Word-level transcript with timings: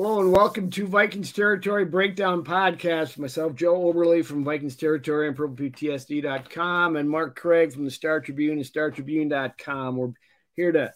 Hello 0.00 0.20
and 0.20 0.30
welcome 0.30 0.70
to 0.70 0.86
Vikings 0.86 1.32
Territory 1.32 1.84
Breakdown 1.84 2.44
Podcast. 2.44 3.18
Myself, 3.18 3.56
Joe 3.56 3.92
Oberle 3.92 4.24
from 4.24 4.44
Vikings 4.44 4.76
Territory 4.76 5.26
and 5.26 5.36
PurplePTSD.com 5.36 6.94
and 6.94 7.10
Mark 7.10 7.34
Craig 7.34 7.72
from 7.72 7.84
the 7.84 7.90
Star 7.90 8.20
Tribune 8.20 8.58
and 8.58 8.64
StarTribune.com. 8.64 9.96
We're 9.96 10.12
here 10.54 10.70
to 10.70 10.92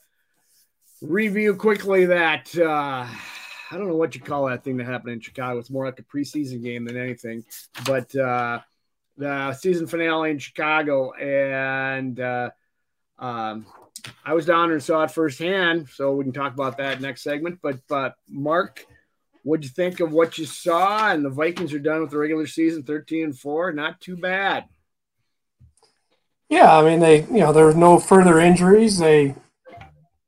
review 1.01 1.57
quickly 1.57 2.04
that 2.07 2.57
uh, 2.57 3.09
I 3.09 3.77
don't 3.77 3.88
know 3.88 3.96
what 3.96 4.14
you 4.14 4.20
call 4.20 4.46
that 4.46 4.62
thing 4.62 4.77
that 4.77 4.86
happened 4.86 5.14
in 5.14 5.21
Chicago. 5.21 5.59
It's 5.59 5.69
more 5.69 5.84
like 5.84 5.98
a 5.98 6.05
preseason 6.05 6.62
game 6.62 6.84
than 6.84 6.96
anything, 6.96 7.45
but 7.84 8.14
uh, 8.14 8.61
the 9.16 9.53
season 9.55 9.89
finale 9.89 10.30
in 10.30 10.39
Chicago 10.39 11.11
and 11.14 12.21
uh, 12.21 12.50
um, 13.19 13.66
I 14.25 14.34
was 14.34 14.46
down 14.46 14.71
and 14.71 14.80
saw 14.80 15.03
it 15.03 15.11
firsthand, 15.11 15.89
so 15.89 16.12
we 16.12 16.23
can 16.23 16.32
talk 16.32 16.55
about 16.55 16.79
that 16.79 17.00
next 17.00 17.23
segment. 17.23 17.59
But 17.62 17.80
but 17.89 18.14
Mark, 18.29 18.87
what'd 19.43 19.64
you 19.64 19.71
think 19.71 20.01
of 20.01 20.13
what 20.13 20.39
you 20.39 20.46
saw? 20.46 21.11
And 21.11 21.25
the 21.25 21.31
Vikings 21.31 21.73
are 21.73 21.79
done 21.79 22.01
with 22.01 22.11
the 22.11 22.19
regular 22.19 22.46
season, 22.46 22.82
thirteen 22.82 23.25
and 23.25 23.39
four. 23.39 23.73
Not 23.73 24.01
too 24.01 24.17
bad. 24.17 24.65
Yeah, 26.49 26.77
I 26.77 26.85
mean 26.85 27.01
they, 27.01 27.23
you 27.23 27.41
know, 27.41 27.53
there 27.53 27.65
were 27.65 27.75
no 27.75 27.99
further 27.99 28.39
injuries. 28.39 28.99
They, 28.99 29.35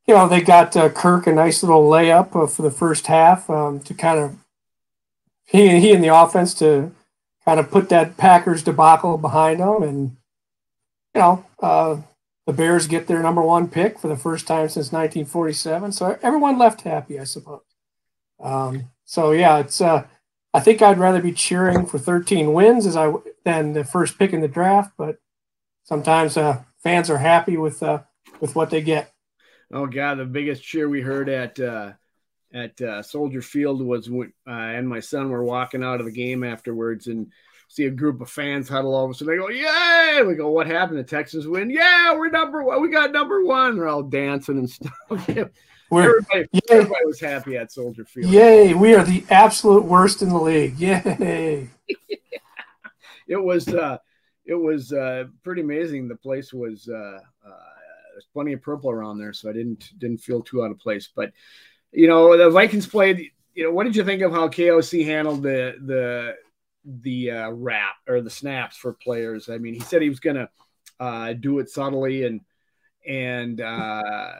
you 0.06 0.14
know, 0.14 0.28
they 0.28 0.40
got 0.40 0.76
uh, 0.76 0.88
Kirk 0.88 1.26
a 1.26 1.32
nice 1.32 1.62
little 1.62 1.88
layup 1.88 2.34
uh, 2.34 2.46
for 2.46 2.62
the 2.62 2.70
first 2.70 3.06
half 3.06 3.48
um, 3.50 3.80
to 3.80 3.94
kind 3.94 4.18
of 4.18 4.36
he 5.44 5.80
he 5.80 5.92
and 5.92 6.02
the 6.02 6.14
offense 6.14 6.54
to 6.54 6.92
kind 7.44 7.60
of 7.60 7.70
put 7.70 7.88
that 7.90 8.16
Packers 8.16 8.62
debacle 8.62 9.18
behind 9.18 9.60
them, 9.60 9.82
and 9.82 10.16
you 11.14 11.20
know, 11.20 11.44
uh, 11.62 11.98
the 12.46 12.52
Bears 12.52 12.86
get 12.86 13.06
their 13.06 13.22
number 13.22 13.42
one 13.42 13.68
pick 13.68 13.98
for 13.98 14.08
the 14.08 14.16
first 14.16 14.46
time 14.46 14.68
since 14.68 14.92
1947. 14.92 15.92
So 15.92 16.18
everyone 16.22 16.58
left 16.58 16.82
happy, 16.82 17.18
I 17.18 17.24
suppose. 17.24 17.60
Um, 18.40 18.90
so 19.04 19.32
yeah, 19.32 19.58
it's. 19.58 19.80
Uh, 19.80 20.06
I 20.52 20.60
think 20.60 20.82
I'd 20.82 20.98
rather 20.98 21.20
be 21.20 21.32
cheering 21.32 21.84
for 21.84 21.98
13 21.98 22.52
wins 22.52 22.86
as 22.86 22.96
I 22.96 23.12
than 23.44 23.72
the 23.72 23.84
first 23.84 24.18
pick 24.18 24.32
in 24.32 24.40
the 24.40 24.48
draft, 24.48 24.92
but 24.96 25.16
sometimes 25.82 26.36
uh, 26.36 26.62
fans 26.82 27.10
are 27.10 27.18
happy 27.18 27.56
with 27.56 27.82
uh, 27.82 28.02
with 28.40 28.54
what 28.54 28.70
they 28.70 28.80
get. 28.80 29.12
Oh 29.72 29.86
God, 29.86 30.18
the 30.18 30.24
biggest 30.24 30.62
cheer 30.62 30.88
we 30.88 31.00
heard 31.00 31.28
at 31.28 31.58
uh, 31.58 31.92
at 32.52 32.80
uh, 32.80 33.02
Soldier 33.02 33.42
Field 33.42 33.82
was 33.82 34.08
when 34.08 34.32
uh, 34.46 34.50
and 34.50 34.88
my 34.88 35.00
son 35.00 35.28
were 35.30 35.44
walking 35.44 35.82
out 35.82 35.98
of 35.98 36.06
the 36.06 36.12
game 36.12 36.44
afterwards, 36.44 37.08
and 37.08 37.32
see 37.68 37.86
a 37.86 37.90
group 37.90 38.20
of 38.20 38.30
fans 38.30 38.68
huddle 38.68 38.96
over. 38.96 39.12
So 39.12 39.24
they 39.24 39.36
go, 39.36 39.48
Yay! 39.48 40.22
We 40.22 40.34
go, 40.36 40.50
What 40.50 40.66
happened? 40.66 40.98
The 40.98 41.04
Texans 41.04 41.46
win. 41.46 41.70
Yeah, 41.70 42.14
we're 42.14 42.30
number 42.30 42.62
one. 42.62 42.80
We 42.80 42.88
got 42.88 43.12
number 43.12 43.44
one. 43.44 43.76
They're 43.76 43.88
all 43.88 44.02
dancing 44.02 44.58
and 44.58 44.70
stuff. 44.70 44.92
everybody, 46.02 46.48
everybody, 46.70 47.04
was 47.06 47.20
happy 47.20 47.56
at 47.56 47.72
Soldier 47.72 48.04
Field. 48.04 48.32
Yay! 48.32 48.74
We 48.74 48.94
are 48.94 49.04
the 49.04 49.24
absolute 49.30 49.84
worst 49.84 50.22
in 50.22 50.28
the 50.28 50.38
league. 50.38 50.78
Yay! 50.78 51.70
it 53.28 53.36
was 53.36 53.68
uh, 53.68 53.98
it 54.44 54.54
was 54.54 54.92
uh, 54.92 55.24
pretty 55.42 55.62
amazing. 55.62 56.08
The 56.08 56.16
place 56.16 56.52
was 56.52 56.88
uh, 56.88 57.18
uh, 57.46 57.74
there's 58.12 58.28
plenty 58.32 58.52
of 58.52 58.62
purple 58.62 58.90
around 58.90 59.18
there, 59.18 59.32
so 59.32 59.50
I 59.50 59.52
didn't 59.52 59.92
didn't 59.98 60.18
feel 60.18 60.42
too 60.42 60.64
out 60.64 60.70
of 60.70 60.78
place. 60.78 61.08
But 61.14 61.32
you 61.92 62.08
know, 62.08 62.36
the 62.36 62.50
Vikings 62.50 62.86
played. 62.86 63.30
You 63.54 63.64
know, 63.64 63.70
what 63.70 63.84
did 63.84 63.94
you 63.94 64.04
think 64.04 64.20
of 64.22 64.32
how 64.32 64.48
KOC 64.48 65.04
handled 65.04 65.42
the 65.42 65.76
the 65.84 66.34
the 66.84 67.30
uh, 67.30 67.50
wrap 67.50 67.96
or 68.08 68.20
the 68.20 68.30
snaps 68.30 68.76
for 68.76 68.92
players. 68.92 69.48
I 69.48 69.58
mean, 69.58 69.74
he 69.74 69.80
said 69.80 70.02
he 70.02 70.08
was 70.08 70.20
going 70.20 70.36
to 70.36 70.48
uh, 71.00 71.32
do 71.32 71.58
it 71.58 71.70
subtly 71.70 72.24
and 72.24 72.40
and 73.06 73.60
uh, 73.60 74.32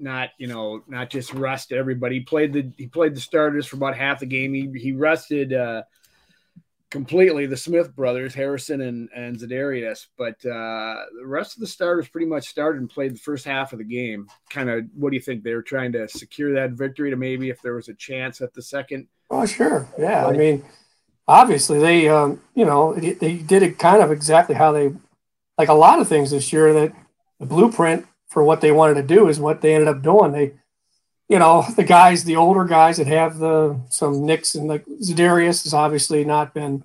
not 0.00 0.30
you 0.38 0.46
know 0.46 0.82
not 0.88 1.10
just 1.10 1.32
rest 1.34 1.72
everybody. 1.72 2.16
He 2.16 2.24
played 2.24 2.52
the 2.52 2.70
he 2.76 2.86
played 2.86 3.14
the 3.14 3.20
starters 3.20 3.66
for 3.66 3.76
about 3.76 3.96
half 3.96 4.20
the 4.20 4.26
game. 4.26 4.54
He 4.54 4.70
he 4.78 4.92
rested 4.92 5.52
uh, 5.52 5.82
completely 6.90 7.46
the 7.46 7.56
Smith 7.56 7.94
brothers, 7.94 8.34
Harrison 8.34 8.80
and 8.80 9.08
and 9.14 9.36
Za'Darius, 9.36 10.06
but 10.16 10.34
uh, 10.46 11.04
the 11.18 11.26
rest 11.26 11.56
of 11.56 11.60
the 11.60 11.66
starters 11.66 12.08
pretty 12.08 12.26
much 12.26 12.48
started 12.48 12.80
and 12.80 12.90
played 12.90 13.14
the 13.14 13.20
first 13.20 13.44
half 13.44 13.72
of 13.72 13.78
the 13.78 13.84
game. 13.84 14.28
Kind 14.48 14.70
of, 14.70 14.84
what 14.94 15.10
do 15.10 15.16
you 15.16 15.22
think? 15.22 15.42
They 15.42 15.54
were 15.54 15.62
trying 15.62 15.92
to 15.92 16.08
secure 16.08 16.54
that 16.54 16.72
victory 16.72 17.10
to 17.10 17.16
maybe 17.16 17.50
if 17.50 17.62
there 17.62 17.74
was 17.74 17.88
a 17.88 17.94
chance 17.94 18.40
at 18.40 18.54
the 18.54 18.62
second. 18.62 19.08
Oh 19.30 19.46
sure, 19.46 19.88
yeah. 19.98 20.26
I 20.26 20.32
mean 20.32 20.64
obviously 21.30 21.78
they 21.78 22.08
um, 22.08 22.40
you 22.54 22.64
know 22.64 22.92
they 22.94 23.34
did 23.34 23.62
it 23.62 23.78
kind 23.78 24.02
of 24.02 24.10
exactly 24.10 24.54
how 24.54 24.72
they 24.72 24.92
like 25.56 25.68
a 25.68 25.74
lot 25.74 26.00
of 26.00 26.08
things 26.08 26.32
this 26.32 26.52
year 26.52 26.72
that 26.72 26.92
the 27.38 27.46
blueprint 27.46 28.04
for 28.30 28.42
what 28.42 28.60
they 28.60 28.72
wanted 28.72 28.94
to 28.94 29.02
do 29.02 29.28
is 29.28 29.38
what 29.38 29.60
they 29.60 29.74
ended 29.74 29.88
up 29.88 30.02
doing 30.02 30.32
they 30.32 30.54
you 31.28 31.38
know 31.38 31.64
the 31.76 31.84
guys 31.84 32.24
the 32.24 32.36
older 32.36 32.64
guys 32.64 32.96
that 32.96 33.06
have 33.06 33.38
the 33.38 33.78
some 33.90 34.24
nicks 34.24 34.54
and 34.54 34.68
like 34.68 34.84
Za'Darius 34.86 35.64
has 35.64 35.74
obviously 35.74 36.24
not 36.24 36.54
been 36.54 36.82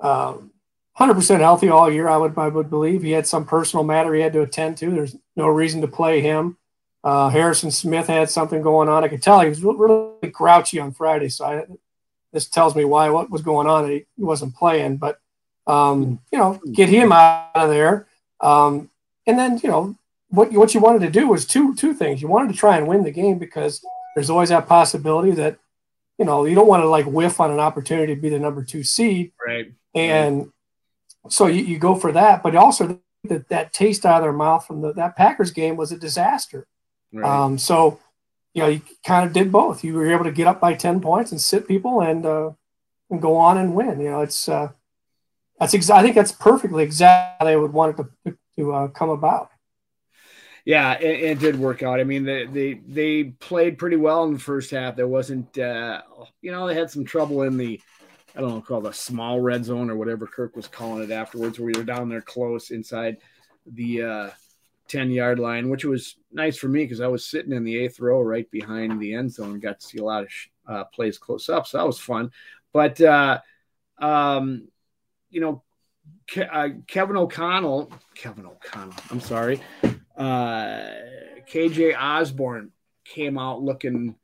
um, 0.00 0.50
100% 0.98 1.40
healthy 1.40 1.68
all 1.68 1.92
year 1.92 2.08
I 2.08 2.16
would 2.16 2.38
I 2.38 2.48
would 2.48 2.70
believe 2.70 3.02
he 3.02 3.12
had 3.12 3.26
some 3.26 3.44
personal 3.44 3.84
matter 3.84 4.14
he 4.14 4.22
had 4.22 4.32
to 4.32 4.42
attend 4.42 4.78
to 4.78 4.90
there's 4.90 5.16
no 5.36 5.48
reason 5.48 5.82
to 5.82 5.88
play 5.88 6.20
him 6.20 6.56
uh, 7.04 7.28
Harrison 7.28 7.70
Smith 7.70 8.06
had 8.06 8.30
something 8.30 8.62
going 8.62 8.88
on 8.88 9.04
I 9.04 9.08
could 9.08 9.22
tell 9.22 9.40
he 9.40 9.48
was 9.48 9.62
really 9.62 10.30
grouchy 10.30 10.80
on 10.80 10.92
Friday 10.92 11.28
so 11.28 11.44
I 11.44 11.66
this 12.32 12.48
tells 12.48 12.76
me 12.76 12.84
why 12.84 13.10
what 13.10 13.30
was 13.30 13.42
going 13.42 13.66
on. 13.66 13.84
That 13.84 13.92
he 13.94 14.22
wasn't 14.22 14.54
playing, 14.54 14.98
but 14.98 15.20
um, 15.66 16.20
you 16.32 16.38
know, 16.38 16.60
get 16.72 16.88
him 16.88 17.12
out 17.12 17.50
of 17.54 17.70
there. 17.70 18.06
Um, 18.40 18.90
and 19.26 19.38
then 19.38 19.58
you 19.58 19.68
know 19.68 19.96
what 20.30 20.52
what 20.52 20.74
you 20.74 20.80
wanted 20.80 21.00
to 21.00 21.10
do 21.10 21.28
was 21.28 21.46
two 21.46 21.74
two 21.74 21.94
things. 21.94 22.22
You 22.22 22.28
wanted 22.28 22.52
to 22.52 22.58
try 22.58 22.76
and 22.76 22.86
win 22.86 23.04
the 23.04 23.10
game 23.10 23.38
because 23.38 23.84
there's 24.14 24.30
always 24.30 24.48
that 24.48 24.68
possibility 24.68 25.32
that 25.32 25.58
you 26.18 26.24
know 26.24 26.44
you 26.44 26.54
don't 26.54 26.68
want 26.68 26.82
to 26.82 26.88
like 26.88 27.06
whiff 27.06 27.40
on 27.40 27.50
an 27.50 27.60
opportunity 27.60 28.14
to 28.14 28.20
be 28.20 28.30
the 28.30 28.38
number 28.38 28.64
two 28.64 28.82
seed, 28.82 29.32
right? 29.46 29.72
And 29.94 30.38
right. 31.24 31.32
so 31.32 31.46
you, 31.46 31.64
you 31.64 31.78
go 31.78 31.94
for 31.94 32.12
that, 32.12 32.42
but 32.42 32.54
also 32.56 33.00
that 33.24 33.48
that 33.48 33.72
taste 33.72 34.06
out 34.06 34.18
of 34.18 34.22
their 34.22 34.32
mouth 34.32 34.66
from 34.66 34.80
the, 34.80 34.92
that 34.94 35.16
Packers 35.16 35.50
game 35.50 35.76
was 35.76 35.92
a 35.92 35.98
disaster. 35.98 36.66
Right. 37.12 37.28
Um, 37.28 37.58
so 37.58 37.98
you 38.54 38.62
know, 38.62 38.68
you 38.68 38.82
kind 39.04 39.26
of 39.26 39.32
did 39.32 39.52
both. 39.52 39.84
You 39.84 39.94
were 39.94 40.10
able 40.10 40.24
to 40.24 40.32
get 40.32 40.46
up 40.46 40.60
by 40.60 40.74
10 40.74 41.00
points 41.00 41.30
and 41.30 41.40
sit 41.40 41.68
people 41.68 42.00
and, 42.00 42.26
uh, 42.26 42.50
and 43.08 43.22
go 43.22 43.36
on 43.36 43.58
and 43.58 43.74
win. 43.74 44.00
You 44.00 44.10
know, 44.10 44.20
it's, 44.22 44.48
uh, 44.48 44.70
that's 45.58 45.74
exa- 45.74 45.94
I 45.94 46.02
think 46.02 46.14
that's 46.14 46.32
perfectly 46.32 46.82
exactly 46.82 47.36
how 47.38 47.44
they 47.44 47.56
would 47.56 47.72
want 47.72 47.98
it 47.98 48.06
to, 48.24 48.38
to 48.56 48.72
uh, 48.72 48.88
come 48.88 49.10
about. 49.10 49.50
Yeah, 50.64 50.98
it, 50.98 51.20
it, 51.20 51.38
did 51.38 51.58
work 51.58 51.82
out. 51.82 52.00
I 52.00 52.04
mean, 52.04 52.24
they, 52.24 52.44
they 52.46 52.74
they 52.86 53.24
played 53.24 53.78
pretty 53.78 53.96
well 53.96 54.24
in 54.24 54.34
the 54.34 54.38
first 54.38 54.70
half. 54.70 54.96
There 54.96 55.08
wasn't, 55.08 55.58
uh, 55.58 56.02
you 56.42 56.52
know, 56.52 56.66
they 56.66 56.74
had 56.74 56.90
some 56.90 57.04
trouble 57.04 57.42
in 57.42 57.56
the, 57.56 57.80
I 58.36 58.40
don't 58.40 58.50
know, 58.50 58.60
called 58.60 58.84
the 58.84 58.92
small 58.92 59.40
red 59.40 59.64
zone 59.64 59.90
or 59.90 59.96
whatever 59.96 60.26
Kirk 60.26 60.56
was 60.56 60.68
calling 60.68 61.02
it 61.02 61.10
afterwards, 61.10 61.58
where 61.58 61.66
we 61.66 61.78
were 61.78 61.84
down 61.84 62.08
there 62.08 62.20
close 62.20 62.70
inside 62.70 63.16
the 63.66 64.02
uh, 64.02 64.30
10 64.88 65.10
yard 65.10 65.38
line, 65.38 65.70
which 65.70 65.84
was 65.84 66.16
nice 66.32 66.56
for 66.56 66.68
me 66.68 66.84
because 66.84 67.00
I 67.00 67.06
was 67.06 67.24
sitting 67.24 67.52
in 67.52 67.64
the 67.64 67.78
eighth 67.78 68.00
row 68.00 68.20
right 68.20 68.50
behind 68.50 69.00
the 69.00 69.14
end 69.14 69.32
zone, 69.32 69.52
and 69.52 69.62
got 69.62 69.80
to 69.80 69.86
see 69.86 69.98
a 69.98 70.04
lot 70.04 70.24
of 70.24 70.28
uh, 70.66 70.84
plays 70.84 71.16
close 71.16 71.48
up. 71.48 71.66
So 71.66 71.78
that 71.78 71.86
was 71.86 71.98
fun. 71.98 72.32
But, 72.72 73.00
uh, 73.00 73.40
um, 73.98 74.68
you 75.30 75.40
know, 75.40 75.62
Ke- 76.30 76.48
uh, 76.50 76.68
Kevin 76.86 77.16
O'Connell, 77.16 77.92
Kevin 78.14 78.46
O'Connell, 78.46 78.94
I'm 79.10 79.20
sorry, 79.20 79.60
uh, 80.20 80.90
KJ 81.50 81.98
Osborn 81.98 82.72
came 83.04 83.38
out 83.38 83.62
looking 83.62 84.14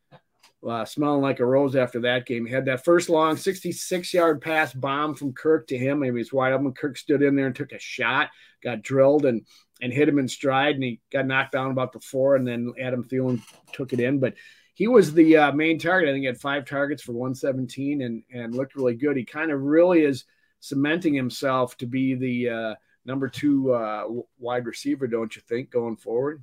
uh, 0.67 0.85
smelling 0.85 1.23
like 1.23 1.41
a 1.41 1.47
rose 1.47 1.75
after 1.75 2.01
that 2.01 2.27
game. 2.27 2.45
He 2.45 2.53
had 2.53 2.67
that 2.67 2.85
first 2.85 3.09
long 3.09 3.37
66 3.37 4.13
yard 4.13 4.43
pass 4.43 4.73
bomb 4.75 5.15
from 5.15 5.33
Kirk 5.33 5.67
to 5.69 5.79
him. 5.79 6.01
Maybe 6.01 6.19
he's 6.19 6.33
wide 6.33 6.53
open. 6.53 6.73
Kirk 6.73 6.99
stood 6.99 7.23
in 7.23 7.35
there 7.35 7.47
and 7.47 7.57
took 7.57 7.73
a 7.73 7.79
shot, 7.79 8.29
got 8.63 8.83
drilled 8.83 9.25
and 9.25 9.47
and 9.81 9.93
hit 9.93 10.09
him 10.09 10.19
in 10.19 10.29
stride, 10.29 10.75
and 10.75 10.85
he 10.85 11.01
got 11.13 11.27
knocked 11.27 11.53
down 11.53 11.71
about 11.71 11.93
the 11.93 12.01
four, 12.01 12.37
and 12.37 12.47
then 12.47 12.73
Adam 12.81 13.05
Thielen 13.05 13.43
took 13.73 13.93
it 13.93 14.01
in. 14.01 14.19
But 14.19 14.35
he 14.75 14.89
was 14.89 15.15
the 15.15 15.37
uh, 15.37 15.53
main 15.53 15.79
target. 15.79 16.09
I 16.09 16.13
think 16.13 16.23
he 16.23 16.27
had 16.27 16.41
five 16.41 16.67
targets 16.67 17.03
for 17.03 17.13
117 17.13 18.03
and 18.03 18.23
and 18.33 18.55
looked 18.55 18.75
really 18.75 18.95
good. 18.95 19.17
He 19.17 19.25
kind 19.25 19.51
of 19.51 19.63
really 19.63 20.03
is 20.03 20.25
cementing 20.61 21.15
himself 21.15 21.77
to 21.79 21.87
be 21.87 22.15
the 22.15 22.49
uh, 22.51 22.75
number 23.07 23.29
two 23.29 23.73
uh, 23.73 24.07
wide 24.39 24.67
receiver, 24.67 25.07
don't 25.07 25.35
you 25.35 25.43
think, 25.49 25.71
going 25.71 25.97
forward? 25.97 26.43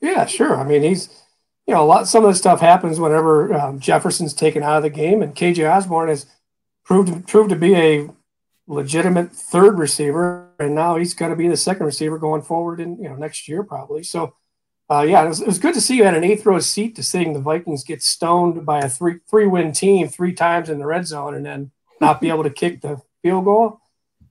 Yeah, 0.00 0.26
sure. 0.26 0.56
I 0.56 0.64
mean, 0.64 0.82
he's 0.82 1.08
you 1.66 1.74
know 1.74 1.82
a 1.82 1.86
lot. 1.86 2.08
Some 2.08 2.24
of 2.24 2.30
the 2.30 2.36
stuff 2.36 2.60
happens 2.60 3.00
whenever 3.00 3.54
um, 3.54 3.80
Jefferson's 3.80 4.34
taken 4.34 4.62
out 4.62 4.76
of 4.76 4.82
the 4.82 4.90
game, 4.90 5.22
and 5.22 5.34
KJ 5.34 5.70
Osborn 5.70 6.08
has 6.08 6.26
proved 6.84 7.26
proved 7.26 7.50
to 7.50 7.56
be 7.56 7.74
a 7.74 8.08
legitimate 8.66 9.32
third 9.32 9.78
receiver, 9.78 10.50
and 10.58 10.74
now 10.74 10.96
he's 10.96 11.14
going 11.14 11.30
to 11.30 11.36
be 11.36 11.48
the 11.48 11.56
second 11.56 11.86
receiver 11.86 12.18
going 12.18 12.42
forward 12.42 12.80
in 12.80 12.96
you 13.02 13.08
know 13.08 13.16
next 13.16 13.48
year 13.48 13.62
probably. 13.62 14.02
So, 14.02 14.34
uh, 14.90 15.02
yeah, 15.02 15.24
it 15.24 15.28
was, 15.28 15.40
it 15.40 15.46
was, 15.46 15.58
good 15.58 15.74
to 15.74 15.80
see 15.80 15.96
you 15.96 16.04
had 16.04 16.14
an 16.14 16.24
eighth 16.24 16.46
row 16.46 16.58
seat 16.60 16.94
to 16.96 17.02
seeing 17.02 17.32
the 17.32 17.40
Vikings 17.40 17.84
get 17.84 18.02
stoned 18.02 18.64
by 18.64 18.80
a 18.80 18.88
three 18.88 19.16
three 19.28 19.46
win 19.46 19.72
team 19.72 20.08
three 20.08 20.32
times 20.32 20.68
in 20.68 20.78
the 20.78 20.86
red 20.86 21.06
zone 21.06 21.34
and 21.34 21.44
then 21.44 21.70
not 22.00 22.20
be 22.20 22.28
able 22.28 22.44
to 22.44 22.50
kick 22.50 22.80
the 22.80 23.00
field 23.22 23.44
goal. 23.44 23.80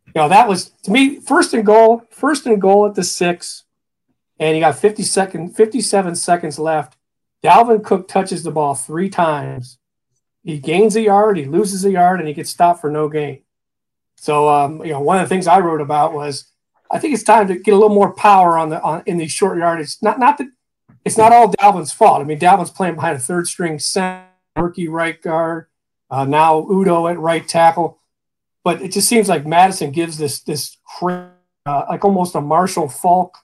You 0.07 0.21
know 0.21 0.29
that 0.29 0.47
was 0.47 0.69
to 0.83 0.91
me 0.91 1.19
first 1.19 1.53
and 1.53 1.65
goal, 1.65 2.03
first 2.09 2.45
and 2.45 2.61
goal 2.61 2.85
at 2.85 2.95
the 2.95 3.03
six, 3.03 3.63
and 4.39 4.55
you 4.55 4.61
got 4.61 4.77
50 4.77 5.03
second, 5.03 5.55
57 5.55 6.15
seconds 6.15 6.57
left. 6.57 6.97
Dalvin 7.43 7.83
Cook 7.83 8.07
touches 8.07 8.43
the 8.43 8.51
ball 8.51 8.73
three 8.73 9.09
times 9.09 9.77
he 10.47 10.59
gains 10.59 10.95
a 10.95 11.01
yard, 11.01 11.35
he 11.35 11.43
loses 11.43 11.83
a 11.83 11.91
yard, 11.91 12.19
and 12.19 12.27
he 12.27 12.33
gets 12.33 12.49
stopped 12.49 12.79
for 12.79 12.89
no 12.89 13.09
gain. 13.09 13.41
So 14.15 14.47
um, 14.47 14.83
you 14.83 14.93
know, 14.93 15.01
one 15.01 15.17
of 15.17 15.23
the 15.23 15.29
things 15.29 15.45
I 15.45 15.59
wrote 15.59 15.81
about 15.81 16.13
was 16.13 16.45
I 16.89 16.99
think 16.99 17.13
it's 17.13 17.23
time 17.23 17.49
to 17.49 17.57
get 17.57 17.73
a 17.73 17.77
little 17.77 17.93
more 17.93 18.13
power 18.13 18.57
on 18.57 18.69
the 18.69 18.81
on 18.81 19.03
in 19.05 19.17
these 19.17 19.33
short 19.33 19.57
yardage. 19.57 19.97
Not 20.01 20.19
not 20.19 20.37
that 20.37 20.47
it's 21.03 21.17
not 21.17 21.33
all 21.33 21.51
Dalvin's 21.51 21.91
fault. 21.91 22.21
I 22.21 22.23
mean, 22.23 22.39
Dalvin's 22.39 22.71
playing 22.71 22.95
behind 22.95 23.17
a 23.17 23.19
third 23.19 23.47
string 23.47 23.77
center, 23.77 24.23
rookie 24.55 24.87
right 24.87 25.21
guard, 25.21 25.67
uh, 26.09 26.23
now 26.23 26.61
Udoh 26.61 27.11
at 27.11 27.19
right 27.19 27.45
tackle, 27.45 27.96
but 28.67 28.81
it 28.81 28.91
just 28.91 29.07
seems 29.07 29.29
like 29.29 29.47
Mattison 29.47 29.91
gives 29.91 30.17
this 30.17 30.41
this 30.41 30.75
uh, 31.01 31.31
like 31.87 32.03
almost 32.03 32.35
a 32.35 32.41
Marshall 32.41 32.89
Faulk 32.89 33.37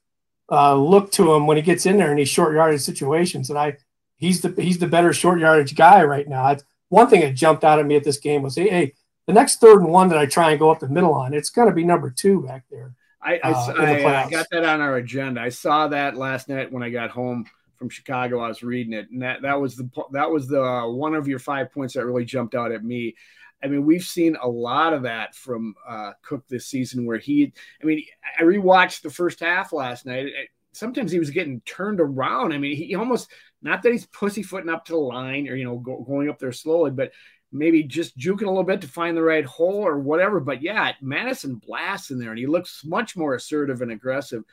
uh, 0.51 0.75
look 0.75 1.13
to 1.13 1.31
him 1.31 1.47
when 1.47 1.55
he 1.55 1.63
gets 1.63 1.85
in 1.85 1.95
there 1.95 2.11
in 2.11 2.17
these 2.17 2.27
short 2.27 2.53
yardage 2.53 2.81
situations, 2.81 3.49
and 3.49 3.57
I 3.57 3.77
he's 4.17 4.41
the 4.41 4.53
he's 4.61 4.79
the 4.79 4.87
better 4.87 5.13
short 5.13 5.39
yardage 5.39 5.77
guy 5.77 6.03
right 6.03 6.27
now. 6.27 6.51
It's, 6.51 6.65
one 6.89 7.07
thing 7.07 7.21
that 7.21 7.35
jumped 7.35 7.63
out 7.63 7.79
at 7.79 7.85
me 7.85 7.95
at 7.95 8.03
this 8.03 8.17
game 8.17 8.41
was, 8.41 8.57
hey, 8.57 8.67
hey, 8.67 8.93
the 9.25 9.31
next 9.31 9.61
third 9.61 9.79
and 9.79 9.93
one 9.93 10.09
that 10.09 10.17
I 10.17 10.25
try 10.25 10.49
and 10.49 10.59
go 10.59 10.69
up 10.69 10.81
the 10.81 10.89
middle 10.89 11.13
on, 11.13 11.33
it's 11.33 11.49
going 11.49 11.69
to 11.69 11.73
be 11.73 11.85
number 11.85 12.09
two 12.09 12.41
back 12.41 12.65
there. 12.69 12.93
I, 13.21 13.39
I, 13.41 13.51
uh, 13.51 13.73
I, 13.77 14.25
I, 14.25 14.29
got 14.29 14.47
that 14.51 14.65
on 14.65 14.81
our 14.81 14.97
agenda. 14.97 15.39
I 15.39 15.47
saw 15.47 15.87
that 15.87 16.17
last 16.17 16.49
night 16.49 16.69
when 16.69 16.83
I 16.83 16.89
got 16.89 17.11
home 17.11 17.45
from 17.77 17.87
Chicago. 17.87 18.41
I 18.41 18.49
was 18.49 18.61
reading 18.61 18.91
it, 18.91 19.09
and 19.09 19.21
that 19.21 19.41
that 19.43 19.61
was 19.61 19.77
the 19.77 19.89
that 20.11 20.29
was 20.29 20.49
the 20.49 20.61
uh, 20.61 20.89
one 20.89 21.15
of 21.15 21.29
your 21.29 21.39
five 21.39 21.71
points 21.71 21.93
that 21.93 22.05
really 22.05 22.25
jumped 22.25 22.55
out 22.55 22.73
at 22.73 22.83
me. 22.83 23.15
I 23.63 23.67
mean, 23.67 23.85
we've 23.85 24.03
seen 24.03 24.35
a 24.41 24.47
lot 24.47 24.93
of 24.93 25.03
that 25.03 25.35
from 25.35 25.75
uh, 25.87 26.11
Cook 26.21 26.43
this 26.47 26.67
season, 26.67 27.05
where 27.05 27.17
he. 27.17 27.53
I 27.81 27.85
mean, 27.85 28.03
I 28.37 28.43
rewatched 28.43 29.01
the 29.01 29.09
first 29.09 29.39
half 29.39 29.73
last 29.73 30.05
night. 30.05 30.27
Sometimes 30.73 31.11
he 31.11 31.19
was 31.19 31.29
getting 31.29 31.61
turned 31.61 32.01
around. 32.01 32.51
I 32.51 32.57
mean, 32.57 32.75
he 32.75 32.95
almost 32.95 33.31
not 33.61 33.81
that 33.83 33.91
he's 33.91 34.05
pussyfooting 34.07 34.69
up 34.69 34.85
to 34.85 34.93
the 34.93 34.97
line 34.97 35.47
or 35.47 35.55
you 35.55 35.63
know 35.63 35.77
go, 35.77 36.03
going 36.03 36.29
up 36.29 36.39
there 36.39 36.51
slowly, 36.51 36.91
but 36.91 37.11
maybe 37.51 37.83
just 37.83 38.17
juking 38.17 38.43
a 38.43 38.49
little 38.49 38.63
bit 38.63 38.81
to 38.81 38.87
find 38.87 39.15
the 39.15 39.21
right 39.21 39.45
hole 39.45 39.85
or 39.85 39.99
whatever. 39.99 40.39
But 40.39 40.61
yeah, 40.61 40.91
Mattison 41.01 41.55
blasts 41.55 42.11
in 42.11 42.19
there, 42.19 42.31
and 42.31 42.39
he 42.39 42.47
looks 42.47 42.83
much 42.83 43.15
more 43.15 43.35
assertive 43.35 43.81
and 43.81 43.91
aggressive 43.91 44.43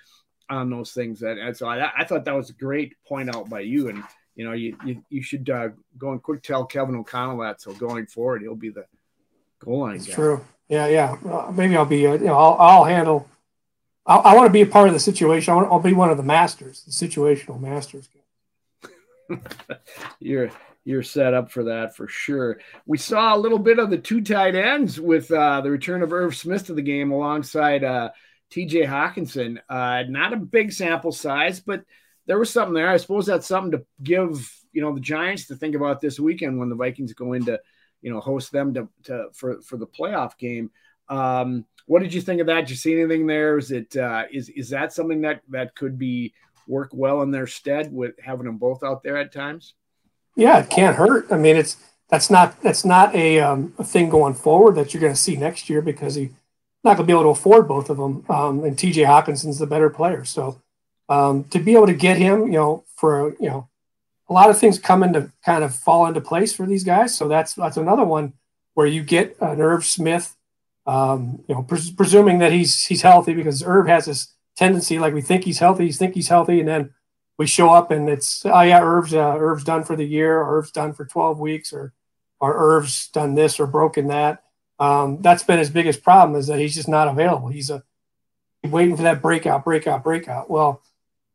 on 0.48 0.70
those 0.70 0.92
things. 0.92 1.20
That 1.20 1.38
and 1.38 1.56
so 1.56 1.66
I, 1.66 1.90
I 1.96 2.04
thought 2.04 2.24
that 2.26 2.36
was 2.36 2.50
a 2.50 2.54
great 2.54 2.94
point 3.06 3.34
out 3.34 3.48
by 3.48 3.60
you, 3.60 3.88
and 3.88 4.04
you 4.36 4.44
know 4.44 4.52
you 4.52 4.76
you, 4.84 5.04
you 5.10 5.22
should 5.22 5.50
uh, 5.50 5.68
go 5.98 6.12
and 6.12 6.22
quick 6.22 6.42
tell 6.42 6.64
Kevin 6.64 6.96
O'Connell 6.96 7.38
that 7.38 7.60
so 7.60 7.72
going 7.74 8.06
forward 8.06 8.42
he'll 8.42 8.54
be 8.54 8.70
the 8.70 8.84
goal 9.60 9.80
line 9.80 9.98
guy. 9.98 10.12
True. 10.12 10.44
Yeah, 10.68 10.86
yeah. 10.86 11.16
Uh, 11.28 11.50
maybe 11.52 11.76
I'll 11.76 11.84
be. 11.84 12.06
Uh, 12.06 12.12
you 12.12 12.26
know, 12.26 12.36
I'll, 12.36 12.56
I'll 12.58 12.84
handle. 12.84 13.28
I, 14.06 14.16
I 14.16 14.34
want 14.34 14.46
to 14.46 14.52
be 14.52 14.62
a 14.62 14.66
part 14.66 14.88
of 14.88 14.94
the 14.94 15.00
situation. 15.00 15.52
I 15.52 15.56
want, 15.56 15.70
I'll 15.70 15.80
be 15.80 15.92
one 15.92 16.10
of 16.10 16.16
the 16.16 16.22
masters, 16.22 16.82
the 16.84 16.92
situational 16.92 17.60
masters. 17.60 18.08
You're 20.20 20.50
you're 20.84 21.02
set 21.02 21.34
up 21.34 21.50
for 21.50 21.64
that 21.64 21.94
for 21.94 22.08
sure. 22.08 22.58
We 22.86 22.98
saw 22.98 23.34
a 23.34 23.38
little 23.38 23.58
bit 23.58 23.78
of 23.78 23.90
the 23.90 23.98
two 23.98 24.22
tight 24.22 24.54
ends 24.54 24.98
with 25.00 25.30
uh, 25.30 25.60
the 25.60 25.70
return 25.70 26.02
of 26.02 26.12
Irv 26.12 26.34
Smith 26.34 26.66
to 26.66 26.74
the 26.74 26.82
game 26.82 27.12
alongside 27.12 27.84
uh, 27.84 28.10
TJ 28.50 28.86
Hockenson. 28.88 29.58
Uh, 29.68 30.04
not 30.08 30.32
a 30.32 30.36
big 30.36 30.72
sample 30.72 31.12
size, 31.12 31.60
but 31.60 31.84
there 32.26 32.38
was 32.38 32.50
something 32.50 32.74
there. 32.74 32.88
I 32.88 32.96
suppose 32.96 33.26
that's 33.26 33.46
something 33.46 33.72
to 33.72 33.84
give 34.02 34.52
you 34.72 34.82
know 34.82 34.94
the 34.94 35.00
Giants 35.00 35.46
to 35.48 35.56
think 35.56 35.74
about 35.74 36.00
this 36.00 36.18
weekend 36.18 36.58
when 36.58 36.68
the 36.68 36.76
Vikings 36.76 37.12
go 37.12 37.34
into 37.34 37.60
you 38.02 38.12
know 38.12 38.20
host 38.20 38.52
them 38.52 38.74
to, 38.74 38.88
to 39.04 39.28
for 39.32 39.60
for 39.62 39.76
the 39.76 39.86
playoff 39.86 40.36
game. 40.38 40.70
Um, 41.08 41.64
what 41.86 42.02
did 42.02 42.14
you 42.14 42.20
think 42.20 42.40
of 42.40 42.46
that? 42.46 42.60
Did 42.60 42.70
you 42.70 42.76
see 42.76 42.98
anything 42.98 43.26
there? 43.26 43.58
Is 43.58 43.70
it 43.70 43.96
uh, 43.96 44.24
is 44.32 44.48
is 44.50 44.70
that 44.70 44.92
something 44.92 45.22
that 45.22 45.42
that 45.48 45.74
could 45.74 45.98
be 45.98 46.32
work 46.66 46.90
well 46.92 47.22
in 47.22 47.30
their 47.30 47.46
stead 47.46 47.92
with 47.92 48.14
having 48.22 48.46
them 48.46 48.58
both 48.58 48.82
out 48.82 49.02
there 49.02 49.16
at 49.16 49.32
times? 49.32 49.74
Yeah, 50.36 50.58
it 50.60 50.70
can't 50.70 50.96
hurt. 50.96 51.26
I 51.30 51.36
mean, 51.36 51.56
it's 51.56 51.76
that's 52.08 52.30
not 52.30 52.60
that's 52.62 52.84
not 52.84 53.14
a, 53.14 53.40
um, 53.40 53.74
a 53.78 53.84
thing 53.84 54.10
going 54.10 54.34
forward 54.34 54.74
that 54.76 54.92
you're 54.92 55.00
going 55.00 55.12
to 55.12 55.20
see 55.20 55.36
next 55.36 55.70
year 55.70 55.82
because 55.82 56.16
he's 56.16 56.30
not 56.84 56.96
going 56.96 57.06
to 57.06 57.12
be 57.12 57.12
able 57.12 57.34
to 57.34 57.38
afford 57.40 57.68
both 57.68 57.90
of 57.90 57.96
them. 57.96 58.24
Um, 58.28 58.64
and 58.64 58.78
T.J. 58.78 59.02
Hockenson's 59.02 59.58
the 59.58 59.66
better 59.66 59.90
player, 59.90 60.24
so 60.24 60.60
um, 61.08 61.44
to 61.44 61.58
be 61.58 61.74
able 61.74 61.86
to 61.86 61.94
get 61.94 62.18
him, 62.18 62.46
you 62.46 62.52
know, 62.52 62.84
for 62.96 63.34
you 63.40 63.48
know, 63.48 63.68
a 64.30 64.32
lot 64.32 64.48
of 64.48 64.58
things 64.58 64.78
come 64.78 65.02
into 65.02 65.30
kind 65.44 65.64
of 65.64 65.74
fall 65.74 66.06
into 66.06 66.20
place 66.20 66.54
for 66.54 66.64
these 66.64 66.84
guys. 66.84 67.16
So 67.16 67.26
that's 67.28 67.54
that's 67.54 67.76
another 67.76 68.04
one 68.04 68.32
where 68.74 68.86
you 68.86 69.02
get 69.02 69.36
an 69.40 69.60
Irv 69.60 69.84
Smith, 69.84 70.36
um, 70.86 71.42
you 71.48 71.54
know, 71.54 71.62
pres- 71.62 71.90
presuming 71.90 72.38
that 72.38 72.52
he's 72.52 72.84
he's 72.86 73.02
healthy 73.02 73.34
because 73.34 73.62
Irv 73.62 73.88
has 73.88 74.06
this 74.06 74.32
tendency 74.56 74.98
like 74.98 75.12
we 75.12 75.20
think 75.20 75.44
he's 75.44 75.58
healthy, 75.58 75.86
he 75.86 75.92
think 75.92 76.14
he's 76.14 76.28
healthy, 76.28 76.60
and 76.60 76.68
then 76.68 76.94
we 77.38 77.46
show 77.46 77.70
up 77.70 77.90
and 77.90 78.08
it's 78.08 78.46
oh 78.46 78.60
yeah, 78.60 78.80
Irv's 78.80 79.12
uh, 79.12 79.36
Irv's 79.36 79.64
done 79.64 79.82
for 79.82 79.96
the 79.96 80.06
year, 80.06 80.38
or 80.38 80.58
Irv's 80.58 80.70
done 80.70 80.92
for 80.92 81.04
12 81.04 81.40
weeks, 81.40 81.72
or 81.72 81.92
or 82.38 82.54
Irv's 82.54 83.08
done 83.08 83.34
this 83.34 83.58
or 83.58 83.66
broken 83.66 84.06
that. 84.06 84.44
Um, 84.78 85.20
that's 85.20 85.42
been 85.42 85.58
his 85.58 85.70
biggest 85.70 86.02
problem 86.02 86.38
is 86.38 86.46
that 86.46 86.58
he's 86.58 86.74
just 86.74 86.88
not 86.88 87.08
available. 87.08 87.48
He's 87.48 87.68
a 87.68 87.82
waiting 88.62 88.96
for 88.96 89.02
that 89.02 89.20
breakout, 89.20 89.64
breakout, 89.64 90.04
breakout. 90.04 90.48
Well, 90.48 90.82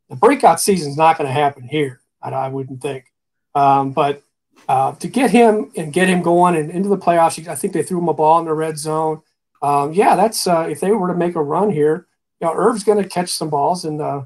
the 0.10 0.16
breakout 0.16 0.62
season's 0.62 0.98
not 0.98 1.18
going 1.18 1.28
to 1.28 1.34
happen 1.34 1.68
here. 1.68 2.00
I, 2.34 2.46
I 2.46 2.48
wouldn't 2.50 2.82
think. 2.82 3.06
Um, 3.54 3.92
but 3.92 4.22
uh, 4.68 4.94
to 4.94 5.08
get 5.08 5.32
him 5.32 5.72
and 5.76 5.94
get 5.94 6.10
him 6.10 6.22
going 6.22 6.56
and 6.56 6.72
into 6.72 6.90
the 6.90 6.98
playoffs, 6.98 7.48
I 7.48 7.56
think 7.56 7.74
they 7.74 7.84
threw 7.84 8.00
him 8.00 8.10
a 8.10 8.14
ball 8.14 8.40
in 8.40 8.46
the 8.46 8.54
red 8.54 8.78
zone. 8.78 9.22
Um, 9.62 9.94
yeah, 9.94 10.16
that's 10.16 10.48
uh, 10.48 10.68
if 10.70 10.80
they 10.80 10.92
were 10.92 11.08
to 11.08 11.16
make 11.16 11.36
a 11.36 11.44
run 11.44 11.72
here, 11.72 12.08
you 12.40 12.48
know, 12.48 12.54
Irv's 12.54 12.84
going 12.84 13.02
to 13.02 13.10
catch 13.10 13.30
some 13.30 13.50
balls 13.50 13.86
and 13.86 14.02
uh, 14.02 14.26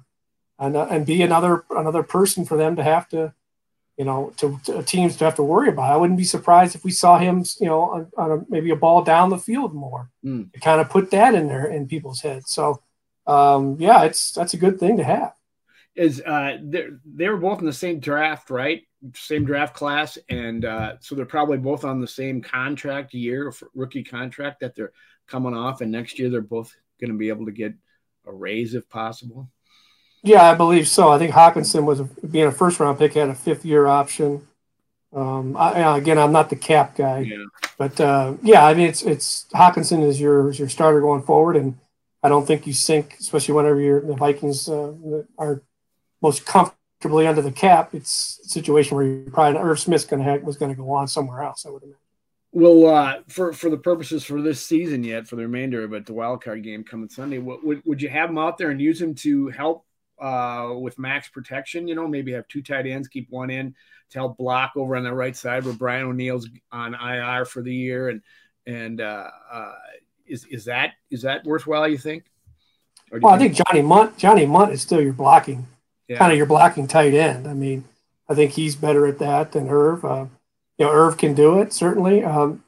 and 0.58 0.76
uh, 0.76 0.88
and 0.90 1.06
be 1.06 1.22
another 1.22 1.66
another 1.70 2.04
person 2.04 2.46
for 2.46 2.58
them 2.58 2.76
to 2.76 2.84
have 2.84 3.08
to, 3.10 3.34
you 3.98 4.06
know, 4.06 4.34
to, 4.38 4.60
to, 4.66 4.84
teams 4.84 5.18
to 5.18 5.26
have 5.26 5.36
to 5.36 5.44
worry 5.44 5.70
about. 5.70 5.94
I 5.94 5.98
wouldn't 5.98 6.18
be 6.18 6.26
surprised 6.26 6.76
if 6.76 6.84
we 6.84 6.92
saw 6.92 7.18
him, 7.18 7.46
you 7.60 7.68
know, 7.68 7.82
on, 7.82 8.12
on 8.18 8.32
a, 8.32 8.46
maybe 8.50 8.72
a 8.72 8.76
ball 8.76 9.04
down 9.04 9.30
the 9.30 9.38
field 9.38 9.74
more 9.74 10.10
mm. 10.26 10.52
to 10.52 10.60
kind 10.60 10.82
of 10.82 10.90
put 10.90 11.12
that 11.12 11.36
in 11.36 11.48
there 11.48 11.66
in 11.66 11.88
people's 11.88 12.22
heads. 12.22 12.52
So, 12.52 12.82
um, 13.28 13.78
yeah, 13.80 14.04
it's 14.04 14.32
that's 14.32 14.54
a 14.54 14.58
good 14.58 14.80
thing 14.80 14.98
to 14.98 15.04
have. 15.04 15.34
Is 16.00 16.22
uh, 16.22 16.58
they 16.64 17.28
were 17.28 17.38
both 17.38 17.60
in 17.60 17.66
the 17.66 17.74
same 17.74 18.00
draft, 18.00 18.50
right? 18.50 18.84
Same 19.14 19.44
draft 19.44 19.74
class, 19.74 20.18
and 20.30 20.64
uh, 20.64 20.94
so 21.02 21.14
they're 21.14 21.26
probably 21.26 21.58
both 21.58 21.84
on 21.84 22.00
the 22.00 22.08
same 22.08 22.42
contract 22.42 23.14
year, 23.14 23.52
rookie 23.76 24.04
contract 24.04 24.62
that 24.62 24.76
they're 24.76 24.94
coming 25.28 25.54
off, 25.54 25.82
and 25.82 25.92
next 25.92 26.18
year 26.18 26.30
they're 26.30 26.42
both 26.42 26.74
going 27.02 27.12
to 27.12 27.18
be 27.18 27.28
able 27.28 27.46
to 27.46 27.52
get 27.52 27.74
a 28.26 28.32
raise 28.32 28.76
if 28.76 28.88
possible. 28.90 29.50
Yeah, 30.24 30.50
I 30.50 30.56
believe 30.56 30.88
so. 30.88 31.10
I 31.10 31.18
think 31.18 31.34
Hockenson 31.34 31.84
was 31.84 32.02
being 32.02 32.48
a 32.48 32.52
first 32.52 32.80
round 32.80 32.98
pick 32.98 33.14
had 33.14 33.30
a 33.30 33.36
fifth 33.36 33.66
year 33.66 33.86
option. 33.88 34.48
Um, 35.14 35.58
I, 35.58 35.98
again, 35.98 36.18
I'm 36.18 36.32
not 36.32 36.50
the 36.50 36.56
cap 36.56 36.96
guy, 36.96 37.20
yeah. 37.20 37.44
but 37.78 38.00
uh, 38.00 38.36
yeah, 38.44 38.66
I 38.66 38.74
mean, 38.74 38.88
it's 38.88 39.02
it's 39.02 39.48
Hockenson 39.54 40.04
is 40.04 40.22
your 40.22 40.50
is 40.50 40.60
your 40.60 40.70
starter 40.70 41.02
going 41.02 41.24
forward, 41.24 41.56
and 41.56 41.78
I 42.22 42.30
don't 42.30 42.46
think 42.46 42.68
you 42.68 42.74
sink, 42.74 43.18
especially 43.20 43.56
whenever 43.56 43.80
you're 43.80 44.02
the 44.02 44.14
Vikings 44.14 44.70
uh, 44.70 44.94
are 45.38 45.64
most 46.22 46.46
comfortably 46.46 47.28
under 47.28 47.42
the 47.42 47.52
cap. 47.52 47.94
It's 47.94 48.40
a 48.46 48.50
situation 48.50 48.98
where 48.98 49.06
you're 49.06 49.32
probably 49.32 49.60
Irv 49.60 49.80
Smith's 49.80 50.06
going 50.06 50.24
to 50.24 50.46
was 50.46 50.58
going 50.58 50.72
to 50.72 50.78
go 50.78 50.92
on 50.92 51.08
somewhere 51.08 51.44
else. 51.44 51.66
I 51.66 51.70
would 51.70 51.84
imagine. 51.84 51.98
Well, 52.52 52.88
uh, 52.88 53.20
for 53.28 53.54
for 53.54 53.70
the 53.70 53.78
purposes 53.78 54.24
for 54.24 54.42
this 54.42 54.66
season 54.66 55.04
yet, 55.04 55.28
for 55.28 55.36
the 55.36 55.44
remainder 55.44 55.84
of 55.84 55.94
it, 55.94 56.06
the 56.06 56.14
wild 56.14 56.44
card 56.44 56.64
game 56.64 56.84
coming 56.84 57.10
Sunday, 57.10 57.38
what, 57.38 57.64
would 57.64 57.82
would 57.86 58.02
you 58.02 58.10
have 58.10 58.30
him 58.30 58.40
out 58.40 58.58
there 58.58 58.72
and 58.72 58.82
use 58.82 59.00
him 59.00 59.14
to 59.16 59.50
help 59.50 59.86
uh, 60.20 60.74
with 60.80 61.00
max 61.00 61.30
protection. 61.30 61.88
You 61.88 61.96
know, 61.96 62.08
maybe 62.08 62.32
have 62.34 62.48
two 62.48 62.62
tight 62.62 62.86
ends, 62.86 63.08
keep 63.08 63.30
one 63.30 63.50
in 63.50 63.76
to 64.12 64.20
help 64.20 64.38
block 64.38 64.74
over 64.76 64.96
on 64.96 65.04
the 65.04 65.14
right 65.14 65.36
side 65.36 65.64
where 65.64 65.74
Brian 65.74 66.08
O'Neill's 66.08 66.50
on 66.72 66.96
IR 66.96 67.46
for 67.46 67.62
the 67.62 67.74
year. 67.74 68.10
And 68.10 68.22
and 68.66 69.02
uh, 69.02 69.28
uh, 69.52 69.74
is 70.28 70.46
is 70.46 70.66
that 70.66 70.92
is 71.10 71.22
that 71.24 71.46
worthwhile? 71.46 71.88
You 71.88 71.98
think? 71.98 72.26
You 73.12 73.20
well, 73.22 73.38
think- 73.38 73.52
I 73.52 73.56
think 73.56 73.68
Johnny 73.68 73.82
Mundt 73.82 74.18
Johnny 74.18 74.46
Mundt 74.46 74.74
is 74.74 74.82
still 74.82 75.02
your 75.02 75.14
blocking, 75.14 75.68
yeah. 76.10 76.18
kind 76.18 76.32
of 76.32 76.38
your 76.38 76.48
blocking 76.48 76.88
tight 76.88 77.14
end. 77.14 77.48
I 77.48 77.54
mean, 77.54 77.86
I 78.28 78.36
think 78.36 78.52
he's 78.52 78.76
better 78.76 79.08
at 79.08 79.20
that 79.20 79.54
than 79.54 79.70
Irv. 79.70 80.04
Uh, 80.04 80.26
you 80.78 80.86
know, 80.86 80.92
Irv 80.92 81.18
can 81.18 81.34
do 81.34 81.62
it 81.62 81.72
certainly. 81.72 82.24
Um, 82.24 82.64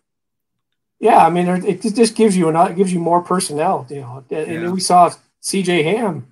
yeah, 1.00 1.26
I 1.26 1.30
mean, 1.30 1.48
it 1.48 1.82
just 1.82 2.16
gives 2.16 2.38
you 2.38 2.48
an, 2.48 2.56
it 2.56 2.78
gives 2.78 2.94
you 2.94 3.00
more 3.00 3.22
personnel. 3.22 3.88
You 3.90 4.02
know, 4.02 4.24
and 4.30 4.64
yeah. 4.64 4.70
we 4.70 4.80
saw 4.80 5.12
C.J. 5.42 5.84
Ham 5.84 6.32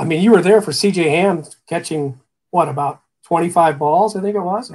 I 0.00 0.04
mean, 0.04 0.22
you 0.22 0.30
were 0.30 0.40
there 0.40 0.62
for 0.62 0.70
CJ 0.70 1.10
Ham 1.10 1.44
catching 1.68 2.18
what 2.50 2.70
about 2.70 3.02
25 3.24 3.78
balls, 3.78 4.16
I 4.16 4.22
think 4.22 4.34
it 4.34 4.40
was. 4.40 4.72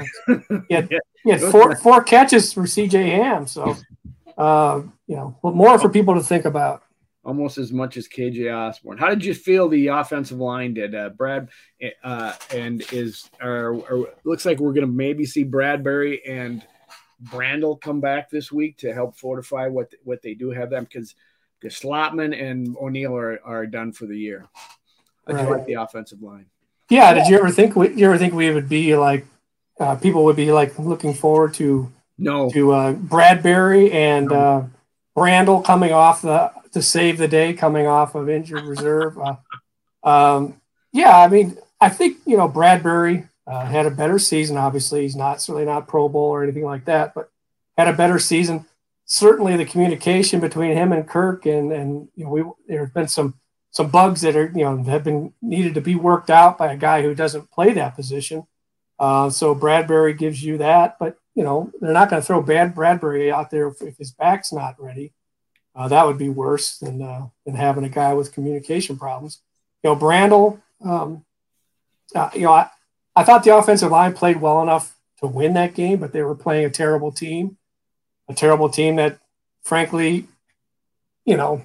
He 0.68 0.74
had, 0.74 0.90
he 1.24 1.32
had 1.32 1.42
four 1.42 1.76
four 1.76 2.04
catches 2.04 2.54
for 2.54 2.62
CJ 2.62 3.08
Ham. 3.08 3.48
So, 3.48 3.76
uh, 4.38 4.84
you 5.08 5.16
know, 5.16 5.36
more 5.42 5.80
for 5.80 5.90
people 5.90 6.14
to 6.14 6.22
think 6.22 6.46
about. 6.46 6.84
Almost 7.26 7.58
as 7.58 7.74
much 7.74 7.98
as 7.98 8.08
KJ 8.08 8.56
Osborn. 8.56 9.00
How 9.00 9.10
did 9.10 9.26
you 9.26 9.34
feel 9.34 9.68
the 9.68 9.88
offensive 9.88 10.38
line 10.38 10.76
did? 10.76 10.94
Uh, 10.94 11.10
Brad 11.10 11.50
uh, 12.04 12.34
and 12.54 12.84
is 12.92 13.30
or, 13.42 13.74
or 13.90 14.10
looks 14.24 14.46
like 14.46 14.60
we're 14.60 14.74
going 14.74 14.86
to 14.86 14.94
maybe 14.94 15.26
see 15.26 15.44
Bradbury 15.44 16.24
and 16.26 16.62
Brandel 17.24 17.82
come 17.82 18.00
back 18.00 18.30
this 18.30 18.52
week 18.52 18.78
to 18.78 18.94
help 18.94 19.18
fortify 19.18 19.68
what 19.68 19.92
what 20.04 20.22
they 20.22 20.36
do 20.36 20.52
have 20.52 20.70
them 20.70 20.84
because 20.84 21.16
because 21.60 21.80
Schlottmann 21.80 22.40
and 22.40 22.76
O'Neill 22.78 23.16
are, 23.16 23.40
are 23.44 23.66
done 23.66 23.92
for 23.92 24.06
the 24.06 24.18
year. 24.18 24.46
I 25.28 25.34
right. 25.34 25.50
like 25.50 25.66
the 25.66 25.74
offensive 25.74 26.22
line. 26.22 26.46
Yeah. 26.90 27.14
Did 27.14 27.28
you 27.28 27.38
ever 27.38 27.50
think? 27.50 27.76
We, 27.76 27.94
you 27.96 28.06
ever 28.06 28.18
think 28.18 28.34
we 28.34 28.52
would 28.52 28.70
be 28.70 28.96
like 28.96 29.26
uh, 29.80 29.96
people 29.96 30.26
would 30.26 30.36
be 30.36 30.52
like 30.52 30.78
looking 30.78 31.14
forward 31.14 31.54
to 31.56 31.92
No. 32.18 32.50
To 32.52 32.72
uh, 32.72 32.92
Bradbury 32.94 33.92
and 33.92 34.28
no. 34.28 34.36
uh, 34.36 34.68
Brandel 35.18 35.64
coming 35.64 35.92
off 35.92 36.22
the 36.22 36.52
to 36.76 36.82
save 36.82 37.18
the 37.18 37.28
day, 37.30 37.54
coming 37.54 37.88
off 37.88 38.16
of 38.16 38.30
injured 38.30 38.66
reserve. 38.66 39.18
Uh, 39.18 39.38
um, 40.04 40.60
yeah, 40.92 41.18
I 41.18 41.30
mean, 41.30 41.58
I 41.80 41.88
think 41.88 42.18
you 42.26 42.36
know 42.36 42.50
Bradbury 42.50 43.30
uh, 43.48 43.66
had 43.66 43.86
a 43.86 43.92
better 43.92 44.20
season. 44.20 44.58
Obviously, 44.58 45.04
he's 45.04 45.16
not 45.16 45.42
certainly 45.42 45.66
not 45.66 45.88
Pro 45.88 46.10
Bowl 46.10 46.32
or 46.32 46.44
anything 46.44 46.66
like 46.66 46.84
that, 46.84 47.16
but 47.16 47.32
had 47.78 47.88
a 47.88 47.94
better 47.94 48.20
season. 48.20 48.66
Certainly, 49.06 49.56
the 49.56 49.64
communication 49.64 50.42
between 50.42 50.74
him 50.74 50.92
and 50.92 51.08
Kirk, 51.08 51.46
and 51.46 51.72
and 51.72 52.10
you 52.14 52.26
know, 52.26 52.30
we 52.30 52.44
there 52.68 52.82
have 52.82 52.94
been 52.94 53.08
some 53.08 53.36
some 53.72 53.90
bugs 53.90 54.20
that 54.22 54.36
are 54.36 54.52
you 54.54 54.66
know 54.66 54.84
have 54.84 55.06
been 55.06 55.32
needed 55.42 55.76
to 55.76 55.82
be 55.82 55.96
worked 55.96 56.30
out 56.30 56.58
by 56.58 56.74
a 56.74 56.78
guy 56.78 57.04
who 57.04 57.16
doesn't 57.16 57.52
play 57.52 57.72
that 57.72 57.96
position. 57.96 58.46
Uh, 59.00 59.30
so 59.30 59.56
Bradbury 59.56 60.14
gives 60.14 60.44
you 60.44 60.58
that, 60.58 61.00
but 61.00 61.18
you 61.36 61.44
know 61.44 61.72
they're 61.80 61.94
not 61.94 62.10
going 62.10 62.22
to 62.22 62.26
throw 62.26 62.42
bad 62.42 62.76
Bradbury 62.76 63.32
out 63.32 63.50
there 63.50 63.70
if, 63.70 63.82
if 63.82 63.98
his 63.98 64.12
back's 64.12 64.52
not 64.52 64.76
ready. 64.78 65.14
Uh, 65.76 65.88
that 65.90 66.06
would 66.08 66.18
be 66.18 66.30
worse 66.30 66.78
than 66.78 67.02
uh, 67.02 67.28
than 67.46 67.56
having 67.56 67.84
a 67.84 67.90
guy 67.90 68.14
with 68.14 68.34
communication 68.34 68.98
problems. 68.98 69.40
You 69.84 69.90
know, 69.90 69.96
Brandel. 69.96 70.62
Um, 70.84 71.26
uh, 72.14 72.30
you 72.34 72.42
know, 72.42 72.54
I, 72.54 72.70
I 73.16 73.24
thought 73.24 73.44
the 73.44 73.56
offensive 73.56 73.92
line 73.92 74.14
played 74.14 74.42
well 74.42 74.62
enough 74.62 74.96
to 75.20 75.28
win 75.28 75.54
that 75.54 75.74
game, 75.74 76.00
but 76.00 76.14
they 76.14 76.22
were 76.22 76.36
playing 76.36 76.66
a 76.66 76.70
terrible 76.70 77.12
team, 77.12 77.58
a 78.28 78.34
terrible 78.34 78.70
team 78.70 78.98
that, 78.98 79.20
frankly, 79.64 80.28
you 81.26 81.38
know, 81.38 81.62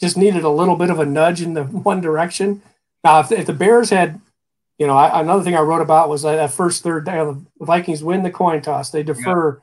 just 0.00 0.16
needed 0.16 0.44
a 0.44 0.50
little 0.50 0.76
bit 0.76 0.90
of 0.90 0.98
a 0.98 1.06
nudge 1.06 1.40
in 1.40 1.54
the 1.54 1.64
one 1.64 2.00
direction. 2.00 2.62
Now, 3.02 3.20
if, 3.20 3.32
if 3.32 3.46
the 3.46 3.52
Bears 3.52 3.90
had, 3.90 4.20
you 4.78 4.86
know, 4.86 4.96
I, 4.96 5.20
another 5.20 5.44
thing 5.44 5.54
I 5.54 5.60
wrote 5.60 5.82
about 5.82 6.08
was 6.08 6.22
that, 6.22 6.36
that 6.36 6.52
first 6.52 6.82
third 6.82 7.04
down, 7.04 7.46
the 7.58 7.66
Vikings 7.66 8.02
win 8.02 8.22
the 8.22 8.30
coin 8.30 8.62
toss, 8.62 8.90
they 8.90 9.02
defer, 9.02 9.54
yeah. 9.54 9.60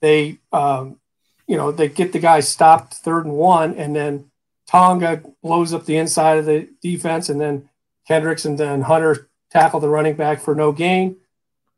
they, 0.00 0.38
um, 0.52 0.98
you 1.46 1.56
know, 1.56 1.70
they 1.70 1.88
get 1.88 2.12
the 2.12 2.18
guy 2.18 2.40
stopped 2.40 2.94
third 2.94 3.26
and 3.26 3.34
one, 3.34 3.74
and 3.74 3.94
then 3.94 4.30
Tonga 4.66 5.22
blows 5.42 5.74
up 5.74 5.84
the 5.84 5.96
inside 5.96 6.38
of 6.38 6.46
the 6.46 6.68
defense, 6.82 7.28
and 7.28 7.40
then 7.40 7.68
Kendricks 8.06 8.44
and 8.44 8.58
then 8.58 8.82
Hunter 8.82 9.28
tackle 9.50 9.80
the 9.80 9.88
running 9.88 10.14
back 10.14 10.40
for 10.40 10.54
no 10.54 10.72
gain. 10.72 11.16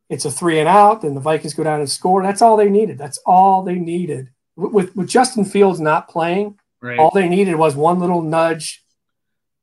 It's 0.09 0.25
a 0.25 0.31
three 0.31 0.61
and 0.61 0.69
out. 0.69 1.03
Then 1.03 1.15
the 1.15 1.21
Vikings 1.21 1.55
go 1.55 1.65
down 1.65 1.81
and 1.81 1.91
score. 1.91 2.23
That's 2.23 2.43
all 2.43 2.57
they 2.57 2.71
needed. 2.71 2.97
That's 2.99 3.19
all 3.27 3.63
they 3.63 3.75
needed. 3.75 4.31
With, 4.55 4.95
with 4.97 5.09
Justin 5.09 5.45
Fields 5.45 5.81
not 5.81 6.09
playing, 6.09 6.59
right. 6.81 6.99
all 6.99 7.11
they 7.13 7.29
needed 7.29 7.57
was 7.57 7.75
one 7.75 7.99
little 7.99 8.23
nudge, 8.23 8.85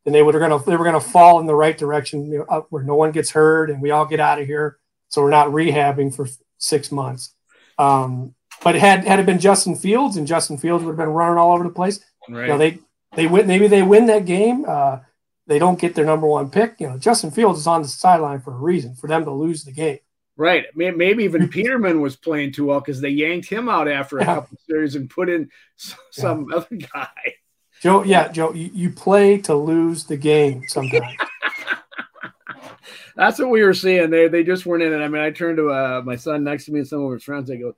and 0.06 0.14
they 0.14 0.22
were 0.22 0.38
gonna 0.38 0.62
they 0.64 0.76
were 0.76 0.86
gonna 0.86 1.00
fall 1.00 1.40
in 1.40 1.48
the 1.48 1.56
right 1.56 1.78
direction 1.78 2.32
you 2.32 2.46
know, 2.50 2.68
where 2.70 2.84
no 2.84 2.96
one 2.96 3.12
gets 3.12 3.32
hurt 3.32 3.70
and 3.70 3.82
we 3.82 3.92
all 3.92 4.06
get 4.06 4.20
out 4.20 4.40
of 4.40 4.46
here. 4.46 4.78
So 5.08 5.22
we're 5.22 5.30
not 5.30 5.48
rehabbing 5.48 6.14
for 6.14 6.28
six 6.58 6.92
months. 6.92 7.34
Um, 7.78 8.36
but 8.64 8.76
had 8.76 9.06
had 9.06 9.20
it 9.20 9.26
been 9.26 9.40
Justin 9.40 9.76
Fields 9.76 10.18
and 10.18 10.28
Justin 10.28 10.58
Fields 10.58 10.84
would 10.84 10.92
have 10.92 10.98
been 10.98 11.10
running 11.10 11.38
all 11.38 11.54
over 11.54 11.64
the 11.64 11.70
place. 11.70 12.00
Right. 12.30 12.44
You 12.44 12.48
know, 12.48 12.58
they 12.58 12.80
they 13.16 13.28
win 13.28 13.48
maybe 13.48 13.68
they 13.68 13.84
win 13.84 14.08
that 14.08 14.26
game. 14.26 14.66
Uh, 14.68 15.00
they 15.48 15.60
don't 15.60 15.80
get 15.80 15.96
their 15.96 16.06
number 16.06 16.28
one 16.28 16.50
pick. 16.50 16.76
You 16.80 16.90
know, 16.90 16.98
Justin 16.98 17.32
Fields 17.32 17.60
is 17.60 17.68
on 17.68 17.82
the 17.82 17.88
sideline 17.88 18.40
for 18.40 18.54
a 18.54 18.58
reason, 18.58 18.96
for 18.96 19.08
them 19.08 19.26
to 19.26 19.32
lose 19.32 19.64
the 19.64 19.72
game. 19.72 20.00
Right. 20.36 20.66
Maybe 20.76 21.26
even 21.26 21.48
Peterman 21.50 22.02
was 22.02 22.16
playing 22.16 22.54
too 22.54 22.66
well 22.68 22.80
because 22.80 23.02
they 23.02 23.10
yanked 23.10 23.50
him 23.50 23.70
out 23.70 23.88
after 23.88 24.20
a 24.20 24.26
couple 24.26 24.58
series 24.68 24.96
and 24.96 25.10
put 25.10 25.30
in 25.30 25.50
some 26.10 26.48
yeah. 26.50 26.58
other 26.58 26.76
guy. 26.76 27.36
Joe, 27.82 28.04
yeah, 28.04 28.30
Joe, 28.30 28.54
you, 28.54 28.72
you 28.74 28.90
play 28.92 29.40
to 29.40 29.54
lose 29.54 30.06
the 30.06 30.16
game 30.16 30.64
sometimes. 30.68 31.18
That's 33.16 33.38
what 33.38 33.50
we 33.50 33.62
were 33.62 33.74
seeing. 33.74 34.10
They 34.10 34.28
they 34.28 34.44
just 34.44 34.66
weren't 34.66 34.84
in 34.84 34.94
it. 34.94 35.04
I 35.04 35.08
mean, 35.08 35.22
I 35.22 35.30
turned 35.32 35.58
to 35.58 35.70
uh, 35.70 36.02
my 36.04 36.16
son 36.16 36.44
next 36.44 36.66
to 36.66 36.72
me 36.72 36.80
and 36.80 36.88
some 36.88 37.04
of 37.04 37.12
his 37.12 37.24
friends. 37.24 37.48
They 37.50 37.58
go, 37.58 37.76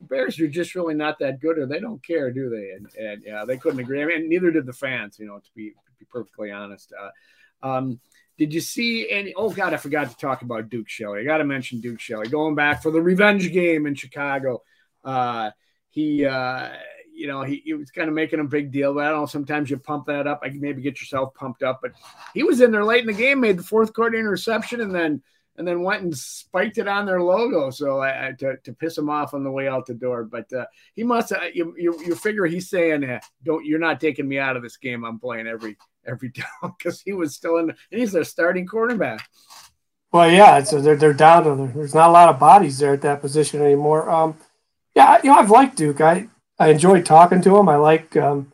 Bears 0.00 0.38
are 0.40 0.48
just 0.48 0.74
really 0.74 0.94
not 0.94 1.18
that 1.18 1.40
good, 1.40 1.58
or 1.58 1.66
they 1.66 1.80
don't 1.80 2.04
care, 2.04 2.30
do 2.30 2.48
they? 2.48 2.70
And, 2.70 2.88
and 2.96 3.22
yeah, 3.24 3.44
they 3.44 3.56
couldn't 3.56 3.80
agree. 3.80 4.02
I 4.02 4.06
mean, 4.06 4.28
neither 4.28 4.50
did 4.50 4.66
the 4.66 4.72
fans. 4.72 5.18
You 5.18 5.26
know, 5.26 5.38
to 5.38 5.50
be 5.54 5.74
be 5.98 6.06
perfectly 6.06 6.50
honest. 6.50 6.92
Uh, 6.92 7.66
um, 7.66 8.00
did 8.38 8.54
you 8.54 8.60
see 8.60 9.10
any? 9.10 9.34
Oh 9.34 9.50
God, 9.50 9.74
I 9.74 9.76
forgot 9.76 10.10
to 10.10 10.16
talk 10.16 10.42
about 10.42 10.68
Duke 10.68 10.88
Shelley. 10.88 11.20
I 11.20 11.24
got 11.24 11.38
to 11.38 11.44
mention 11.44 11.80
Duke 11.80 12.00
Shelley 12.00 12.28
going 12.28 12.54
back 12.54 12.82
for 12.82 12.92
the 12.92 13.02
revenge 13.02 13.50
game 13.52 13.86
in 13.86 13.94
Chicago. 13.94 14.62
Uh, 15.04 15.50
he, 15.90 16.24
uh, 16.24 16.70
you 17.12 17.26
know, 17.26 17.42
he, 17.42 17.62
he, 17.64 17.74
was 17.74 17.90
kind 17.90 18.08
of 18.08 18.14
making 18.14 18.38
a 18.38 18.44
big 18.44 18.70
deal. 18.70 18.94
But 18.94 19.06
I 19.06 19.08
don't 19.10 19.22
know. 19.22 19.26
Sometimes 19.26 19.70
you 19.70 19.78
pump 19.78 20.06
that 20.06 20.28
up. 20.28 20.40
I 20.44 20.50
can 20.50 20.60
maybe 20.60 20.82
get 20.82 21.00
yourself 21.00 21.34
pumped 21.34 21.64
up. 21.64 21.80
But 21.82 21.92
he 22.32 22.44
was 22.44 22.60
in 22.60 22.70
there 22.70 22.84
late 22.84 23.00
in 23.00 23.08
the 23.08 23.12
game, 23.12 23.40
made 23.40 23.58
the 23.58 23.64
fourth 23.64 23.92
quarter 23.92 24.16
interception, 24.16 24.80
and 24.80 24.94
then 24.94 25.20
and 25.58 25.66
then 25.66 25.82
went 25.82 26.02
and 26.02 26.16
spiked 26.16 26.78
it 26.78 26.88
on 26.88 27.04
their 27.04 27.20
logo 27.20 27.70
so 27.70 28.00
to, 28.38 28.56
to 28.62 28.72
piss 28.72 28.96
him 28.96 29.10
off 29.10 29.34
on 29.34 29.42
the 29.42 29.50
way 29.50 29.68
out 29.68 29.86
the 29.86 29.94
door. 29.94 30.24
But 30.24 30.50
uh, 30.52 30.66
he 30.94 31.02
must 31.02 31.32
uh, 31.32 31.40
you, 31.52 31.74
you, 31.76 32.00
you 32.04 32.14
figure 32.14 32.46
he's 32.46 32.70
saying 32.70 33.04
uh, 33.04 33.20
don't 33.44 33.66
you're 33.66 33.78
not 33.78 34.00
taking 34.00 34.28
me 34.28 34.38
out 34.38 34.56
of 34.56 34.62
this 34.62 34.76
game. 34.76 35.04
I'm 35.04 35.18
playing 35.18 35.46
every 35.46 35.76
every 36.06 36.28
down 36.62 36.74
because 36.78 37.02
he 37.02 37.12
was 37.12 37.34
still 37.34 37.58
in 37.58 37.70
and 37.70 38.00
he's 38.00 38.12
their 38.12 38.24
starting 38.24 38.66
quarterback. 38.66 39.28
Well, 40.12 40.30
yeah, 40.30 40.58
a, 40.58 40.80
they're 40.80 40.96
they're 40.96 41.12
down 41.12 41.44
to 41.44 41.72
there's 41.74 41.94
not 41.94 42.08
a 42.08 42.12
lot 42.12 42.28
of 42.28 42.38
bodies 42.38 42.78
there 42.78 42.94
at 42.94 43.02
that 43.02 43.20
position 43.20 43.60
anymore. 43.60 44.08
Um, 44.08 44.36
yeah, 44.94 45.18
you 45.22 45.30
know 45.30 45.36
I've 45.38 45.50
liked 45.50 45.76
Duke. 45.76 46.00
I 46.00 46.28
I 46.58 46.68
enjoyed 46.68 47.04
talking 47.04 47.42
to 47.42 47.56
him. 47.56 47.68
I 47.68 47.76
like 47.76 48.16
um, 48.16 48.52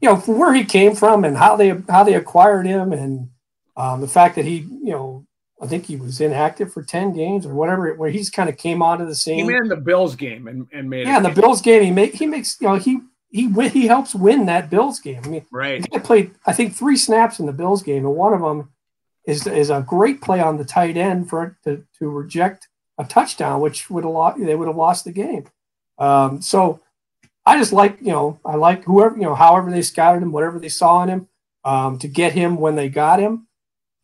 you 0.00 0.08
know 0.08 0.16
where 0.16 0.52
he 0.52 0.64
came 0.64 0.94
from 0.94 1.24
and 1.24 1.36
how 1.36 1.56
they 1.56 1.70
how 1.88 2.04
they 2.04 2.14
acquired 2.14 2.66
him 2.66 2.92
and 2.92 3.30
um, 3.76 4.00
the 4.00 4.08
fact 4.08 4.36
that 4.36 4.44
he 4.44 4.56
you 4.56 4.92
know 4.92 5.26
I 5.64 5.66
think 5.66 5.86
he 5.86 5.96
was 5.96 6.20
inactive 6.20 6.72
for 6.74 6.82
10 6.82 7.14
games 7.14 7.46
or 7.46 7.54
whatever, 7.54 7.94
where 7.94 8.10
he's 8.10 8.28
kind 8.28 8.50
of 8.50 8.58
came 8.58 8.82
onto 8.82 9.06
the 9.06 9.14
scene. 9.14 9.38
He 9.38 9.44
made 9.44 9.70
the 9.70 9.76
Bills 9.76 10.14
game 10.14 10.46
and, 10.46 10.68
and 10.72 10.90
made 10.90 11.06
Yeah, 11.06 11.20
the 11.20 11.30
Bills 11.30 11.62
game, 11.62 11.82
he 11.82 11.90
make 11.90 12.14
he 12.14 12.26
makes 12.26 12.60
you 12.60 12.68
know, 12.68 12.74
he 12.74 13.00
he 13.30 13.50
he 13.70 13.86
helps 13.86 14.14
win 14.14 14.44
that 14.46 14.68
Bills 14.68 15.00
game. 15.00 15.22
I 15.24 15.28
mean, 15.28 15.46
right. 15.50 15.84
He 15.90 15.98
played 15.98 16.32
I 16.46 16.52
think 16.52 16.74
three 16.74 16.98
snaps 16.98 17.40
in 17.40 17.46
the 17.46 17.52
Bills 17.52 17.82
game, 17.82 18.04
and 18.04 18.14
one 18.14 18.34
of 18.34 18.42
them 18.42 18.72
is 19.26 19.46
is 19.46 19.70
a 19.70 19.80
great 19.80 20.20
play 20.20 20.40
on 20.40 20.58
the 20.58 20.66
tight 20.66 20.98
end 20.98 21.30
for 21.30 21.56
to, 21.64 21.82
to 21.98 22.10
reject 22.10 22.68
a 22.98 23.04
touchdown, 23.04 23.62
which 23.62 23.88
would 23.88 24.04
have 24.04 24.12
lost 24.12 24.38
they 24.38 24.54
would 24.54 24.68
have 24.68 24.76
lost 24.76 25.06
the 25.06 25.12
game. 25.12 25.46
Um, 25.98 26.42
so 26.42 26.80
I 27.46 27.58
just 27.58 27.72
like, 27.72 27.98
you 28.00 28.12
know, 28.12 28.38
I 28.44 28.56
like 28.56 28.84
whoever, 28.84 29.16
you 29.16 29.22
know, 29.22 29.34
however 29.34 29.70
they 29.70 29.82
scouted 29.82 30.22
him, 30.22 30.32
whatever 30.32 30.58
they 30.58 30.68
saw 30.68 31.02
in 31.02 31.08
him, 31.08 31.28
um, 31.64 31.98
to 32.00 32.08
get 32.08 32.32
him 32.32 32.56
when 32.56 32.76
they 32.76 32.90
got 32.90 33.18
him 33.18 33.46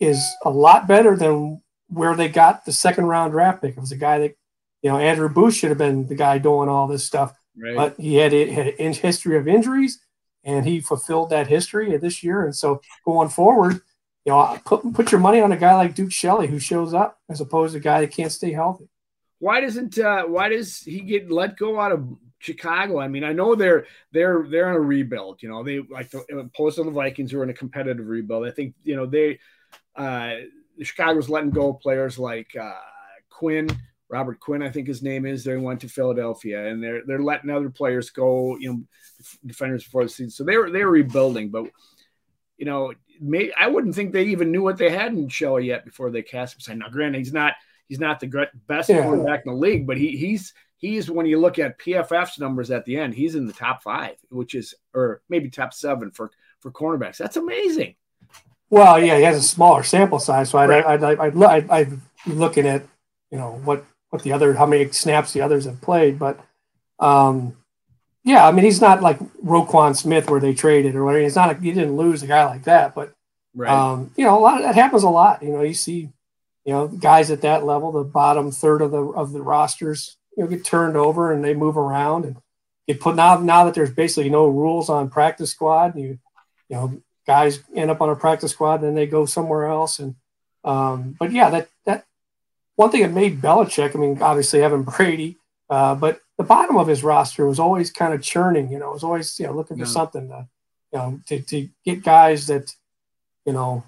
is 0.01 0.25
a 0.45 0.51
lot 0.51 0.89
better 0.89 1.17
than 1.17 1.63
where 1.89 2.17
they 2.17 2.29
got 2.29 2.65
the 2.65 2.73
second 2.73 3.07
round 3.07 3.33
draft 3.33 3.63
pick. 3.63 3.77
It 3.77 3.81
was 3.81 3.93
a 3.93 3.97
guy 3.97 4.19
that, 4.19 4.37
you 4.83 4.91
know, 4.91 4.99
Andrew 4.99 5.29
Booth 5.29 5.55
should 5.55 5.69
have 5.69 5.79
been 5.79 6.07
the 6.07 6.15
guy 6.15 6.39
doing 6.39 6.69
all 6.69 6.87
this 6.87 7.05
stuff, 7.05 7.35
right. 7.57 7.77
but 7.77 8.01
he 8.01 8.17
had, 8.17 8.33
a, 8.33 8.51
had 8.51 8.75
a 8.79 8.93
history 8.93 9.37
of 9.37 9.47
injuries 9.47 10.01
and 10.43 10.65
he 10.65 10.81
fulfilled 10.81 11.31
that 11.31 11.49
history 11.49 11.95
this 11.97 12.23
year. 12.23 12.45
And 12.45 12.57
so 12.57 12.81
going 13.05 13.29
forward, 13.29 13.81
you 14.25 14.33
know, 14.33 14.59
put, 14.65 14.93
put 14.95 15.13
your 15.13 15.21
money 15.21 15.41
on 15.41 15.53
a 15.53 15.57
guy 15.57 15.75
like 15.75 15.95
Duke 15.95 16.13
Shelley 16.13 16.47
who 16.47 16.59
shows 16.59 16.95
up 16.95 17.19
as 17.29 17.41
opposed 17.41 17.73
to 17.73 17.79
a 17.79 17.83
guy 17.83 18.01
that 18.01 18.13
can't 18.13 18.33
stay 18.33 18.53
healthy. 18.53 18.89
Why 19.39 19.61
doesn't, 19.61 19.99
uh, 19.99 20.25
why 20.25 20.49
does 20.49 20.79
he 20.79 21.01
get 21.01 21.31
let 21.31 21.57
go 21.57 21.79
out 21.79 21.93
of 21.93 22.07
Chicago. 22.41 22.99
I 22.99 23.09
mean, 23.09 23.23
I 23.23 23.33
know 23.33 23.55
they're 23.55 23.87
they're 24.13 24.47
they're 24.49 24.71
in 24.71 24.75
a 24.77 24.81
rebuild. 24.81 25.43
You 25.43 25.51
know, 25.51 25.63
they 25.63 25.81
like 25.81 26.11
the 26.11 26.51
post 26.57 26.77
to 26.77 26.85
the 26.85 26.91
Vikings 26.91 27.31
who 27.31 27.39
are 27.39 27.45
in 27.45 27.51
a 27.51 27.55
competitive 27.55 28.07
rebuild. 28.07 28.47
I 28.47 28.51
think 28.51 28.75
you 28.83 28.97
know 28.97 29.07
they 29.07 29.39
uh, 30.01 30.37
Chicago's 30.83 31.29
letting 31.29 31.51
go 31.51 31.75
players 31.75 32.19
like 32.19 32.57
uh, 32.61 32.73
Quinn, 33.29 33.69
Robert 34.09 34.41
Quinn, 34.41 34.63
I 34.63 34.71
think 34.71 34.89
his 34.89 35.03
name 35.03 35.27
is. 35.27 35.45
They 35.45 35.57
went 35.57 35.81
to 35.83 35.89
Philadelphia, 35.89 36.67
and 36.67 36.83
they're 36.83 37.03
they're 37.07 37.23
letting 37.23 37.51
other 37.51 37.71
players 37.71 38.11
go. 38.11 38.57
You 38.59 38.73
know, 38.73 38.83
defenders 39.45 39.85
before 39.85 40.05
the 40.05 40.09
season. 40.09 40.31
So 40.31 40.45
they 40.45 40.57
were 40.57 40.71
they 40.71 40.85
were 40.85 40.91
rebuilding, 40.91 41.51
but 41.51 41.67
you 42.57 42.65
know, 42.67 42.93
may, 43.21 43.53
I 43.53 43.69
wouldn't 43.69 43.95
think 43.95 44.13
they 44.13 44.25
even 44.25 44.51
knew 44.51 44.63
what 44.63 44.79
they 44.79 44.91
had 44.91 45.13
in 45.13 45.29
Shelley 45.29 45.67
yet 45.67 45.85
before 45.85 46.11
they 46.11 46.23
cast 46.23 46.67
him. 46.67 46.79
Now, 46.79 46.89
granted, 46.89 47.19
he's 47.19 47.33
not 47.33 47.55
he's 47.89 48.01
not 48.01 48.21
the 48.21 48.49
best 48.67 48.89
yeah. 48.89 49.03
quarterback 49.03 49.43
in 49.45 49.53
the 49.53 49.59
league, 49.59 49.87
but 49.87 49.99
he 49.99 50.17
he's 50.17 50.55
he's 50.79 51.11
when 51.11 51.27
you 51.27 51.39
look 51.39 51.59
at 51.59 51.79
PFF's 51.79 52.39
numbers 52.39 52.71
at 52.71 52.87
the 52.87 52.97
end, 52.97 53.15
he's 53.15 53.35
in 53.35 53.47
the 53.47 53.53
top 53.53 53.83
five, 53.83 54.17
which 54.31 54.55
is 54.55 54.75
or 54.95 55.21
maybe 55.29 55.51
top 55.51 55.75
seven 55.75 56.11
for 56.11 56.31
for 56.61 56.73
cornerbacks. 56.73 57.19
That's 57.19 57.37
amazing. 57.37 57.97
Well, 58.71 59.03
yeah, 59.03 59.17
he 59.17 59.25
has 59.25 59.37
a 59.37 59.43
smaller 59.43 59.83
sample 59.83 60.21
size, 60.21 60.51
so 60.51 60.59
I'd, 60.59 60.69
right. 60.69 60.87
I'd, 60.87 61.03
I'd, 61.03 61.19
I'd, 61.19 61.43
I'd, 61.43 61.71
I'd 61.71 61.91
be 62.25 62.33
looking 62.33 62.69
at, 62.69 62.83
you 63.33 63.37
know, 63.37 63.61
what, 63.65 63.85
what 64.11 64.23
the 64.23 64.33
other, 64.33 64.55
how 64.55 64.67
many 64.67 64.91
snaps 64.93 65.33
the 65.33 65.41
others 65.41 65.65
have 65.65 65.81
played. 65.81 66.21
But, 66.21 66.39
um, 67.01 67.57
yeah, 68.23 68.47
I 68.47 68.53
mean, 68.53 68.65
he's 68.65 68.81
not 68.81 69.03
like 69.03 69.19
Roquan 69.45 69.97
Smith 69.97 70.31
where 70.31 70.41
they 70.41 70.55
traded 70.55 70.95
or 70.95 71.05
whatever. 71.05 71.25
He's 71.25 71.35
not, 71.35 71.51
a, 71.51 71.61
he 71.61 71.73
didn't 71.73 71.97
lose 71.97 72.23
a 72.23 72.29
guy 72.29 72.45
like 72.45 72.65
that. 72.65 72.95
But, 72.95 73.13
right. 73.57 73.71
um, 73.71 74.13
you 74.17 74.25
know, 74.25 74.39
a 74.39 74.41
lot 74.41 74.59
of 74.59 74.63
that 74.63 74.77
happens 74.77 75.03
a 75.03 75.09
lot. 75.11 75.43
You 75.43 75.51
know, 75.51 75.63
you 75.63 75.75
see, 75.75 76.11
you 76.65 76.73
know, 76.73 76.87
guys 76.87 77.31
at 77.33 77.43
that 77.43 77.65
level, 77.65 77.91
the 77.91 78.05
bottom 78.05 78.53
third 78.53 78.83
of 78.83 78.93
the, 78.93 79.03
of 79.03 79.33
the 79.33 79.43
rosters, 79.43 80.17
you 80.37 80.45
know, 80.45 80.49
get 80.49 80.65
turned 80.65 80.97
over 80.97 81.33
and 81.33 81.43
they 81.43 81.55
move 81.55 81.77
around 81.77 82.25
and 82.25 82.37
get 82.87 83.01
put 83.01 83.17
now, 83.17 83.39
now 83.39 83.65
that 83.65 83.75
there's 83.75 83.91
basically 83.91 84.31
no 84.31 84.47
rules 84.47 84.89
on 84.89 85.11
practice 85.11 85.51
squad, 85.51 85.97
you, 85.97 86.19
you 86.69 86.77
know, 86.77 87.03
guys 87.31 87.53
end 87.81 87.91
up 87.93 88.01
on 88.03 88.11
a 88.11 88.17
practice 88.25 88.53
squad, 88.53 88.77
and 88.81 88.85
then 88.85 88.97
they 88.97 89.07
go 89.07 89.27
somewhere 89.27 89.65
else. 89.77 90.03
And 90.03 90.15
um, 90.73 90.97
but 91.21 91.31
yeah, 91.31 91.49
that 91.55 91.67
that 91.87 92.01
one 92.77 92.91
thing 92.91 93.03
that 93.03 93.21
made 93.23 93.43
Belichick. 93.43 93.95
I 93.95 93.99
mean, 93.99 94.15
obviously 94.31 94.61
having 94.61 94.85
Brady, 94.85 95.31
Uh, 95.71 95.95
but 95.95 96.21
the 96.37 96.43
bottom 96.43 96.77
of 96.77 96.89
his 96.89 97.05
roster 97.05 97.47
was 97.47 97.61
always 97.61 97.93
kind 97.93 98.13
of 98.13 98.21
churning. 98.21 98.71
You 98.73 98.81
know, 98.81 98.91
was 98.91 99.05
always 99.05 99.39
you 99.39 99.47
know 99.47 99.55
looking 99.55 99.77
for 99.77 99.85
yeah. 99.85 99.91
something 99.91 100.29
to, 100.29 100.49
you 100.93 100.99
know, 100.99 101.21
to, 101.27 101.41
to 101.41 101.69
get 101.85 102.03
guys 102.03 102.49
that, 102.49 102.75
you 103.47 103.53
know, 103.53 103.85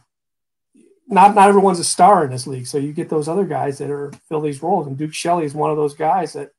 not 1.09 1.35
not 1.35 1.49
everyone's 1.49 1.81
a 1.81 1.85
star 1.85 2.25
in 2.25 2.31
this 2.31 2.47
league. 2.47 2.69
So 2.69 2.79
you 2.79 2.93
get 2.93 3.09
those 3.09 3.29
other 3.29 3.45
guys 3.45 3.79
that 3.79 3.91
are 3.91 4.13
fill 4.29 4.41
these 4.41 4.63
roles, 4.63 4.87
and 4.87 4.97
Duke 4.97 5.13
Shelley 5.13 5.45
is 5.45 5.55
one 5.55 5.73
of 5.73 5.77
those 5.77 5.95
guys 5.95 6.35
that 6.35 6.53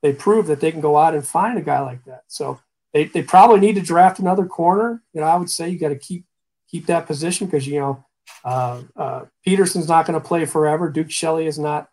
they 0.00 0.12
prove 0.12 0.46
that 0.46 0.60
they 0.60 0.70
can 0.70 0.80
go 0.80 0.96
out 0.96 1.14
and 1.14 1.26
find 1.26 1.58
a 1.58 1.62
guy 1.62 1.80
like 1.80 2.04
that. 2.04 2.22
So 2.28 2.60
they, 2.92 3.04
they 3.04 3.22
probably 3.22 3.58
need 3.58 3.74
to 3.74 3.80
draft 3.80 4.20
another 4.20 4.46
corner. 4.46 5.02
You 5.12 5.20
know, 5.20 5.26
I 5.26 5.36
would 5.36 5.50
say 5.50 5.68
you 5.68 5.78
got 5.78 5.88
to 5.88 5.98
keep 5.98 6.24
keep 6.70 6.86
that 6.86 7.06
position 7.06 7.46
because 7.46 7.66
you 7.66 7.80
know 7.80 8.04
uh, 8.44 8.82
uh, 8.96 9.24
Peterson's 9.44 9.88
not 9.88 10.06
going 10.06 10.20
to 10.20 10.26
play 10.26 10.44
forever. 10.44 10.90
Duke 10.90 11.10
Shelley 11.10 11.46
is 11.46 11.58
not. 11.58 11.88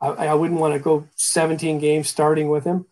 I, 0.00 0.08
I 0.08 0.34
wouldn't 0.34 0.60
want 0.60 0.74
to 0.74 0.80
go 0.80 1.08
17 1.16 1.78
games 1.80 2.08
starting 2.08 2.48
with 2.48 2.64
him, 2.64 2.86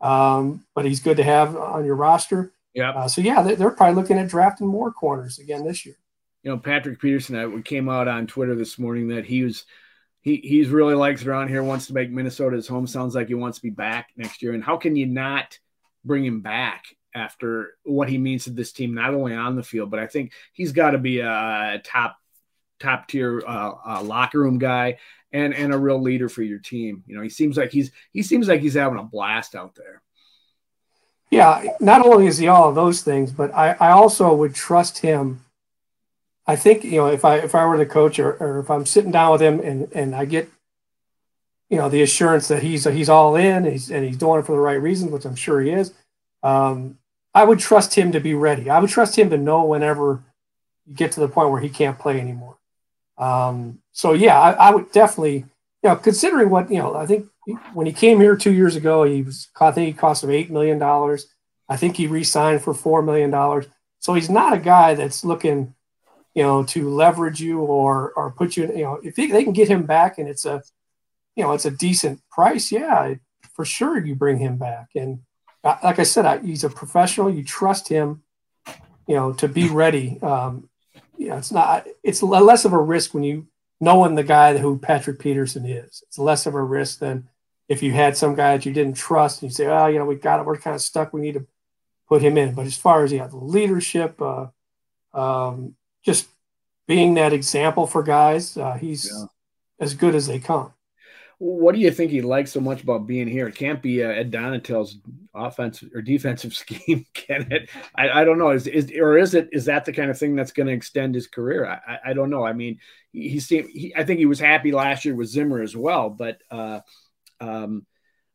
um, 0.00 0.64
but 0.74 0.84
he's 0.84 1.00
good 1.00 1.16
to 1.16 1.24
have 1.24 1.56
on 1.56 1.84
your 1.84 1.96
roster. 1.96 2.52
Yeah. 2.74 2.90
Uh, 2.90 3.08
so 3.08 3.20
yeah, 3.20 3.42
they, 3.42 3.54
they're 3.54 3.70
probably 3.70 4.00
looking 4.00 4.18
at 4.18 4.28
drafting 4.28 4.66
more 4.66 4.92
corners 4.92 5.38
again 5.38 5.64
this 5.64 5.84
year. 5.84 5.96
You 6.42 6.52
know, 6.52 6.58
Patrick 6.58 7.00
Peterson. 7.00 7.36
I 7.36 7.60
came 7.62 7.88
out 7.88 8.08
on 8.08 8.26
Twitter 8.26 8.54
this 8.54 8.78
morning 8.78 9.08
that 9.08 9.24
he 9.24 9.44
was 9.44 9.64
he 10.20 10.36
he's 10.36 10.68
really 10.68 10.94
likes 10.94 11.24
around 11.24 11.48
here. 11.48 11.62
Wants 11.62 11.86
to 11.88 11.94
make 11.94 12.10
Minnesota 12.10 12.56
his 12.56 12.68
home. 12.68 12.86
Sounds 12.86 13.14
like 13.14 13.28
he 13.28 13.34
wants 13.34 13.58
to 13.58 13.62
be 13.62 13.70
back 13.70 14.10
next 14.16 14.42
year. 14.42 14.52
And 14.52 14.64
how 14.64 14.76
can 14.76 14.96
you 14.96 15.06
not 15.06 15.58
bring 16.04 16.24
him 16.24 16.40
back? 16.40 16.84
After 17.14 17.74
what 17.84 18.08
he 18.08 18.18
means 18.18 18.44
to 18.44 18.50
this 18.50 18.72
team, 18.72 18.94
not 18.94 19.14
only 19.14 19.34
on 19.34 19.56
the 19.56 19.62
field, 19.62 19.90
but 19.90 20.00
I 20.00 20.06
think 20.06 20.32
he's 20.52 20.72
got 20.72 20.92
to 20.92 20.98
be 20.98 21.20
a 21.20 21.80
top 21.84 22.16
top 22.80 23.06
tier 23.08 23.42
uh, 23.46 23.72
uh, 23.86 24.02
locker 24.02 24.40
room 24.40 24.58
guy 24.58 24.98
and 25.32 25.54
and 25.54 25.72
a 25.72 25.78
real 25.78 26.00
leader 26.00 26.28
for 26.28 26.42
your 26.42 26.58
team. 26.58 27.04
You 27.06 27.16
know, 27.16 27.22
he 27.22 27.28
seems 27.28 27.56
like 27.56 27.70
he's 27.70 27.90
he 28.12 28.22
seems 28.22 28.48
like 28.48 28.60
he's 28.60 28.74
having 28.74 28.98
a 28.98 29.04
blast 29.04 29.54
out 29.54 29.74
there. 29.74 30.02
Yeah, 31.30 31.64
not 31.80 32.04
only 32.04 32.26
is 32.26 32.38
he 32.38 32.48
all 32.48 32.68
of 32.68 32.74
those 32.74 33.00
things, 33.00 33.32
but 33.32 33.54
I, 33.54 33.70
I 33.80 33.90
also 33.92 34.34
would 34.34 34.54
trust 34.54 34.98
him. 34.98 35.44
I 36.46 36.56
think 36.56 36.84
you 36.84 36.98
know 36.98 37.06
if 37.06 37.24
I 37.24 37.36
if 37.36 37.54
I 37.54 37.64
were 37.64 37.78
the 37.78 37.86
coach 37.86 38.18
or, 38.18 38.32
or 38.32 38.58
if 38.58 38.70
I'm 38.70 38.84
sitting 38.84 39.12
down 39.12 39.32
with 39.32 39.40
him 39.40 39.60
and 39.60 39.90
and 39.92 40.14
I 40.14 40.26
get 40.26 40.50
you 41.70 41.78
know 41.78 41.88
the 41.88 42.02
assurance 42.02 42.48
that 42.48 42.62
he's 42.62 42.84
he's 42.84 43.08
all 43.08 43.36
in 43.36 43.64
and 43.64 43.72
he's, 43.72 43.90
and 43.90 44.04
he's 44.04 44.18
doing 44.18 44.40
it 44.40 44.46
for 44.46 44.52
the 44.52 44.58
right 44.58 44.80
reasons, 44.80 45.10
which 45.10 45.24
I'm 45.24 45.36
sure 45.36 45.60
he 45.60 45.70
is. 45.70 45.94
Um, 46.42 46.98
I 47.34 47.44
would 47.44 47.58
trust 47.58 47.94
him 47.94 48.12
to 48.12 48.20
be 48.20 48.34
ready. 48.34 48.68
I 48.68 48.78
would 48.78 48.90
trust 48.90 49.18
him 49.18 49.30
to 49.30 49.38
know 49.38 49.64
whenever 49.64 50.22
you 50.86 50.94
get 50.94 51.12
to 51.12 51.20
the 51.20 51.28
point 51.28 51.50
where 51.50 51.60
he 51.60 51.68
can't 51.68 51.98
play 51.98 52.20
anymore. 52.20 52.56
Um, 53.18 53.80
so 53.92 54.12
yeah, 54.12 54.38
I, 54.38 54.52
I, 54.52 54.70
would 54.74 54.90
definitely, 54.92 55.44
you 55.82 55.88
know, 55.88 55.96
considering 55.96 56.50
what 56.50 56.70
you 56.70 56.78
know, 56.78 56.94
I 56.94 57.06
think 57.06 57.28
when 57.72 57.86
he 57.86 57.92
came 57.92 58.20
here 58.20 58.36
two 58.36 58.52
years 58.52 58.76
ago, 58.76 59.04
he 59.04 59.22
was 59.22 59.48
I 59.60 59.70
think 59.70 59.86
he 59.86 59.92
cost 59.92 60.24
him 60.24 60.30
eight 60.30 60.50
million 60.50 60.78
dollars. 60.78 61.26
I 61.68 61.76
think 61.76 61.96
he 61.96 62.06
re-signed 62.06 62.62
for 62.62 62.74
four 62.74 63.02
million 63.02 63.30
dollars. 63.30 63.66
So 64.00 64.14
he's 64.14 64.30
not 64.30 64.52
a 64.52 64.58
guy 64.58 64.94
that's 64.94 65.24
looking, 65.24 65.74
you 66.34 66.42
know, 66.42 66.64
to 66.64 66.88
leverage 66.88 67.40
you 67.40 67.60
or 67.60 68.12
or 68.16 68.32
put 68.32 68.56
you. 68.56 68.64
In, 68.64 68.76
you 68.76 68.84
know, 68.84 69.00
if 69.02 69.14
they, 69.14 69.28
they 69.28 69.44
can 69.44 69.52
get 69.52 69.68
him 69.68 69.84
back 69.84 70.18
and 70.18 70.28
it's 70.28 70.44
a, 70.44 70.62
you 71.36 71.44
know, 71.44 71.52
it's 71.52 71.66
a 71.66 71.70
decent 71.70 72.20
price, 72.30 72.72
yeah, 72.72 73.14
for 73.54 73.64
sure 73.64 74.04
you 74.04 74.14
bring 74.14 74.38
him 74.38 74.56
back 74.56 74.88
and 74.94 75.20
like 75.64 75.98
I 75.98 76.02
said, 76.02 76.26
I, 76.26 76.38
he's 76.38 76.64
a 76.64 76.70
professional. 76.70 77.30
You 77.30 77.44
trust 77.44 77.88
him, 77.88 78.22
you 79.06 79.14
know, 79.14 79.32
to 79.34 79.48
be 79.48 79.68
ready. 79.68 80.18
Um, 80.22 80.68
you 81.16 81.28
know, 81.28 81.36
it's 81.36 81.52
not. 81.52 81.86
It's 82.02 82.22
less 82.22 82.64
of 82.64 82.72
a 82.72 82.80
risk 82.80 83.14
when 83.14 83.22
you 83.22 83.46
knowing 83.80 84.14
the 84.14 84.22
guy 84.22 84.56
who 84.58 84.78
Patrick 84.78 85.18
Peterson 85.18 85.66
is. 85.66 86.04
It's 86.06 86.18
less 86.18 86.46
of 86.46 86.54
a 86.54 86.62
risk 86.62 87.00
than 87.00 87.28
if 87.68 87.82
you 87.82 87.92
had 87.92 88.16
some 88.16 88.34
guy 88.34 88.56
that 88.56 88.66
you 88.66 88.72
didn't 88.72 88.96
trust 88.96 89.42
and 89.42 89.50
you 89.50 89.54
say, 89.54 89.66
oh, 89.66 89.86
you 89.86 89.98
know, 89.98 90.04
we 90.04 90.14
got 90.14 90.38
it. 90.38 90.46
We're 90.46 90.56
kind 90.56 90.76
of 90.76 90.82
stuck. 90.82 91.12
We 91.12 91.20
need 91.20 91.34
to 91.34 91.46
put 92.08 92.22
him 92.22 92.38
in. 92.38 92.54
But 92.54 92.66
as 92.66 92.76
far 92.76 93.02
as 93.02 93.10
he 93.10 93.18
has 93.18 93.32
leadership, 93.34 94.20
uh, 94.22 94.46
um, 95.14 95.74
just 96.04 96.28
being 96.86 97.14
that 97.14 97.32
example 97.32 97.86
for 97.86 98.02
guys, 98.02 98.56
uh, 98.56 98.74
he's 98.74 99.10
yeah. 99.12 99.26
as 99.80 99.94
good 99.94 100.14
as 100.14 100.26
they 100.26 100.38
come. 100.38 100.72
What 101.44 101.74
do 101.74 101.80
you 101.80 101.90
think 101.90 102.12
he 102.12 102.22
likes 102.22 102.52
so 102.52 102.60
much 102.60 102.84
about 102.84 103.08
being 103.08 103.26
here? 103.26 103.48
It 103.48 103.56
can't 103.56 103.82
be 103.82 104.04
uh, 104.04 104.10
Ed 104.10 104.30
Donatell's 104.30 104.98
offensive 105.34 105.90
or 105.92 106.00
defensive 106.00 106.54
scheme, 106.62 107.04
can 107.14 107.50
it? 107.50 107.68
I, 107.96 108.20
I 108.20 108.24
don't 108.24 108.38
know. 108.38 108.50
Is, 108.50 108.68
is 108.68 108.92
or 108.96 109.18
is 109.18 109.34
it 109.34 109.48
is 109.50 109.64
that 109.64 109.84
the 109.84 109.92
kind 109.92 110.08
of 110.08 110.16
thing 110.16 110.36
that's 110.36 110.52
going 110.52 110.68
to 110.68 110.72
extend 110.72 111.16
his 111.16 111.26
career? 111.26 111.66
I, 111.66 112.10
I, 112.10 112.12
don't 112.12 112.30
know. 112.30 112.46
I 112.46 112.52
mean, 112.52 112.78
he, 113.10 113.28
he 113.28 113.40
seemed. 113.40 113.70
He, 113.70 113.92
I 113.96 114.04
think 114.04 114.20
he 114.20 114.26
was 114.26 114.38
happy 114.38 114.70
last 114.70 115.04
year 115.04 115.16
with 115.16 115.30
Zimmer 115.30 115.60
as 115.60 115.76
well, 115.76 116.10
but 116.10 116.38
uh, 116.48 116.78
um, 117.40 117.86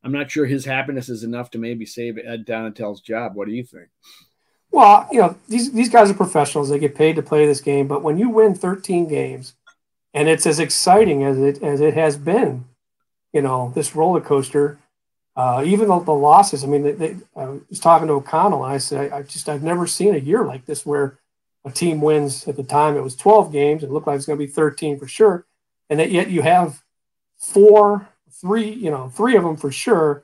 I'm 0.04 0.12
not 0.12 0.30
sure 0.30 0.46
his 0.46 0.66
happiness 0.66 1.08
is 1.08 1.24
enough 1.24 1.52
to 1.52 1.60
maybe 1.60 1.86
save 1.86 2.18
Ed 2.18 2.46
Donatell's 2.46 3.00
job. 3.00 3.36
What 3.36 3.48
do 3.48 3.54
you 3.54 3.64
think? 3.64 3.88
Well, 4.70 5.08
you 5.14 5.22
know, 5.22 5.38
these 5.48 5.72
these 5.72 5.88
guys 5.88 6.12
are 6.12 6.14
professionals. 6.14 6.68
They 6.68 6.78
get 6.78 6.94
paid 6.94 7.16
to 7.16 7.24
play 7.24 7.46
this 7.46 7.62
game, 7.62 7.88
but 7.88 8.04
when 8.04 8.18
you 8.18 8.30
win 8.30 8.54
13 8.54 9.08
games, 9.08 9.54
and 10.14 10.28
it's 10.28 10.46
as 10.46 10.60
exciting 10.60 11.24
as 11.24 11.38
it 11.38 11.64
as 11.64 11.80
it 11.80 11.94
has 11.94 12.18
been 12.18 12.66
you 13.34 13.42
know, 13.42 13.72
this 13.76 13.96
roller 13.96 14.22
coaster. 14.22 14.80
Uh, 15.36 15.64
even 15.64 15.88
the, 15.88 16.00
the, 16.00 16.12
losses. 16.12 16.64
I 16.64 16.68
mean, 16.68 16.82
they, 16.82 16.94
they, 16.94 17.16
I 17.36 17.60
was 17.70 17.80
talking 17.80 18.08
to 18.08 18.16
O'Connell, 18.16 18.66
and 18.66 18.74
I 18.74 18.80
said, 18.80 19.14
I, 19.14 19.18
I, 19.18 19.22
just 19.22 19.48
I've 19.48 19.62
never 19.62 19.86
seen 19.86 20.16
a 20.16 20.18
year 20.18 20.44
like 20.44 20.66
this 20.66 20.84
where 20.84 21.20
a 21.64 21.72
team 21.72 22.02
wins. 22.02 22.48
At 22.48 22.56
the 22.56 22.64
time, 22.64 22.98
it 22.98 23.04
was 23.04 23.16
12 23.16 23.52
games. 23.52 23.84
It 23.84 23.92
looked 23.92 24.08
like 24.08 24.16
it's 24.16 24.26
going 24.26 24.40
to 24.40 24.46
be 24.46 24.52
13 24.52 24.98
for 24.98 25.08
sure, 25.08 25.46
and 25.92 26.00
that 26.00 26.12
yet 26.12 26.32
you 26.32 26.42
have 26.42 26.82
four, 27.38 28.10
three, 28.32 28.70
you 28.70 28.90
know, 28.90 29.10
three 29.10 29.36
of 29.36 29.44
them 29.44 29.58
for 29.58 29.72
sure. 29.72 30.24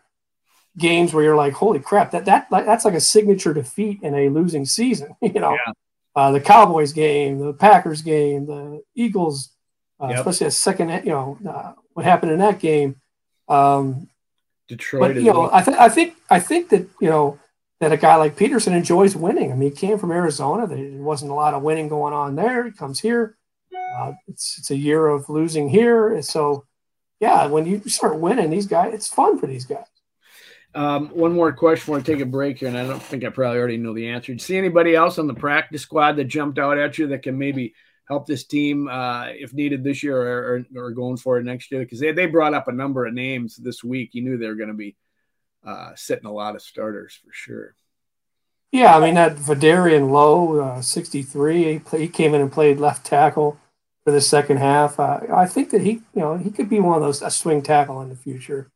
Games 0.76 1.14
where 1.14 1.24
you're 1.24 1.36
like, 1.36 1.54
holy 1.54 1.80
crap, 1.80 2.10
that 2.12 2.26
that 2.26 2.48
that's 2.50 2.84
like 2.84 2.96
a 2.96 3.00
signature 3.00 3.54
defeat 3.54 4.02
in 4.02 4.16
a 4.16 4.30
losing 4.30 4.66
season. 4.66 5.16
You 5.22 5.40
know, 5.40 5.52
yeah. 5.52 5.74
uh, 6.16 6.32
the 6.32 6.42
Cowboys 6.42 6.92
game, 6.92 7.38
the 7.38 7.54
Packers 7.54 8.02
game, 8.02 8.48
the 8.48 8.82
Eagles, 8.96 9.53
uh, 10.02 10.08
yep. 10.08 10.20
especially 10.20 10.48
a 10.48 10.52
second, 10.52 10.90
you 11.06 11.12
know, 11.12 11.38
uh, 11.48 11.74
what 11.94 12.06
happened 12.06 12.32
in 12.32 12.40
that 12.40 12.60
game. 12.60 12.96
Um, 13.48 14.10
Detroit, 14.68 15.02
but 15.02 15.16
you 15.16 15.32
know. 15.32 15.50
I, 15.52 15.62
th- 15.62 15.78
I 15.78 15.90
think 15.90 16.16
I 16.30 16.40
think 16.40 16.70
that 16.70 16.88
you 17.02 17.10
know 17.10 17.40
that 17.80 17.92
a 17.92 17.98
guy 17.98 18.16
like 18.16 18.38
Peterson 18.38 18.74
enjoys 18.74 19.16
winning. 19.16 19.52
I 19.52 19.56
mean, 19.56 19.72
he 19.72 19.76
came 19.76 19.98
from 19.98 20.12
Arizona. 20.12 20.68
There 20.68 21.02
wasn't 21.02 21.32
a 21.32 21.36
lot 21.36 21.54
of 21.54 21.64
winning 21.64 21.90
going 21.90 22.14
on 22.14 22.36
there. 22.36 22.66
He 22.66 22.72
comes 22.72 23.00
here. 23.00 23.38
Uh, 23.98 24.14
it's 24.28 24.58
it's 24.58 24.72
a 24.72 24.78
year 24.78 25.08
of 25.08 25.30
losing 25.30 25.70
here. 25.70 26.14
and 26.14 26.26
So, 26.26 26.66
yeah, 27.20 27.48
when 27.48 27.66
you 27.66 27.82
start 27.88 28.20
winning, 28.20 28.50
these 28.50 28.68
guys, 28.68 28.94
it's 28.94 29.08
fun 29.08 29.38
for 29.38 29.48
these 29.48 29.66
guys. 29.66 29.86
Um, 30.76 31.10
one 31.10 31.34
more 31.34 31.54
question 31.54 31.82
before 31.82 31.98
I 32.00 32.02
take 32.02 32.20
a 32.20 32.26
break 32.26 32.58
here, 32.58 32.68
and 32.68 32.78
I 32.78 32.88
don't 32.88 33.02
think 33.02 33.24
I 33.24 33.30
probably 33.30 33.60
already 33.60 33.78
know 33.78 33.94
the 33.94 34.10
answer. 34.10 34.32
Did 34.32 34.42
you 34.42 34.46
see 34.46 34.58
anybody 34.58 34.96
else 34.96 35.20
on 35.20 35.28
the 35.28 35.34
practice 35.36 35.84
squad 35.84 36.14
that 36.14 36.24
jumped 36.26 36.58
out 36.58 36.80
at 36.80 36.98
you 36.98 37.08
that 37.08 37.22
can 37.22 37.38
maybe 37.38 37.76
help 38.08 38.28
this 38.28 38.46
team 38.46 38.88
uh, 38.88 39.28
if 39.28 39.54
needed 39.54 39.84
this 39.84 40.04
year 40.04 40.18
or, 40.18 40.66
or, 40.76 40.84
or 40.88 40.92
going 40.92 41.18
forward 41.18 41.46
next 41.46 41.72
year? 41.72 41.82
Because 41.82 42.00
they, 42.00 42.12
they 42.12 42.26
brought 42.26 42.54
up 42.54 42.68
a 42.68 42.74
number 42.74 43.06
of 43.06 43.14
names 43.14 43.56
this 43.56 43.84
week. 43.84 44.12
You 44.14 44.24
knew 44.24 44.38
they 44.38 44.48
were 44.48 44.56
going 44.56 44.70
to 44.70 44.76
be 44.76 44.96
uh, 45.66 45.92
sitting 45.96 46.26
a 46.26 46.32
lot 46.32 46.56
of 46.56 46.62
starters 46.62 47.20
for 47.24 47.32
sure. 47.32 47.76
Yeah, 48.72 48.98
I 48.98 49.00
mean 49.00 49.14
that 49.14 49.36
Vederian 49.36 50.10
Lowe, 50.10 50.60
uh, 50.60 50.82
63, 50.82 51.74
he, 51.74 51.80
play, 51.80 52.00
he, 52.02 52.08
came 52.08 52.34
in 52.34 52.42
and 52.42 52.52
played 52.52 52.80
left 52.80 53.06
tackle 53.06 53.60
for 54.04 54.12
the 54.12 54.20
second 54.20 54.58
half. 54.58 55.00
Uh, 55.00 55.20
I 55.32 55.46
think 55.46 55.70
that 55.70 55.82
he, 55.82 55.92
you 55.92 56.22
know, 56.22 56.38
he 56.38 56.50
could 56.50 56.70
be 56.70 56.80
one 56.80 56.96
of 56.96 57.04
those 57.04 57.22
a 57.22 57.30
swing 57.30 57.62
tackle 57.62 58.02
in 58.02 58.10
the 58.10 58.16
future. 58.16 58.72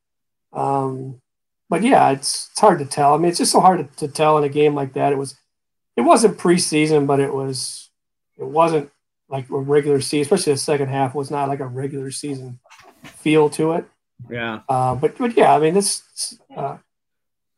Um, 0.53 1.19
but 1.67 1.81
yeah, 1.81 2.11
it's 2.11 2.49
it's 2.51 2.59
hard 2.59 2.77
to 2.77 2.85
tell. 2.85 3.15
I 3.15 3.17
mean, 3.17 3.29
it's 3.29 3.39
just 3.39 3.51
so 3.51 3.59
hard 3.59 3.91
to, 3.97 4.07
to 4.07 4.13
tell 4.13 4.37
in 4.37 4.43
a 4.43 4.49
game 4.49 4.75
like 4.75 4.93
that. 4.93 5.13
It 5.13 5.17
was, 5.17 5.35
it 5.95 6.01
wasn't 6.01 6.37
preseason, 6.37 7.07
but 7.07 7.19
it 7.19 7.33
was, 7.33 7.89
it 8.37 8.45
wasn't 8.45 8.91
like 9.29 9.49
a 9.49 9.57
regular 9.57 10.01
season, 10.01 10.21
especially 10.21 10.53
the 10.53 10.59
second 10.59 10.89
half 10.89 11.15
was 11.15 11.31
not 11.31 11.49
like 11.49 11.59
a 11.59 11.67
regular 11.67 12.11
season 12.11 12.59
feel 13.03 13.49
to 13.51 13.73
it. 13.73 13.85
Yeah. 14.29 14.61
Uh, 14.67 14.95
but 14.95 15.17
but 15.17 15.35
yeah, 15.37 15.53
I 15.53 15.59
mean 15.59 15.73
this 15.73 16.39
uh, 16.55 16.77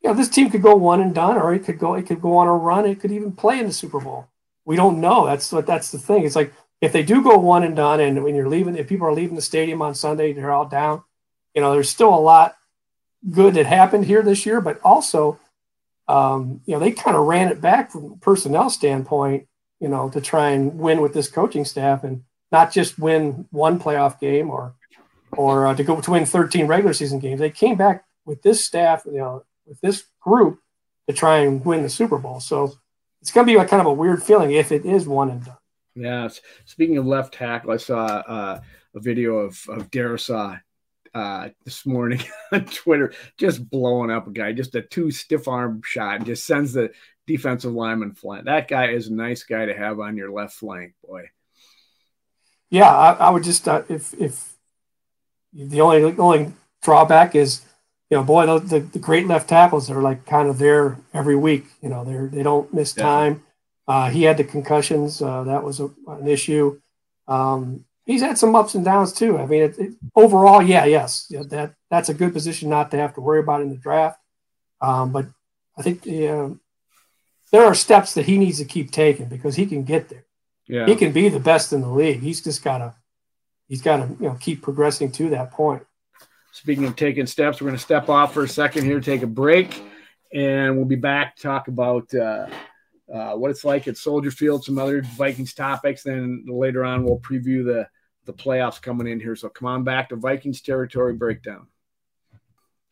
you 0.02 0.10
know, 0.10 0.16
this 0.16 0.30
team 0.30 0.50
could 0.50 0.62
go 0.62 0.76
one 0.76 1.02
and 1.02 1.14
done, 1.14 1.38
or 1.38 1.54
it 1.54 1.66
could 1.66 1.80
go 1.80 1.96
it 1.96 2.08
could 2.08 2.22
go 2.22 2.38
on 2.38 2.48
a 2.48 2.54
run. 2.54 2.86
It 2.86 3.00
could 3.00 3.12
even 3.12 3.32
play 3.32 3.60
in 3.60 3.68
the 3.68 3.74
Super 3.74 4.00
Bowl. 4.00 4.28
We 4.66 4.76
don't 4.76 5.02
know. 5.02 5.26
That's 5.26 5.52
what 5.52 5.68
that's 5.68 5.92
the 5.92 6.00
thing. 6.00 6.26
It's 6.26 6.36
like 6.36 6.54
if 6.82 6.94
they 6.94 7.04
do 7.04 7.22
go 7.22 7.38
one 7.38 7.64
and 7.64 7.76
done, 7.76 8.00
and 8.00 8.24
when 8.24 8.36
you're 8.36 8.48
leaving, 8.48 8.78
if 8.78 8.88
people 8.88 9.08
are 9.08 9.14
leaving 9.14 9.36
the 9.36 9.42
stadium 9.42 9.82
on 9.82 9.96
Sunday, 9.96 10.34
they're 10.34 10.52
all 10.52 10.68
down. 10.68 11.04
You 11.54 11.62
know, 11.62 11.74
there's 11.74 11.90
still 11.90 12.14
a 12.14 12.20
lot 12.20 12.56
good 13.30 13.56
that 13.56 13.66
happened 13.66 14.06
here 14.06 14.22
this 14.22 14.46
year, 14.46 14.62
but 14.62 14.80
also, 14.82 15.40
um, 16.08 16.62
you 16.66 16.74
know, 16.74 16.80
they 16.80 16.92
kind 16.92 17.18
of 17.18 17.26
ran 17.26 17.50
it 17.50 17.60
back 17.60 17.92
from 17.92 18.18
personnel 18.20 18.70
standpoint 18.70 19.48
you 19.80 19.88
know, 19.88 20.10
to 20.10 20.22
try 20.22 20.50
and 20.50 20.78
win 20.78 21.02
with 21.02 21.14
this 21.14 21.30
coaching 21.30 21.66
staff 21.66 22.04
and 22.04 22.24
not 22.52 22.72
just 22.72 23.00
win 23.00 23.48
one 23.52 23.80
playoff 23.80 24.20
game 24.20 24.50
or 24.50 24.76
or 25.34 25.68
uh, 25.68 25.76
to 25.76 25.84
go 25.84 26.02
to 26.02 26.12
win 26.12 26.26
13 26.26 26.68
regular 26.68 26.94
season 26.94 27.20
games. 27.20 27.40
They 27.40 27.52
came 27.52 27.76
back 27.76 28.04
with 28.26 28.42
this 28.42 28.66
staff, 28.66 29.04
you 29.06 29.20
know, 29.20 29.44
with 29.66 29.80
this 29.82 30.04
group 30.20 30.60
to 31.08 31.14
try 31.14 31.40
and 31.40 31.64
win 31.64 31.84
the 31.84 31.90
Super 31.90 32.18
Bowl. 32.18 32.40
So 32.40 32.74
it's 33.22 33.32
going 33.32 33.46
to 33.46 33.52
be 33.52 33.58
like 33.58 33.68
kind 33.68 33.82
of 33.82 33.88
a 33.88 33.94
weird 33.94 34.24
feeling 34.24 34.52
if 34.52 34.72
it 34.72 34.86
is 34.86 35.08
one 35.08 35.30
and 35.30 35.46
done. 35.46 35.58
Yeah. 35.96 36.30
Speaking 36.66 36.98
of 36.98 37.06
left 37.06 37.34
tackle, 37.36 37.72
I 37.72 37.78
saw 37.78 38.06
uh, 38.06 38.62
a 38.96 39.00
video 39.00 39.38
of 39.38 39.62
of 39.70 39.92
Darrisaw 39.92 40.60
uh, 41.14 41.50
this 41.66 41.86
morning 41.86 42.22
on 42.52 42.66
Twitter, 42.66 43.14
just 43.38 43.70
blowing 43.70 44.12
up 44.12 44.28
a 44.28 44.32
guy, 44.32 44.54
just 44.54 44.76
a 44.76 44.82
two 44.82 45.12
stiff 45.12 45.48
arm 45.48 45.82
shot, 45.84 46.24
just 46.24 46.46
sends 46.46 46.74
the 46.74 46.92
defensive 47.30 47.74
lineman 47.74 48.14
Flint. 48.14 48.46
That 48.46 48.68
guy 48.68 48.90
is 48.90 49.08
a 49.08 49.14
nice 49.14 49.44
guy 49.44 49.66
to 49.66 49.74
have 49.74 50.00
on 50.00 50.18
your 50.18 50.32
left 50.32 50.56
flank, 50.56 50.94
boy. 51.08 51.30
Yeah, 52.70 52.90
I, 52.90 53.14
I 53.14 53.30
would 53.30 53.44
just 53.44 53.68
uh, 53.68 53.84
if 53.88 54.14
if 54.16 54.54
the 55.54 55.82
only 55.82 56.18
only 56.18 56.54
drawback 56.82 57.36
is 57.36 57.62
you 58.10 58.18
know, 58.18 58.24
boy, 58.24 58.48
the, 58.48 58.60
the, 58.60 58.80
the, 58.80 59.00
great 59.00 59.28
left 59.28 59.48
tackles 59.48 59.92
are 59.92 60.02
like 60.02 60.26
kind 60.26 60.50
of 60.50 60.58
there 60.58 60.98
every 61.14 61.36
week. 61.36 61.66
You 61.82 61.90
know, 61.90 62.04
they're 62.04 62.28
they 62.28 62.42
don't 62.42 62.74
miss 62.74 62.92
time. 62.92 63.44
Uh, 63.88 64.10
he 64.10 64.24
had 64.24 64.38
the 64.38 64.44
concussions; 64.44 65.22
uh, 65.22 65.44
that 65.44 65.64
was 65.64 65.80
a, 65.80 65.90
an 66.08 66.28
issue. 66.28 66.80
Um, 67.28 67.86
he's 68.06 68.22
had 68.22 68.40
some 68.40 68.56
ups 68.56 68.74
and 68.74 68.84
downs 68.84 69.14
too. 69.14 69.38
I 69.38 69.46
mean, 69.46 69.62
it, 69.62 69.78
it, 69.78 69.94
overall, 70.16 70.62
yeah, 70.64 70.86
yes, 70.86 71.28
yeah, 71.30 71.44
that 71.50 71.76
that's 71.92 72.10
a 72.10 72.16
good 72.16 72.34
position 72.34 72.70
not 72.70 72.90
to 72.92 72.98
have 72.98 73.14
to 73.14 73.22
worry 73.22 73.40
about 73.40 73.62
in 73.62 73.70
the 73.70 73.78
draft. 73.78 74.20
Um, 74.82 75.12
but 75.12 75.28
I 75.78 75.84
think 75.84 76.08
there 77.52 77.66
are 77.66 77.76
steps 77.76 78.14
that 78.14 78.26
he 78.26 78.38
needs 78.38 78.60
to 78.60 78.66
keep 78.66 78.92
taking 78.92 79.28
because 79.28 79.56
he 79.56 79.66
can 79.66 79.84
get 79.84 80.10
there. 80.10 80.26
Yeah. 80.68 80.86
He 80.86 80.96
can 80.96 81.12
be 81.12 81.30
the 81.30 81.40
best 81.40 81.74
in 81.74 81.82
the 81.82 81.90
league. 81.90 82.22
He's 82.22 82.42
just 82.42 82.64
gotta 82.64 82.96
he's 83.68 83.82
gotta 83.82 84.08
you 84.20 84.28
know 84.28 84.38
keep 84.40 84.62
progressing 84.62 85.12
to 85.14 85.30
that 85.30 85.52
point. 85.52 85.84
Speaking 86.52 86.86
of 86.86 86.96
taking 86.96 87.26
steps, 87.28 87.62
we're 87.62 87.68
going 87.68 87.78
to 87.78 87.84
step 87.84 88.10
off 88.10 88.34
for 88.34 88.44
a 88.44 88.48
second 88.48 88.84
here, 88.84 89.00
take 89.00 89.22
a 89.22 89.28
break, 89.28 89.82
and 90.34 90.76
we'll 90.76 90.86
be 90.86 90.96
back 90.96 91.36
to 91.36 91.42
talk 91.44 91.68
about 91.68 92.12
uh, 92.14 92.48
uh, 93.14 93.34
what 93.34 93.52
it's 93.52 93.64
like 93.64 93.88
at 93.88 93.98
Soldier 93.98 94.32
Field, 94.32 94.64
some 94.64 94.80
other 94.80 95.02
Vikings 95.02 95.54
topics. 95.54 96.04
Then 96.04 96.46
later 96.48 96.84
on, 96.84 97.04
we'll 97.04 97.20
preview 97.20 97.64
the 97.64 97.88
the 98.26 98.34
playoffs 98.34 98.82
coming 98.82 99.08
in 99.08 99.20
here. 99.20 99.36
So 99.36 99.50
come 99.50 99.68
on 99.68 99.84
back 99.84 100.10
to 100.10 100.16
Vikings 100.16 100.62
territory 100.62 101.14
breakdown. 101.14 101.68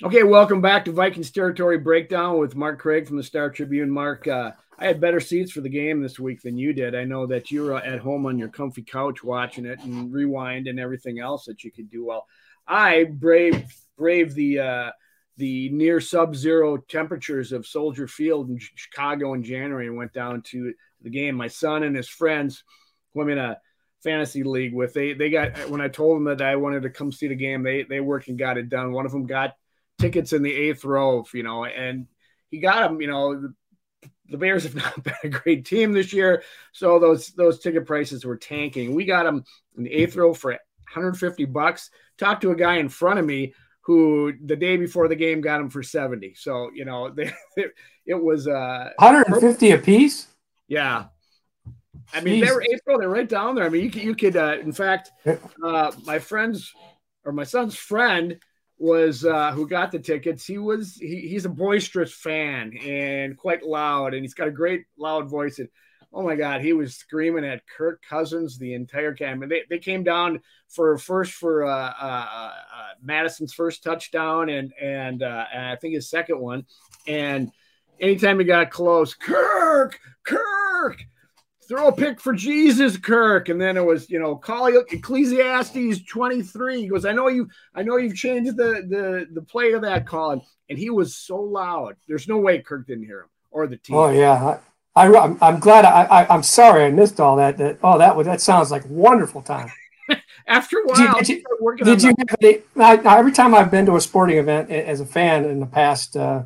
Okay, 0.03 0.21
welcome 0.21 0.61
back 0.61 0.85
to 0.85 0.91
Vikings 0.91 1.31
territory 1.31 1.79
breakdown 1.79 2.37
with 2.37 2.55
Mark 2.55 2.77
Craig 2.77 3.07
from 3.07 3.17
the 3.17 3.23
Star 3.23 3.49
Tribune. 3.49 3.89
Mark, 3.89 4.27
uh, 4.27 4.51
I 4.77 4.85
had 4.85 5.01
better 5.01 5.19
seats 5.19 5.51
for 5.51 5.61
the 5.61 5.69
game 5.69 6.03
this 6.03 6.19
week 6.19 6.43
than 6.43 6.55
you 6.55 6.71
did. 6.71 6.93
I 6.93 7.03
know 7.03 7.25
that 7.25 7.49
you 7.49 7.63
were 7.63 7.77
at 7.77 7.97
home 7.97 8.27
on 8.27 8.37
your 8.37 8.49
comfy 8.49 8.83
couch 8.83 9.23
watching 9.23 9.65
it 9.65 9.79
and 9.79 10.13
rewind 10.13 10.67
and 10.67 10.79
everything 10.79 11.19
else 11.19 11.45
that 11.45 11.63
you 11.63 11.71
could 11.71 11.89
do. 11.89 12.05
Well, 12.05 12.27
I 12.67 13.05
brave 13.05 13.65
braved 13.97 14.35
the 14.35 14.59
uh, 14.59 14.91
the 15.37 15.69
near 15.69 15.99
sub-zero 15.99 16.77
temperatures 16.77 17.51
of 17.51 17.65
Soldier 17.65 18.07
Field 18.07 18.51
in 18.51 18.59
Chicago 18.59 19.33
in 19.33 19.41
January 19.41 19.87
and 19.87 19.97
went 19.97 20.13
down 20.13 20.43
to 20.51 20.75
the 21.01 21.09
game. 21.09 21.33
My 21.33 21.47
son 21.47 21.81
and 21.81 21.95
his 21.95 22.07
friends, 22.07 22.63
who 23.15 23.21
I'm 23.23 23.29
in 23.29 23.39
a 23.39 23.59
fantasy 24.03 24.43
league 24.43 24.75
with, 24.75 24.93
they 24.93 25.13
they 25.13 25.31
got 25.31 25.71
when 25.71 25.81
I 25.81 25.87
told 25.87 26.17
them 26.17 26.25
that 26.25 26.43
I 26.43 26.55
wanted 26.55 26.83
to 26.83 26.91
come 26.91 27.11
see 27.11 27.29
the 27.29 27.33
game, 27.33 27.63
they 27.63 27.81
they 27.81 27.99
worked 27.99 28.27
and 28.27 28.37
got 28.37 28.59
it 28.59 28.69
done. 28.69 28.93
One 28.93 29.07
of 29.07 29.11
them 29.11 29.25
got 29.25 29.55
tickets 29.99 30.33
in 30.33 30.43
the 30.43 30.53
eighth 30.53 30.83
row, 30.85 31.25
you 31.33 31.43
know, 31.43 31.65
and 31.65 32.07
he 32.49 32.59
got 32.59 32.87
them. 32.87 33.01
You 33.01 33.07
know, 33.07 33.39
the, 33.39 33.53
the 34.29 34.37
Bears 34.37 34.63
have 34.63 34.75
not 34.75 35.03
been 35.03 35.13
a 35.23 35.29
great 35.29 35.65
team 35.65 35.93
this 35.93 36.13
year, 36.13 36.43
so 36.71 36.99
those 36.99 37.29
those 37.29 37.59
ticket 37.59 37.85
prices 37.85 38.25
were 38.25 38.37
tanking. 38.37 38.95
We 38.95 39.05
got 39.05 39.23
them 39.23 39.43
in 39.77 39.83
the 39.83 39.93
eighth 39.93 40.15
row 40.15 40.33
for 40.33 40.51
150 40.51 41.45
bucks. 41.45 41.89
Talked 42.17 42.41
to 42.41 42.51
a 42.51 42.55
guy 42.55 42.77
in 42.77 42.89
front 42.89 43.19
of 43.19 43.25
me 43.25 43.53
who 43.81 44.33
the 44.43 44.55
day 44.55 44.75
before 44.75 45.07
the 45.07 45.15
game 45.15 45.39
got 45.39 45.61
him 45.61 45.69
for 45.69 45.81
70. 45.81 46.33
So, 46.35 46.69
you 46.73 46.83
know, 46.83 47.09
they, 47.15 47.31
it 48.05 48.21
was 48.21 48.47
uh 48.47 48.91
150 48.97 49.71
a 49.71 49.77
piece. 49.77 50.27
Yeah. 50.67 51.05
I 52.13 52.21
mean, 52.21 52.43
they 52.43 52.51
were 52.51 52.63
April, 52.63 52.99
they're 52.99 53.09
right 53.09 53.27
down 53.27 53.55
there. 53.55 53.65
I 53.65 53.69
mean, 53.69 53.83
you 53.83 53.91
could, 53.91 54.01
you 54.01 54.15
could 54.15 54.37
uh, 54.37 54.57
in 54.61 54.71
fact, 54.71 55.11
uh, 55.63 55.91
my 56.05 56.19
friend's 56.19 56.73
or 57.25 57.33
my 57.33 57.43
son's 57.43 57.75
friend 57.75 58.39
was 58.77 59.25
uh, 59.25 59.51
who 59.51 59.67
got 59.67 59.91
the 59.91 59.99
tickets. 59.99 60.45
He 60.45 60.57
was 60.57 60.95
he, 60.95 61.27
he's 61.27 61.45
a 61.45 61.49
boisterous 61.49 62.13
fan 62.13 62.77
and 62.77 63.37
quite 63.37 63.63
loud, 63.63 64.13
and 64.13 64.23
he's 64.23 64.33
got 64.33 64.47
a 64.47 64.51
great 64.51 64.85
loud 64.97 65.29
voice. 65.29 65.59
And 65.59 65.69
oh 66.13 66.23
my 66.23 66.35
God, 66.35 66.61
he 66.61 66.73
was 66.73 66.95
screaming 66.95 67.45
at 67.45 67.67
Kirk 67.67 68.01
Cousins 68.07 68.57
the 68.57 68.73
entire 68.73 69.11
game. 69.11 69.43
And 69.43 69.51
they, 69.51 69.63
they 69.69 69.79
came 69.79 70.03
down 70.03 70.41
for 70.67 70.97
first 70.97 71.33
for 71.33 71.65
uh, 71.65 71.93
uh, 71.99 72.25
uh, 72.33 72.51
Mattison's 73.01 73.53
first 73.53 73.83
touchdown 73.83 74.49
and 74.49 74.73
and, 74.81 75.23
uh, 75.23 75.45
and 75.53 75.65
I 75.65 75.75
think 75.75 75.95
his 75.95 76.09
second 76.09 76.39
one. 76.39 76.65
And 77.07 77.51
anytime 77.99 78.39
he 78.39 78.45
got 78.45 78.71
close, 78.71 79.13
Kirk, 79.13 79.99
Kirk, 80.23 81.01
throw 81.67 81.87
a 81.87 81.91
pick 81.91 82.19
for 82.19 82.33
Jesus, 82.33 82.97
Kirk. 82.97 83.49
And 83.49 83.59
then 83.59 83.77
it 83.77 83.85
was, 83.85 84.09
you 84.09 84.19
know, 84.19 84.35
call 84.35 84.67
Ecclesiastes 84.67 86.03
23. 86.03 86.81
He 86.81 86.87
goes, 86.87 87.05
I 87.05 87.11
know 87.11 87.27
you, 87.27 87.49
I 87.75 87.83
know 87.83 87.97
you've 87.97 88.15
changed 88.15 88.55
the 88.57 88.85
the 88.87 89.27
the 89.31 89.41
play 89.41 89.73
of 89.73 89.81
that 89.81 90.05
call. 90.05 90.45
And 90.69 90.77
he 90.77 90.89
was 90.89 91.15
so 91.15 91.37
loud. 91.37 91.95
There's 92.07 92.27
no 92.27 92.37
way 92.37 92.61
Kirk 92.61 92.87
didn't 92.87 93.05
hear 93.05 93.21
him 93.21 93.29
or 93.51 93.67
the 93.67 93.77
team. 93.77 93.95
Oh 93.95 94.09
yeah. 94.09 94.59
I, 94.95 95.15
I'm, 95.15 95.37
I'm 95.41 95.59
glad. 95.59 95.85
I, 95.85 96.05
I, 96.05 96.33
am 96.33 96.41
sorry 96.41 96.85
I 96.85 96.89
missed 96.89 97.19
all 97.19 97.35
that. 97.35 97.57
That 97.57 97.77
oh, 97.83 97.99
that 97.99 98.15
was 98.15 98.25
that 98.25 98.41
sounds 98.41 98.71
like 98.71 98.83
wonderful 98.87 99.43
time. 99.43 99.71
After 100.47 100.77
a 100.77 100.85
while, 100.85 101.19
did 101.19 101.29
you, 101.29 101.43
did 101.83 102.01
you, 102.01 102.13
did 102.39 102.63
you 102.77 102.81
I, 102.81 103.17
every 103.17 103.31
time 103.31 103.53
I've 103.53 103.69
been 103.69 103.85
to 103.85 103.95
a 103.95 104.01
sporting 104.01 104.37
event 104.37 104.71
as 104.71 104.99
a 104.99 105.05
fan 105.05 105.45
in 105.45 105.59
the 105.59 105.65
past 105.65 106.15
uh, 106.15 106.43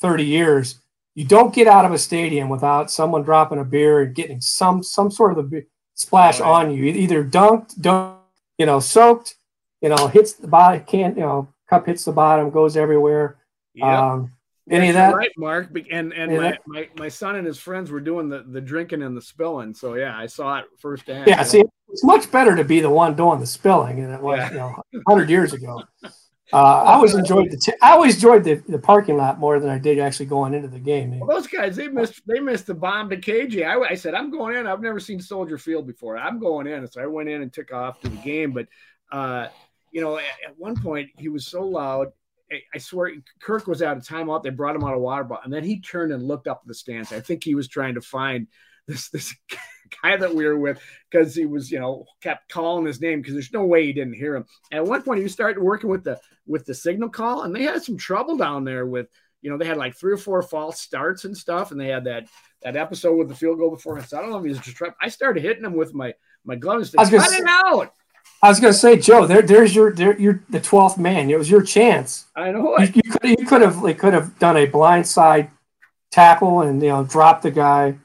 30 0.00 0.24
years, 0.24 0.78
you 1.18 1.24
don't 1.24 1.52
get 1.52 1.66
out 1.66 1.84
of 1.84 1.90
a 1.90 1.98
stadium 1.98 2.48
without 2.48 2.92
someone 2.92 3.24
dropping 3.24 3.58
a 3.58 3.64
beer 3.64 4.02
and 4.02 4.14
getting 4.14 4.40
some 4.40 4.84
some 4.84 5.10
sort 5.10 5.36
of 5.36 5.52
a 5.52 5.62
splash 5.94 6.38
right. 6.38 6.48
on 6.48 6.70
you. 6.70 6.84
Either 6.84 7.24
dunked, 7.24 7.76
dunked, 7.80 8.18
you 8.56 8.64
know, 8.64 8.78
soaked, 8.78 9.34
you 9.82 9.88
know, 9.88 10.06
hits 10.06 10.34
the 10.34 10.46
bottom, 10.46 10.84
can't, 10.84 11.16
you 11.16 11.24
know, 11.24 11.48
cup 11.68 11.86
hits 11.86 12.04
the 12.04 12.12
bottom, 12.12 12.50
goes 12.50 12.76
everywhere. 12.76 13.36
Yeah. 13.74 14.12
Um, 14.12 14.32
any 14.70 14.90
of 14.90 14.94
that? 14.94 15.12
Right, 15.12 15.32
Mark. 15.36 15.76
And 15.90 16.12
and 16.12 16.36
my, 16.36 16.56
my, 16.68 16.88
my 16.96 17.08
son 17.08 17.34
and 17.34 17.44
his 17.44 17.58
friends 17.58 17.90
were 17.90 17.98
doing 17.98 18.28
the, 18.28 18.44
the 18.46 18.60
drinking 18.60 19.02
and 19.02 19.16
the 19.16 19.22
spilling. 19.22 19.74
So 19.74 19.94
yeah, 19.94 20.16
I 20.16 20.26
saw 20.26 20.60
it 20.60 20.66
firsthand. 20.78 21.26
Yeah, 21.26 21.42
see, 21.42 21.64
it's 21.88 22.04
much 22.04 22.30
better 22.30 22.54
to 22.54 22.62
be 22.62 22.78
the 22.78 22.90
one 22.90 23.16
doing 23.16 23.40
the 23.40 23.46
spilling 23.46 24.00
than 24.00 24.12
it 24.12 24.22
was, 24.22 24.38
yeah. 24.38 24.50
you 24.52 24.56
know, 24.58 25.02
hundred 25.08 25.30
years 25.30 25.52
ago. 25.52 25.82
Uh, 26.52 26.56
I 26.56 26.94
always 26.94 27.14
enjoyed 27.14 27.50
the 27.50 27.58
t- 27.58 27.74
I 27.82 27.92
always 27.92 28.14
enjoyed 28.14 28.44
the, 28.44 28.62
the 28.68 28.78
parking 28.78 29.16
lot 29.16 29.38
more 29.38 29.60
than 29.60 29.68
I 29.68 29.78
did 29.78 29.98
actually 29.98 30.26
going 30.26 30.54
into 30.54 30.68
the 30.68 30.78
game. 30.78 31.18
Well, 31.18 31.28
those 31.28 31.46
guys 31.46 31.76
they 31.76 31.88
missed 31.88 32.22
they 32.26 32.40
missed 32.40 32.66
the 32.66 32.74
bomb 32.74 33.10
to 33.10 33.16
KJ. 33.16 33.66
I, 33.66 33.90
I 33.90 33.94
said 33.94 34.14
I'm 34.14 34.30
going 34.30 34.56
in. 34.56 34.66
I've 34.66 34.80
never 34.80 34.98
seen 34.98 35.20
Soldier 35.20 35.58
Field 35.58 35.86
before. 35.86 36.16
I'm 36.16 36.38
going 36.38 36.66
in, 36.66 36.86
so 36.88 37.02
I 37.02 37.06
went 37.06 37.28
in 37.28 37.42
and 37.42 37.52
took 37.52 37.72
off 37.72 38.00
to 38.00 38.08
the 38.08 38.16
game. 38.16 38.52
But 38.52 38.66
uh, 39.12 39.48
you 39.92 40.00
know, 40.00 40.16
at, 40.16 40.24
at 40.46 40.58
one 40.58 40.80
point 40.80 41.10
he 41.18 41.28
was 41.28 41.46
so 41.46 41.62
loud 41.62 42.12
I 42.74 42.78
swear 42.78 43.12
Kirk 43.40 43.66
was 43.66 43.82
out 43.82 43.96
of 43.96 44.04
timeout. 44.04 44.42
They 44.42 44.50
brought 44.50 44.76
him 44.76 44.84
out 44.84 44.94
of 44.94 45.00
water 45.00 45.24
bottle, 45.24 45.44
and 45.44 45.52
then 45.52 45.64
he 45.64 45.80
turned 45.80 46.12
and 46.12 46.22
looked 46.22 46.46
up 46.46 46.62
the 46.64 46.74
stands. 46.74 47.12
I 47.12 47.20
think 47.20 47.44
he 47.44 47.54
was 47.54 47.68
trying 47.68 47.94
to 47.94 48.00
find 48.00 48.46
this 48.86 49.10
this 49.10 49.34
guy 50.02 50.16
that 50.16 50.34
we 50.34 50.46
were 50.46 50.58
with 50.58 50.80
because 51.10 51.34
he 51.34 51.46
was 51.46 51.70
you 51.70 51.78
know 51.78 52.04
kept 52.22 52.50
calling 52.50 52.86
his 52.86 53.00
name 53.00 53.20
because 53.20 53.34
there's 53.34 53.52
no 53.52 53.64
way 53.64 53.86
he 53.86 53.92
didn't 53.92 54.14
hear 54.14 54.36
him. 54.36 54.44
And 54.70 54.78
at 54.78 54.86
one 54.86 55.02
point, 55.02 55.22
he 55.22 55.28
started 55.28 55.62
working 55.62 55.90
with 55.90 56.04
the 56.04 56.20
with 56.46 56.64
the 56.64 56.74
signal 56.74 57.08
call, 57.08 57.42
and 57.42 57.54
they 57.54 57.62
had 57.62 57.82
some 57.82 57.96
trouble 57.96 58.36
down 58.36 58.64
there 58.64 58.86
with 58.86 59.08
you 59.42 59.50
know 59.50 59.58
they 59.58 59.66
had 59.66 59.76
like 59.76 59.96
three 59.96 60.12
or 60.12 60.18
four 60.18 60.42
false 60.42 60.80
starts 60.80 61.24
and 61.24 61.36
stuff, 61.36 61.70
and 61.70 61.80
they 61.80 61.88
had 61.88 62.04
that 62.04 62.26
that 62.62 62.76
episode 62.76 63.16
with 63.16 63.28
the 63.28 63.34
field 63.34 63.58
goal 63.58 63.70
before. 63.70 64.02
So 64.02 64.18
I 64.18 64.22
don't 64.22 64.30
know 64.30 64.38
if 64.38 64.44
he 64.44 64.50
was 64.50 64.60
just. 64.60 64.80
I 65.00 65.08
started 65.08 65.42
hitting 65.42 65.64
him 65.64 65.74
with 65.74 65.94
my 65.94 66.14
my 66.44 66.56
gloves. 66.56 66.90
Cut 66.90 67.12
it 67.12 67.44
out. 67.46 67.92
I 68.42 68.48
was 68.48 68.60
going 68.60 68.72
to 68.72 68.78
say, 68.78 68.96
Joe, 68.96 69.26
there, 69.26 69.42
there's 69.42 69.74
your, 69.74 69.92
there, 69.92 70.18
you're 70.18 70.44
the 70.48 70.60
twelfth 70.60 70.96
man. 70.96 71.28
It 71.28 71.38
was 71.38 71.50
your 71.50 71.62
chance. 71.62 72.26
I 72.36 72.52
know. 72.52 72.78
You, 72.78 72.92
you, 72.94 73.10
could, 73.10 73.30
you 73.30 73.46
could 73.46 73.62
have, 73.62 73.82
like, 73.82 73.98
could 73.98 74.14
have 74.14 74.38
done 74.38 74.56
a 74.56 74.66
blind 74.66 75.08
side 75.08 75.50
tackle 76.10 76.62
and 76.62 76.80
you 76.82 76.88
know 76.88 77.04
drop 77.04 77.42
the 77.42 77.50
guy. 77.50 77.96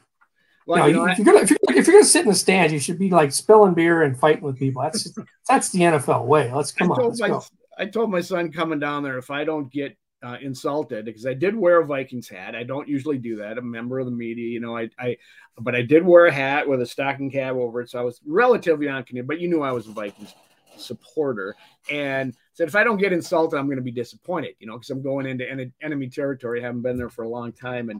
Well, 0.65 0.87
you 0.87 0.93
know, 0.93 1.01
you 1.01 1.05
know, 1.05 1.11
if, 1.11 1.17
you're 1.17 1.25
gonna, 1.25 1.39
if, 1.39 1.49
you're, 1.49 1.59
if 1.69 1.87
you're 1.87 1.95
gonna 1.95 2.05
sit 2.05 2.23
in 2.23 2.29
the 2.29 2.35
stands, 2.35 2.73
you 2.73 2.79
should 2.79 2.99
be 2.99 3.09
like 3.09 3.31
spilling 3.31 3.73
beer 3.73 4.03
and 4.03 4.17
fighting 4.17 4.43
with 4.43 4.57
people. 4.57 4.81
That's 4.81 5.11
that's 5.49 5.69
the 5.69 5.79
NFL 5.79 6.25
way. 6.25 6.51
Let's 6.53 6.71
come 6.71 6.91
I 6.91 6.95
on. 6.95 7.07
Let's 7.07 7.19
my, 7.19 7.27
go. 7.29 7.43
I 7.77 7.85
told 7.85 8.11
my 8.11 8.21
son 8.21 8.51
coming 8.51 8.79
down 8.79 9.03
there 9.03 9.17
if 9.17 9.29
I 9.31 9.43
don't 9.43 9.71
get 9.71 9.97
uh, 10.23 10.37
insulted 10.41 11.05
because 11.05 11.25
I 11.25 11.33
did 11.33 11.55
wear 11.55 11.81
a 11.81 11.85
Vikings 11.85 12.29
hat. 12.29 12.55
I 12.55 12.63
don't 12.63 12.87
usually 12.87 13.17
do 13.17 13.35
that. 13.37 13.57
I'm 13.57 13.65
a 13.65 13.67
member 13.67 13.99
of 13.99 14.05
the 14.05 14.11
media, 14.11 14.47
you 14.47 14.61
know. 14.61 14.77
I, 14.77 14.89
I, 14.97 15.17
but 15.59 15.75
I 15.75 15.81
did 15.81 16.05
wear 16.05 16.27
a 16.27 16.31
hat 16.31 16.67
with 16.67 16.81
a 16.81 16.85
stocking 16.85 17.29
cap 17.29 17.55
over 17.55 17.81
it, 17.81 17.89
so 17.89 17.99
I 17.99 18.03
was 18.03 18.21
relatively 18.25 18.87
on 18.87 19.03
Canadian. 19.03 19.27
But 19.27 19.39
you 19.39 19.49
knew 19.49 19.61
I 19.61 19.73
was 19.73 19.87
a 19.87 19.91
Vikings 19.91 20.33
supporter, 20.77 21.55
and 21.91 22.33
said 22.53 22.67
if 22.67 22.75
I 22.75 22.85
don't 22.85 22.97
get 22.97 23.11
insulted, 23.11 23.57
I'm 23.57 23.65
going 23.65 23.77
to 23.77 23.83
be 23.83 23.91
disappointed, 23.91 24.55
you 24.59 24.67
know, 24.67 24.73
because 24.73 24.89
I'm 24.89 25.03
going 25.03 25.25
into 25.25 25.49
en- 25.49 25.73
enemy 25.81 26.07
territory. 26.07 26.61
I 26.61 26.65
haven't 26.65 26.83
been 26.83 26.97
there 26.97 27.09
for 27.09 27.23
a 27.23 27.29
long 27.29 27.51
time, 27.51 27.89
and 27.89 27.99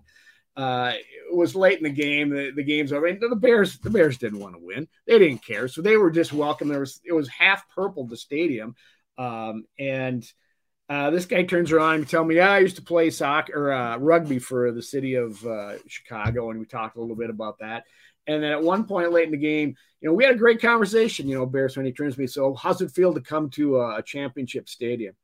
uh, 0.55 0.93
it 0.95 1.35
was 1.35 1.55
late 1.55 1.77
in 1.77 1.83
the 1.83 1.89
game. 1.89 2.29
The, 2.29 2.51
the 2.55 2.63
game's 2.63 2.93
over. 2.93 3.07
And 3.07 3.19
the 3.19 3.35
Bears, 3.35 3.79
the 3.79 3.89
Bears 3.89 4.17
didn't 4.17 4.39
want 4.39 4.55
to 4.55 4.61
win. 4.63 4.87
They 5.07 5.17
didn't 5.19 5.45
care, 5.45 5.67
so 5.67 5.81
they 5.81 5.97
were 5.97 6.11
just 6.11 6.33
welcome. 6.33 6.67
There 6.67 6.79
was 6.79 7.01
it 7.03 7.13
was 7.13 7.27
half 7.29 7.67
purple 7.69 8.05
the 8.05 8.17
stadium, 8.17 8.75
um, 9.17 9.65
and 9.79 10.23
uh, 10.89 11.09
this 11.09 11.25
guy 11.25 11.43
turns 11.43 11.71
around 11.71 11.95
and 11.95 12.09
tell 12.09 12.23
me, 12.23 12.35
yeah, 12.35 12.51
I 12.51 12.59
used 12.59 12.75
to 12.75 12.81
play 12.81 13.09
soccer 13.09 13.69
or 13.69 13.73
uh, 13.73 13.97
rugby 13.97 14.37
for 14.39 14.71
the 14.71 14.81
city 14.81 15.15
of 15.15 15.43
uh, 15.45 15.73
Chicago, 15.87 16.51
and 16.51 16.59
we 16.59 16.65
talked 16.65 16.97
a 16.97 17.01
little 17.01 17.15
bit 17.15 17.29
about 17.29 17.59
that. 17.59 17.85
And 18.27 18.43
then 18.43 18.51
at 18.51 18.61
one 18.61 18.85
point 18.85 19.11
late 19.11 19.25
in 19.25 19.31
the 19.31 19.37
game, 19.37 19.75
you 20.01 20.09
know, 20.09 20.13
we 20.13 20.23
had 20.23 20.35
a 20.35 20.37
great 20.37 20.61
conversation, 20.61 21.27
you 21.27 21.35
know, 21.35 21.45
Bears 21.45 21.75
when 21.75 21.85
he 21.85 21.91
turns 21.91 22.15
to 22.15 22.21
me, 22.21 22.27
so 22.27 22.53
how's 22.53 22.81
it 22.81 22.91
feel 22.91 23.13
to 23.13 23.21
come 23.21 23.49
to 23.51 23.77
a, 23.77 23.97
a 23.97 24.03
championship 24.03 24.69
stadium? 24.69 25.15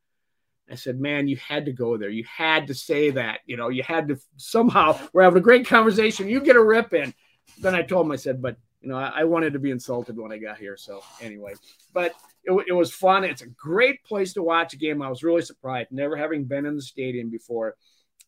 I 0.72 0.76
said, 0.76 1.00
man, 1.00 1.28
you 1.28 1.38
had 1.38 1.66
to 1.66 1.72
go 1.72 1.98
there. 1.98 2.10
You 2.10 2.24
had 2.26 2.68
to 2.68 2.74
say 2.74 3.12
that. 3.12 3.40
You 3.46 3.58
know, 3.58 3.70
you 3.70 3.84
had 3.84 4.08
to 4.10 4.18
somehow. 4.38 5.00
We're 5.14 5.24
having 5.24 5.40
a 5.40 5.44
great 5.44 5.68
conversation. 5.68 6.30
You 6.30 6.42
get 6.42 6.56
a 6.56 6.64
rip 6.64 6.94
in. 6.94 7.14
Then 7.62 7.76
I 7.76 7.82
told 7.82 8.06
him, 8.06 8.12
I 8.12 8.18
said, 8.18 8.42
but 8.42 8.58
you 8.82 8.90
know, 8.90 8.98
I, 8.98 9.12
I 9.16 9.24
wanted 9.26 9.54
to 9.54 9.60
be 9.60 9.72
insulted 9.72 10.18
when 10.18 10.32
I 10.32 10.38
got 10.38 10.58
here. 10.58 10.78
So 10.78 11.02
anyway, 11.22 11.54
but 11.94 12.14
it, 12.44 12.66
it, 12.68 12.74
was 12.74 12.94
fun. 12.94 13.24
It's 13.24 13.42
a 13.42 13.48
great 13.48 14.04
place 14.04 14.34
to 14.34 14.44
watch 14.44 14.74
a 14.74 14.78
game. 14.78 15.02
I 15.02 15.10
was 15.10 15.24
really 15.24 15.42
surprised, 15.42 15.92
never 15.92 16.16
having 16.16 16.46
been 16.46 16.66
in 16.66 16.76
the 16.76 16.82
stadium 16.82 17.30
before. 17.30 17.70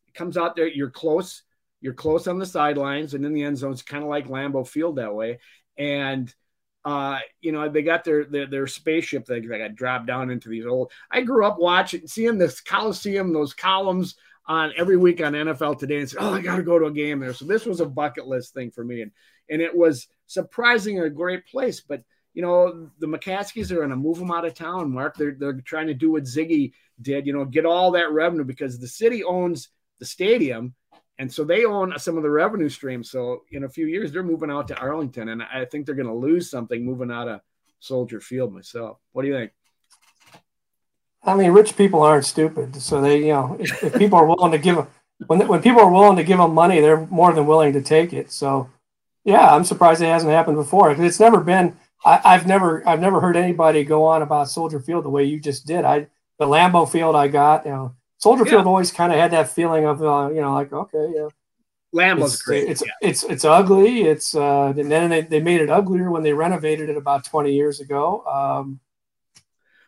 It 0.08 0.14
comes 0.14 0.38
out 0.38 0.56
there, 0.56 0.68
you're 0.68 0.90
close, 0.90 1.44
you're 1.80 1.94
close 1.94 2.28
on 2.28 2.38
the 2.38 2.46
sidelines 2.46 3.14
and 3.14 3.26
in 3.26 3.34
the 3.34 3.44
end 3.44 3.58
zone. 3.58 3.72
It's 3.72 3.82
kind 3.82 4.04
of 4.04 4.10
like 4.10 4.28
Lambeau 4.28 4.68
Field 4.68 4.98
that 4.98 5.16
way. 5.16 5.40
And 5.78 6.34
uh, 6.84 7.20
you 7.42 7.52
know, 7.52 7.70
they 7.70 7.84
got 7.84 8.04
their 8.04 8.26
their, 8.26 8.48
their 8.48 8.68
spaceship 8.68 9.26
that 9.26 9.48
got 9.48 9.76
dropped 9.76 10.08
down 10.08 10.32
into 10.32 10.50
these 10.50 10.66
old. 10.66 10.92
I 11.12 11.22
grew 11.22 11.46
up 11.46 11.60
watching, 11.60 12.08
seeing 12.08 12.38
this 12.38 12.62
Coliseum, 12.62 13.34
those 13.34 13.54
columns 13.54 14.16
on 14.48 14.74
every 14.76 14.98
week 14.98 15.22
on 15.22 15.34
NFL 15.34 15.78
Today, 15.78 16.00
and 16.00 16.10
said, 16.10 16.20
"Oh, 16.22 16.34
I 16.34 16.42
got 16.42 16.58
to 16.58 16.64
go 16.64 16.80
to 16.80 16.86
a 16.86 16.92
game 16.92 17.20
there." 17.20 17.34
So 17.34 17.46
this 17.46 17.66
was 17.66 17.82
a 17.82 17.86
bucket 17.86 18.28
list 18.28 18.54
thing 18.54 18.72
for 18.72 18.84
me, 18.84 19.02
and 19.04 19.12
and 19.50 19.62
it 19.62 19.76
was 19.76 20.08
surprising 20.26 21.00
a 21.00 21.10
great 21.10 21.46
place. 21.46 21.82
But 21.82 22.04
you 22.34 22.42
know, 22.42 22.90
the 23.00 23.08
McCaskeys 23.08 23.72
are 23.72 23.76
going 23.76 23.90
to 23.90 23.96
move 23.96 24.18
them 24.18 24.32
out 24.32 24.46
of 24.46 24.56
town. 24.56 24.92
Mark, 24.92 25.16
they're 25.18 25.36
they're 25.38 25.62
trying 25.62 25.88
to 25.88 25.94
do 25.94 26.12
what 26.12 26.24
Zygi 26.24 26.72
did. 27.00 27.28
You 27.28 27.34
know, 27.34 27.46
get 27.46 27.66
all 27.66 27.92
that 27.92 28.12
revenue 28.12 28.46
because 28.46 28.80
the 28.80 28.88
city 28.88 29.24
owns 29.24 29.70
the 30.00 30.06
stadium 30.06 30.74
and 31.20 31.32
so 31.32 31.44
they 31.44 31.66
own 31.66 31.94
some 31.98 32.18
of 32.18 32.24
the 32.24 32.30
revenue 32.30 32.70
streams. 32.70 33.12
So 33.12 33.44
in 33.52 33.64
a 33.64 33.70
few 33.70 33.88
years, 33.88 34.12
they're 34.12 34.24
moving 34.24 34.50
out 34.50 34.68
to 34.70 34.78
Arlington, 34.78 35.30
and 35.30 35.44
I 35.44 35.66
think 35.66 35.86
they're 35.86 35.96
going 35.96 36.08
to 36.08 36.14
lose 36.14 36.50
something 36.50 36.84
moving 36.84 37.12
out 37.12 37.28
of 37.28 37.42
Soldier 37.80 38.20
Field. 38.20 38.54
Myself, 38.54 38.98
what 39.12 39.24
do 39.24 39.28
you 39.28 39.36
think? 39.36 39.52
I 41.24 41.36
mean, 41.36 41.52
rich 41.52 41.78
people 41.78 42.02
aren't 42.02 42.26
stupid, 42.26 42.76
so 42.82 43.02
they, 43.02 43.20
you 43.20 43.34
know, 43.34 43.58
if, 43.60 43.84
if 43.84 43.94
people 43.96 44.18
are 44.18 44.26
willing 44.26 44.52
to 44.52 44.58
give 44.58 44.76
them, 44.76 44.88
when 45.28 45.48
when 45.48 45.62
people 45.62 45.82
are 45.82 45.92
willing 45.92 46.18
to 46.18 46.24
give 46.24 46.40
them 46.40 46.54
money, 46.54 46.80
they're 46.80 47.06
more 47.08 47.32
than 47.32 47.46
willing 47.46 47.74
to 47.74 47.82
take 47.82 48.12
it. 48.14 48.32
So, 48.32 48.70
yeah, 49.24 49.54
I'm 49.54 49.64
surprised 49.64 50.02
it 50.02 50.06
hasn't 50.06 50.32
happened 50.32 50.58
before. 50.58 50.92
It's 50.92 51.20
never 51.20 51.42
been. 51.42 51.78
I, 52.04 52.34
have 52.34 52.48
never, 52.48 52.88
I've 52.88 53.00
never 53.00 53.20
heard 53.20 53.38
anybody 53.38 53.84
go 53.84 54.06
on 54.06 54.24
about 54.24 54.50
Soldier 54.50 54.80
Field 54.80 55.06
the 55.06 55.10
way 55.10 55.24
you 55.24 55.40
just 55.40 55.68
did. 55.68 55.86
I 55.86 56.08
the 56.40 56.48
Lambeau 56.48 56.90
Field 56.90 57.16
I 57.16 57.28
got, 57.28 57.66
you 57.66 57.72
know, 57.72 57.96
Soldier 58.22 58.46
yeah. 58.46 58.52
Field 58.52 58.68
always 58.68 58.92
kind 58.92 59.12
of 59.12 59.20
had 59.20 59.32
that 59.32 59.50
feeling 59.50 59.86
of 59.86 60.02
uh, 60.02 60.30
you 60.30 60.42
know 60.42 60.54
like 60.54 60.72
okay 60.72 61.12
yeah. 61.16 61.28
Lamb 61.94 62.20
was 62.20 62.36
it's, 62.36 62.42
great. 62.42 62.70
It's, 62.70 62.82
yeah. 62.86 62.92
it's 63.02 63.24
it's 63.24 63.44
ugly. 63.44 64.04
It's 64.04 64.34
uh, 64.34 64.74
and 64.78 64.90
then 64.90 65.10
they, 65.10 65.22
they 65.22 65.42
made 65.42 65.62
it 65.62 65.70
uglier 65.70 66.10
when 66.10 66.24
they 66.24 66.34
renovated 66.34 66.90
it 66.90 66.98
about 66.98 67.26
twenty 67.26 67.54
years 67.54 67.82
ago. 67.82 68.24
Um, 68.26 68.80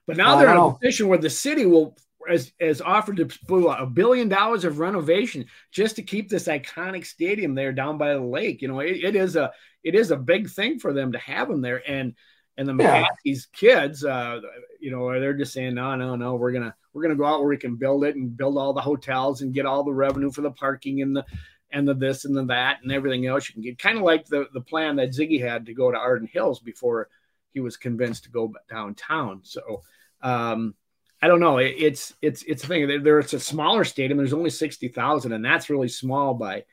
but 0.05 0.17
now 0.17 0.35
they're 0.35 0.51
in 0.51 0.57
a 0.57 0.73
position 0.73 1.07
where 1.07 1.17
the 1.17 1.29
city 1.29 1.65
will 1.65 1.95
has, 2.27 2.51
has 2.59 2.81
offered 2.81 3.17
to 3.17 3.25
put 3.47 3.65
a 3.67 3.85
billion 3.85 4.27
dollars 4.29 4.65
of 4.65 4.79
renovation 4.79 5.45
just 5.71 5.95
to 5.95 6.03
keep 6.03 6.29
this 6.29 6.47
iconic 6.47 7.05
stadium 7.05 7.55
there 7.55 7.71
down 7.71 7.97
by 7.97 8.13
the 8.13 8.21
lake. 8.21 8.61
You 8.61 8.67
know, 8.67 8.79
it, 8.79 9.03
it 9.03 9.15
is 9.15 9.35
a 9.35 9.51
it 9.83 9.95
is 9.95 10.11
a 10.11 10.17
big 10.17 10.49
thing 10.49 10.79
for 10.79 10.93
them 10.93 11.13
to 11.13 11.19
have 11.19 11.47
them 11.47 11.61
there, 11.61 11.81
and 11.89 12.15
and 12.57 12.67
the 12.67 12.75
yeah. 12.75 13.03
McCaskey's 13.03 13.47
kids, 13.47 14.05
uh, 14.05 14.39
you 14.79 14.91
know, 14.91 15.19
they're 15.19 15.33
just 15.33 15.53
saying, 15.53 15.75
no, 15.75 15.95
no, 15.95 16.15
no, 16.15 16.35
we're 16.35 16.51
gonna 16.51 16.75
we're 16.93 17.01
gonna 17.01 17.15
go 17.15 17.25
out 17.25 17.39
where 17.39 17.49
we 17.49 17.57
can 17.57 17.75
build 17.75 18.03
it 18.03 18.15
and 18.15 18.37
build 18.37 18.57
all 18.57 18.73
the 18.73 18.81
hotels 18.81 19.41
and 19.41 19.53
get 19.53 19.65
all 19.65 19.83
the 19.83 19.93
revenue 19.93 20.31
for 20.31 20.41
the 20.41 20.51
parking 20.51 21.01
and 21.01 21.15
the 21.15 21.25
and 21.71 21.87
the 21.87 21.93
this 21.93 22.25
and 22.25 22.35
the 22.35 22.45
that 22.45 22.79
and 22.83 22.91
everything 22.91 23.25
else 23.25 23.49
you 23.49 23.53
can 23.53 23.63
get. 23.63 23.79
Kind 23.79 23.97
of 23.97 24.03
like 24.03 24.25
the 24.27 24.47
the 24.53 24.61
plan 24.61 24.95
that 24.97 25.09
Zygi 25.09 25.41
had 25.41 25.65
to 25.65 25.73
go 25.73 25.91
to 25.91 25.97
Arden 25.97 26.29
Hills 26.31 26.59
before 26.59 27.09
he 27.51 27.59
was 27.59 27.77
convinced 27.77 28.23
to 28.25 28.29
go 28.29 28.53
downtown. 28.69 29.41
So 29.43 29.81
um, 30.21 30.75
I 31.21 31.27
don't 31.27 31.39
know. 31.39 31.57
It, 31.57 31.75
it's 31.77 32.13
it's 32.21 32.43
it's 32.43 32.63
a 32.63 32.67
thing. 32.67 33.03
There, 33.03 33.19
it's 33.19 33.33
a 33.33 33.39
smaller 33.39 33.83
stadium. 33.83 34.17
There's 34.17 34.33
only 34.33 34.49
sixty 34.49 34.87
thousand, 34.87 35.33
and 35.33 35.43
that's 35.43 35.69
really 35.69 35.89
small 35.89 36.33
by 36.33 36.65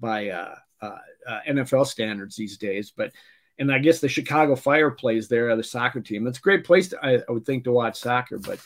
by 0.00 0.30
uh, 0.30 0.54
uh, 0.80 0.98
uh, 1.26 1.40
NFL 1.48 1.86
standards 1.86 2.34
these 2.36 2.58
days. 2.58 2.92
But 2.96 3.12
and 3.58 3.72
I 3.72 3.78
guess 3.78 4.00
the 4.00 4.08
Chicago 4.08 4.54
Fire 4.54 4.90
plays 4.90 5.28
there, 5.28 5.54
the 5.56 5.62
soccer 5.62 6.00
team. 6.00 6.26
It's 6.26 6.38
a 6.38 6.42
great 6.42 6.64
place, 6.64 6.88
to, 6.88 7.04
I, 7.04 7.18
I, 7.28 7.32
would 7.32 7.44
think, 7.44 7.64
to 7.64 7.72
watch 7.72 7.98
soccer. 7.98 8.38
But 8.38 8.60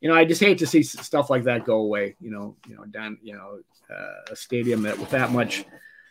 you 0.00 0.08
know, 0.08 0.14
I 0.14 0.24
just 0.24 0.40
hate 0.40 0.58
to 0.58 0.66
see 0.66 0.82
stuff 0.82 1.30
like 1.30 1.44
that 1.44 1.64
go 1.64 1.78
away. 1.78 2.16
You 2.20 2.30
know, 2.30 2.56
you 2.68 2.76
know, 2.76 2.84
down, 2.84 3.18
you 3.22 3.34
know, 3.34 3.60
uh, 3.90 4.32
a 4.32 4.36
stadium 4.36 4.82
that 4.82 4.98
with 4.98 5.10
that 5.10 5.30
much, 5.30 5.64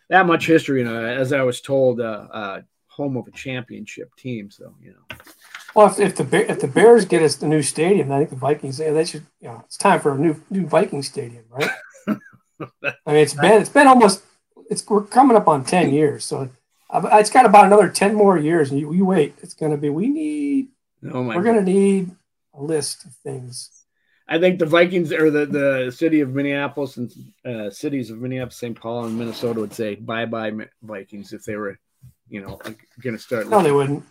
that 0.10 0.26
much 0.26 0.48
history. 0.48 0.80
You 0.80 0.86
know, 0.86 1.04
as 1.04 1.34
I 1.34 1.42
was 1.42 1.60
told, 1.60 2.00
uh, 2.00 2.28
uh, 2.32 2.62
home 2.88 3.18
of 3.18 3.28
a 3.28 3.32
championship 3.32 4.16
team. 4.16 4.50
So 4.50 4.74
you 4.82 4.92
know. 4.92 5.18
Well, 5.76 5.88
if, 5.88 6.00
if 6.00 6.16
the 6.16 6.52
if 6.52 6.60
the 6.60 6.68
Bears 6.68 7.06
get 7.06 7.24
us 7.24 7.36
the 7.36 7.48
new 7.48 7.62
stadium, 7.62 8.12
I 8.12 8.20
think 8.20 8.30
the 8.30 8.36
Vikings 8.36 8.80
Yeah, 8.80 8.92
they 8.92 9.06
should. 9.06 9.26
You 9.42 9.50
know, 9.50 9.64
it's 9.66 9.78
time 9.78 10.00
for 10.00 10.14
a 10.14 10.18
new 10.18 10.42
new 10.50 10.66
Viking 10.66 11.04
stadium, 11.04 11.44
right? 11.50 11.70
I 12.08 13.12
mean, 13.12 13.18
it's 13.18 13.34
been 13.34 13.62
it's 13.62 13.70
been 13.70 13.88
almost 13.88 14.24
it's 14.70 14.88
we're 14.88 15.04
coming 15.04 15.36
up 15.36 15.48
on 15.48 15.66
ten 15.66 15.92
years, 15.92 16.24
so 16.24 16.50
it's 16.94 17.30
got 17.30 17.46
about 17.46 17.66
another 17.66 17.90
10 17.90 18.14
more 18.14 18.38
years 18.38 18.72
and 18.72 18.80
you, 18.80 18.94
you 18.94 19.06
wait. 19.06 19.36
It's 19.42 19.54
going 19.54 19.72
to 19.72 19.78
be 19.78 19.90
we 19.90 20.08
need 20.08 20.68
oh 21.12 21.22
we're 21.24 21.44
going 21.44 21.64
to 21.64 21.72
need 21.72 22.12
a 22.54 22.62
list 22.62 23.06
of 23.06 23.14
things. 23.16 23.70
I 24.28 24.40
think 24.40 24.60
the 24.60 24.66
vikings 24.66 25.12
or 25.12 25.30
the, 25.32 25.46
the 25.46 25.92
city 25.92 26.22
of 26.22 26.34
minneapolis 26.34 26.98
and 26.98 27.12
uh, 27.46 27.70
cities 27.70 28.10
of 28.10 28.20
minneapolis 28.20 28.58
st 28.58 28.80
paul 28.80 29.06
and 29.06 29.18
minnesota 29.18 29.60
would 29.60 29.74
say 29.74 29.96
bye-bye 29.96 30.54
vikings 30.82 31.34
if 31.34 31.44
they 31.44 31.56
were 31.56 31.78
you 32.30 32.42
know 32.42 32.60
going 33.02 33.16
to 33.16 33.20
start 33.22 33.50
no 33.50 33.62
they 33.62 33.72
wouldn't. 33.72 34.04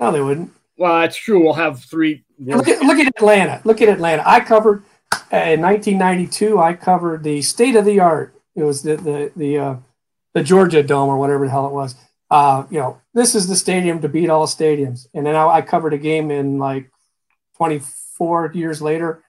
No 0.00 0.12
they 0.12 0.20
wouldn't. 0.20 0.52
Well 0.76 1.00
that's 1.00 1.16
true. 1.16 1.42
We'll 1.42 1.54
have 1.54 1.82
three 1.82 2.24
look 2.38 2.68
at, 2.68 2.82
look 2.82 2.98
at 2.98 3.08
atlanta. 3.08 3.60
Look 3.64 3.82
at 3.82 3.88
atlanta. 3.88 4.22
I 4.24 4.40
covered 4.40 4.84
uh, 5.32 5.36
in 5.36 5.62
1992 5.62 6.58
i 6.58 6.74
covered 6.74 7.24
the 7.24 7.40
state 7.42 7.74
of 7.74 7.84
the 7.84 8.00
art. 8.00 8.34
It 8.54 8.62
was 8.64 8.82
the 8.82 8.96
the 8.96 9.32
the 9.34 9.58
uh, 9.58 9.76
the 10.34 10.42
georgia 10.42 10.82
dome 10.82 11.08
or 11.08 11.18
whatever 11.18 11.46
the 11.46 11.50
hell 11.50 11.66
it 11.66 11.72
was 11.72 11.96
uh, 12.30 12.64
you 12.70 12.78
know, 12.78 13.00
this 13.14 13.34
is 13.34 13.46
the 13.48 13.56
stadium 13.56 14.00
to 14.00 14.08
beat 14.08 14.30
all 14.30 14.46
stadiums. 14.46 15.06
And 15.14 15.26
then 15.26 15.34
I, 15.34 15.46
I 15.46 15.62
covered 15.62 15.94
a 15.94 15.98
game 15.98 16.30
in 16.30 16.58
like 16.58 16.90
24 17.56 18.52
years 18.54 18.82
later, 18.82 19.22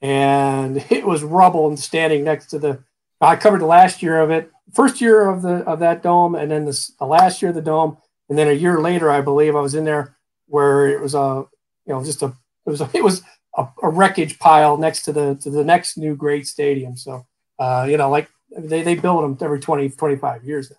and 0.00 0.84
it 0.90 1.06
was 1.06 1.22
rubble 1.22 1.68
and 1.68 1.78
standing 1.78 2.24
next 2.24 2.46
to 2.46 2.58
the. 2.58 2.84
I 3.20 3.36
covered 3.36 3.60
the 3.60 3.66
last 3.66 4.02
year 4.02 4.20
of 4.20 4.30
it, 4.30 4.50
first 4.72 5.00
year 5.00 5.28
of 5.30 5.42
the 5.42 5.58
of 5.64 5.78
that 5.78 6.02
dome, 6.02 6.34
and 6.34 6.50
then 6.50 6.64
the, 6.64 6.90
the 6.98 7.06
last 7.06 7.40
year 7.40 7.50
of 7.50 7.54
the 7.54 7.62
dome, 7.62 7.98
and 8.28 8.36
then 8.36 8.48
a 8.48 8.52
year 8.52 8.80
later, 8.80 9.10
I 9.10 9.20
believe 9.20 9.54
I 9.54 9.60
was 9.60 9.74
in 9.74 9.84
there 9.84 10.16
where 10.46 10.88
it 10.88 11.00
was 11.00 11.14
a, 11.14 11.44
you 11.86 11.94
know, 11.94 12.04
just 12.04 12.22
a 12.22 12.34
it 12.66 12.70
was 12.70 12.80
a, 12.80 12.90
it 12.92 13.04
was 13.04 13.22
a, 13.56 13.66
a 13.82 13.88
wreckage 13.88 14.38
pile 14.38 14.76
next 14.76 15.02
to 15.02 15.12
the 15.12 15.36
to 15.36 15.50
the 15.50 15.64
next 15.64 15.96
new 15.96 16.16
great 16.16 16.46
stadium. 16.46 16.96
So, 16.96 17.26
uh, 17.58 17.86
you 17.88 17.96
know, 17.96 18.10
like 18.10 18.28
they 18.56 18.82
they 18.82 18.96
build 18.96 19.22
them 19.22 19.38
every 19.40 19.60
20 19.60 19.90
25 19.90 20.44
years 20.44 20.70
now. 20.70 20.76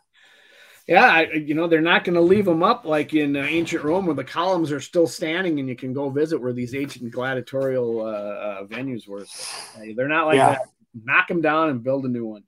Yeah, 0.88 1.06
I, 1.06 1.32
you 1.32 1.56
know 1.56 1.68
they're 1.68 1.82
not 1.82 2.04
going 2.04 2.16
to 2.16 2.22
leave 2.22 2.44
them 2.44 2.62
up 2.62 2.84
like 2.84 3.14
in 3.14 3.38
uh, 3.38 3.42
ancient 3.42 3.84
Rome, 3.84 4.06
where 4.06 4.16
the 4.16 4.24
columns 4.24 4.72
are 4.72 4.82
still 4.82 5.08
standing 5.08 5.60
and 5.60 5.70
you 5.70 5.76
can 5.76 5.94
go 5.94 6.10
visit 6.10 6.42
where 6.42 6.52
these 6.52 6.76
ancient 6.76 7.10
gladiatorial 7.12 8.02
uh, 8.02 8.04
uh, 8.04 8.64
venues 8.66 9.08
were. 9.08 9.26
So, 9.26 9.82
they're 9.96 10.10
not 10.10 10.28
like 10.28 10.36
yeah. 10.36 10.50
that. 10.50 10.62
Knock 10.94 11.28
them 11.30 11.42
down 11.42 11.70
and 11.70 11.84
build 11.84 12.06
a 12.06 12.10
new 12.10 12.26
one. 12.26 12.44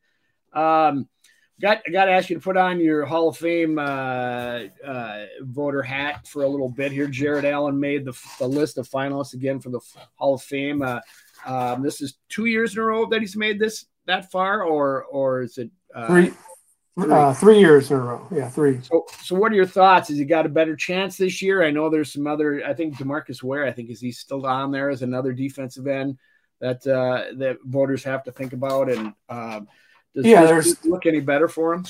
Um, 0.54 1.08
got 1.62 1.82
I 1.88 1.92
got 1.92 2.06
to 2.06 2.12
ask 2.12 2.30
you 2.30 2.36
to 2.36 2.42
put 2.42 2.58
on 2.58 2.82
your 2.82 3.06
Hall 3.06 3.30
of 3.30 3.38
Fame 3.38 3.80
uh, 3.80 4.64
uh, 4.86 5.26
voter 5.42 5.82
hat 5.82 6.28
for 6.28 6.44
a 6.44 6.48
little 6.48 6.70
bit 6.70 6.92
here. 6.92 7.08
Jared 7.08 7.46
Allen 7.46 7.80
made 7.80 8.04
the, 8.04 8.18
the 8.38 8.48
list 8.48 8.78
of 8.78 8.90
finalists 8.90 9.34
again 9.34 9.62
for 9.62 9.70
the 9.70 9.80
Hall 10.16 10.36
of 10.36 10.42
Fame. 10.42 10.82
Uh, 10.82 11.00
um, 11.46 11.82
this 11.82 12.02
is 12.02 12.18
two 12.28 12.46
years 12.46 12.74
in 12.74 12.80
a 12.80 12.84
row 12.84 13.06
that 13.06 13.22
he's 13.22 13.38
made 13.38 13.60
this 13.60 13.86
that 14.08 14.30
far, 14.30 14.64
or 14.64 15.06
or 15.06 15.42
is 15.42 15.58
it 15.58 15.72
three? 16.08 16.34
Three. 16.98 17.12
Uh, 17.12 17.34
three 17.34 17.60
years 17.60 17.92
in 17.92 17.98
a 17.98 18.00
row. 18.00 18.26
Yeah, 18.32 18.50
three. 18.50 18.80
So, 18.82 19.06
so 19.22 19.36
what 19.36 19.52
are 19.52 19.56
your 19.56 19.66
thoughts? 19.66 20.08
Has 20.08 20.18
he 20.18 20.24
got 20.24 20.46
a 20.46 20.50
better 20.50 20.78
chance 20.78 21.18
this 21.18 21.42
year? 21.42 21.62
I 21.62 21.70
know 21.70 21.90
there's 21.90 22.14
some 22.14 22.26
other. 22.26 22.64
I 22.66 22.74
think 22.74 22.96
Demarcus 22.96 23.44
Ware. 23.44 23.66
I 23.66 23.72
think 23.74 23.90
is 23.90 24.00
he 24.00 24.14
still 24.14 24.46
on 24.46 24.72
there 24.72 24.90
as 24.90 25.02
another 25.02 25.34
defensive 25.34 25.88
end 25.88 26.18
that 26.62 26.88
uh, 26.88 27.36
that 27.38 27.58
voters 27.66 28.02
have 28.06 28.24
to 28.24 28.32
think 28.32 28.54
about. 28.54 28.90
And 28.90 29.14
um, 29.28 29.68
does 30.14 30.26
yeah, 30.26 30.46
there's 30.46 30.86
look 30.86 31.06
any 31.06 31.20
better 31.20 31.50
for 31.50 31.74
him? 31.74 31.86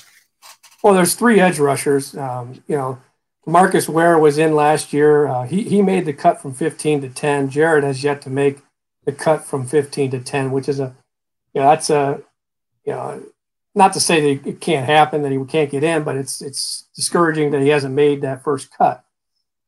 Well, 0.81 0.95
there's 0.95 1.13
three 1.13 1.39
edge 1.39 1.59
rushers. 1.59 2.17
Um, 2.17 2.63
you 2.67 2.75
know, 2.75 2.99
Marcus 3.45 3.87
Ware 3.87 4.17
was 4.17 4.39
in 4.39 4.55
last 4.55 4.91
year. 4.91 5.27
Uh, 5.27 5.43
he 5.43 5.61
he 5.63 5.83
made 5.83 6.05
the 6.05 6.13
cut 6.13 6.41
from 6.41 6.55
15 6.55 7.01
to 7.01 7.09
10. 7.09 7.51
Jared 7.51 7.83
has 7.83 8.03
yet 8.03 8.23
to 8.23 8.31
make 8.31 8.57
the 9.03 9.11
cut 9.11 9.45
from 9.45 9.67
15 9.67 10.09
to 10.11 10.19
10, 10.19 10.51
which 10.51 10.67
is 10.67 10.79
a, 10.79 10.95
you 11.53 11.61
know, 11.61 11.69
that's 11.69 11.91
a, 11.91 12.21
you 12.85 12.93
know 12.93 13.23
not 13.75 13.93
to 13.93 13.99
say 13.99 14.35
that 14.35 14.47
it 14.47 14.61
can't 14.61 14.85
happen 14.85 15.21
that 15.21 15.31
he 15.31 15.45
can't 15.45 15.69
get 15.69 15.83
in, 15.83 16.03
but 16.03 16.15
it's 16.15 16.41
it's 16.41 16.87
discouraging 16.95 17.51
that 17.51 17.61
he 17.61 17.67
hasn't 17.67 17.93
made 17.93 18.21
that 18.21 18.43
first 18.43 18.71
cut. 18.71 19.03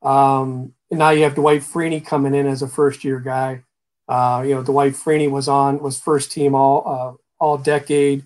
Um, 0.01 0.73
and 0.89 0.99
now 0.99 1.09
you 1.09 1.23
have 1.23 1.35
Dwight 1.35 1.61
Freeney 1.61 2.03
coming 2.03 2.33
in 2.33 2.47
as 2.47 2.61
a 2.61 2.67
first 2.67 3.03
year 3.03 3.19
guy. 3.19 3.63
Uh, 4.07 4.43
you 4.47 4.55
know, 4.55 4.63
Dwight 4.63 4.93
Freeney 4.93 5.29
was 5.29 5.49
on 5.49 5.79
was 5.79 5.99
first 5.99 6.31
team 6.31 6.55
all 6.55 6.83
uh, 6.87 7.43
all 7.43 7.57
decade 7.57 8.23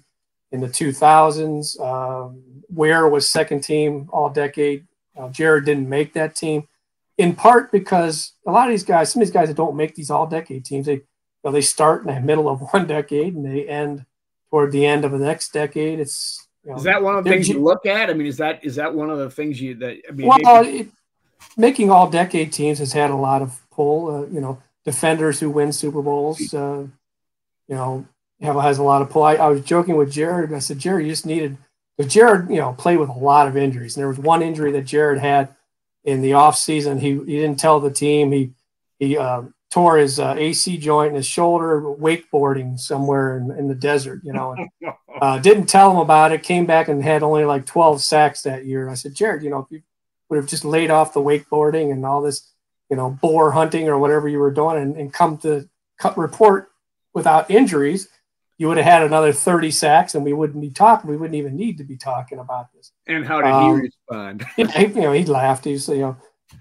in 0.51 0.61
the 0.61 0.67
2000s. 0.67 1.79
Um, 1.81 2.43
Ware 2.69 3.09
was 3.09 3.27
second 3.27 3.61
team 3.61 4.07
all 4.13 4.29
decade. 4.29 4.85
Uh, 5.17 5.29
Jared 5.29 5.65
didn't 5.65 5.89
make 5.89 6.13
that 6.13 6.35
team, 6.35 6.67
in 7.17 7.35
part 7.35 7.71
because 7.71 8.33
a 8.47 8.51
lot 8.51 8.67
of 8.67 8.71
these 8.71 8.83
guys, 8.83 9.11
some 9.11 9.21
of 9.21 9.27
these 9.27 9.33
guys 9.33 9.47
that 9.47 9.57
don't 9.57 9.75
make 9.75 9.95
these 9.95 10.11
all 10.11 10.27
decade 10.27 10.63
teams, 10.63 10.85
they 10.85 10.93
you 10.93 11.03
know, 11.43 11.51
they 11.51 11.61
start 11.61 12.05
in 12.05 12.13
the 12.13 12.21
middle 12.21 12.47
of 12.47 12.61
one 12.71 12.85
decade 12.85 13.33
and 13.33 13.45
they 13.45 13.67
end 13.67 14.05
toward 14.51 14.71
the 14.71 14.85
end 14.85 15.03
of 15.03 15.11
the 15.11 15.17
next 15.17 15.53
decade. 15.53 15.99
It's 15.99 16.47
you 16.63 16.71
know, 16.71 16.77
is 16.77 16.83
that 16.83 17.01
one 17.01 17.15
of 17.15 17.23
the 17.23 17.29
things 17.31 17.49
you 17.49 17.59
look 17.59 17.87
at? 17.87 18.09
I 18.09 18.13
mean, 18.13 18.27
is 18.27 18.37
that 18.37 18.63
is 18.63 18.75
that 18.75 18.93
one 18.93 19.09
of 19.09 19.17
the 19.17 19.31
things 19.31 19.59
you 19.59 19.73
that 19.75 19.97
I 20.07 20.11
mean? 20.11 20.27
Well, 20.27 20.65
it, 20.65 20.89
making 21.57 21.89
all 21.89 22.09
decade 22.09 22.53
teams 22.53 22.77
has 22.77 22.93
had 22.93 23.09
a 23.09 23.15
lot 23.15 23.41
of 23.41 23.59
pull. 23.71 24.15
Uh, 24.15 24.27
you 24.27 24.41
know, 24.41 24.61
defenders 24.85 25.39
who 25.39 25.49
win 25.49 25.71
Super 25.71 26.03
Bowls. 26.03 26.53
Uh, 26.53 26.85
you 27.67 27.75
know, 27.75 28.05
have 28.41 28.55
has 28.57 28.77
a 28.77 28.83
lot 28.83 29.01
of 29.01 29.09
pull. 29.09 29.23
I, 29.23 29.35
I 29.35 29.47
was 29.47 29.61
joking 29.61 29.95
with 29.95 30.11
Jared. 30.11 30.53
I 30.53 30.59
said, 30.59 30.79
Jared, 30.79 31.05
you 31.05 31.11
just 31.11 31.25
needed 31.25 31.57
because 31.97 32.13
Jared, 32.13 32.49
you 32.49 32.57
know, 32.57 32.73
played 32.73 32.97
with 32.97 33.09
a 33.09 33.13
lot 33.13 33.47
of 33.47 33.57
injuries. 33.57 33.95
And 33.95 34.01
there 34.01 34.09
was 34.09 34.19
one 34.19 34.41
injury 34.41 34.71
that 34.73 34.85
Jared 34.85 35.19
had 35.19 35.49
in 36.03 36.21
the 36.21 36.33
off 36.33 36.57
season. 36.57 36.99
He 36.99 37.13
he 37.13 37.39
didn't 37.39 37.59
tell 37.59 37.79
the 37.79 37.91
team. 37.91 38.31
He 38.31 38.51
he 38.99 39.17
uh, 39.17 39.43
tore 39.71 39.97
his 39.97 40.19
uh, 40.19 40.35
AC 40.37 40.77
joint 40.77 41.09
in 41.09 41.15
his 41.15 41.25
shoulder 41.25 41.81
wakeboarding 41.81 42.79
somewhere 42.79 43.37
in, 43.37 43.51
in 43.51 43.67
the 43.67 43.75
desert. 43.75 44.21
You 44.23 44.33
know, 44.33 44.51
and, 44.53 44.93
uh, 45.21 45.39
didn't 45.39 45.67
tell 45.67 45.91
him 45.91 45.97
about 45.97 46.31
it. 46.31 46.43
Came 46.43 46.65
back 46.65 46.87
and 46.87 47.03
had 47.03 47.23
only 47.23 47.45
like 47.45 47.65
12 47.65 48.01
sacks 48.01 48.43
that 48.43 48.65
year. 48.65 48.89
I 48.89 48.95
said, 48.95 49.15
Jared, 49.15 49.43
you 49.43 49.49
know, 49.49 49.59
if 49.59 49.71
you 49.71 49.81
would 50.29 50.37
have 50.37 50.47
just 50.47 50.65
laid 50.65 50.91
off 50.91 51.13
the 51.13 51.21
wakeboarding 51.21 51.91
and 51.91 52.05
all 52.05 52.21
this, 52.21 52.51
you 52.89 52.97
know, 52.97 53.09
boar 53.21 53.51
hunting 53.51 53.87
or 53.87 53.97
whatever 53.97 54.27
you 54.27 54.39
were 54.39 54.51
doing, 54.51 54.77
and, 54.77 54.95
and 54.95 55.13
come 55.13 55.37
to 55.39 55.69
cut 55.97 56.17
report 56.17 56.69
without 57.13 57.49
injuries 57.49 58.07
you 58.61 58.67
would 58.67 58.77
have 58.77 58.85
had 58.85 59.01
another 59.01 59.33
30 59.33 59.71
sacks 59.71 60.13
and 60.13 60.23
we 60.23 60.33
wouldn't 60.33 60.61
be 60.61 60.69
talking. 60.69 61.09
We 61.09 61.17
wouldn't 61.17 61.33
even 61.33 61.55
need 61.55 61.79
to 61.79 61.83
be 61.83 61.97
talking 61.97 62.37
about 62.37 62.71
this. 62.75 62.91
And 63.07 63.25
how 63.25 63.41
did 63.41 63.49
um, 63.49 63.75
he 63.75 63.81
respond? 63.87 64.45
he, 64.55 64.85
you 64.85 65.01
know, 65.01 65.13
he 65.13 65.25
laughed. 65.25 65.65
He's, 65.65 65.89
you 65.89 65.97
know, 65.97 66.17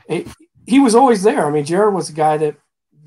he, 0.08 0.24
he, 0.66 0.80
was 0.80 0.94
always 0.94 1.22
there. 1.22 1.46
I 1.46 1.50
mean, 1.50 1.66
Jared 1.66 1.92
was 1.92 2.08
a 2.08 2.14
guy 2.14 2.38
that 2.38 2.56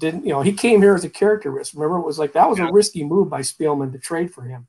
didn't, 0.04 0.26
you 0.26 0.34
know, 0.34 0.42
he 0.42 0.54
came 0.54 0.82
here 0.82 0.96
as 0.96 1.04
a 1.04 1.10
character 1.10 1.50
risk. 1.50 1.74
Remember, 1.74 1.98
it 1.98 2.06
was 2.06 2.20
like 2.20 2.34
that 2.34 2.50
was 2.50 2.60
yeah. 2.60 2.70
a 2.70 2.72
risky 2.72 3.04
move 3.04 3.30
by 3.30 3.42
Spielman 3.42 3.92
to 3.92 3.98
trade 3.98 4.34
for 4.34 4.44
him 4.44 4.68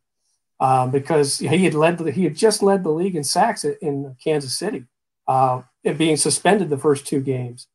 um, 0.61 0.91
because 0.91 1.39
he 1.39 1.65
had 1.65 1.75
led, 1.75 1.99
the, 1.99 2.11
he 2.11 2.25
had 2.25 2.37
just 2.37 2.63
led 2.63 2.85
the 2.85 2.91
league 2.91 3.17
in 3.17 3.25
sacks 3.25 3.65
in 3.65 4.17
Kansas 4.23 4.57
City, 4.57 4.85
uh, 5.27 5.63
being 5.97 6.17
suspended 6.17 6.71
the 6.71 6.79
first 6.79 7.07
two 7.07 7.21
games. 7.21 7.67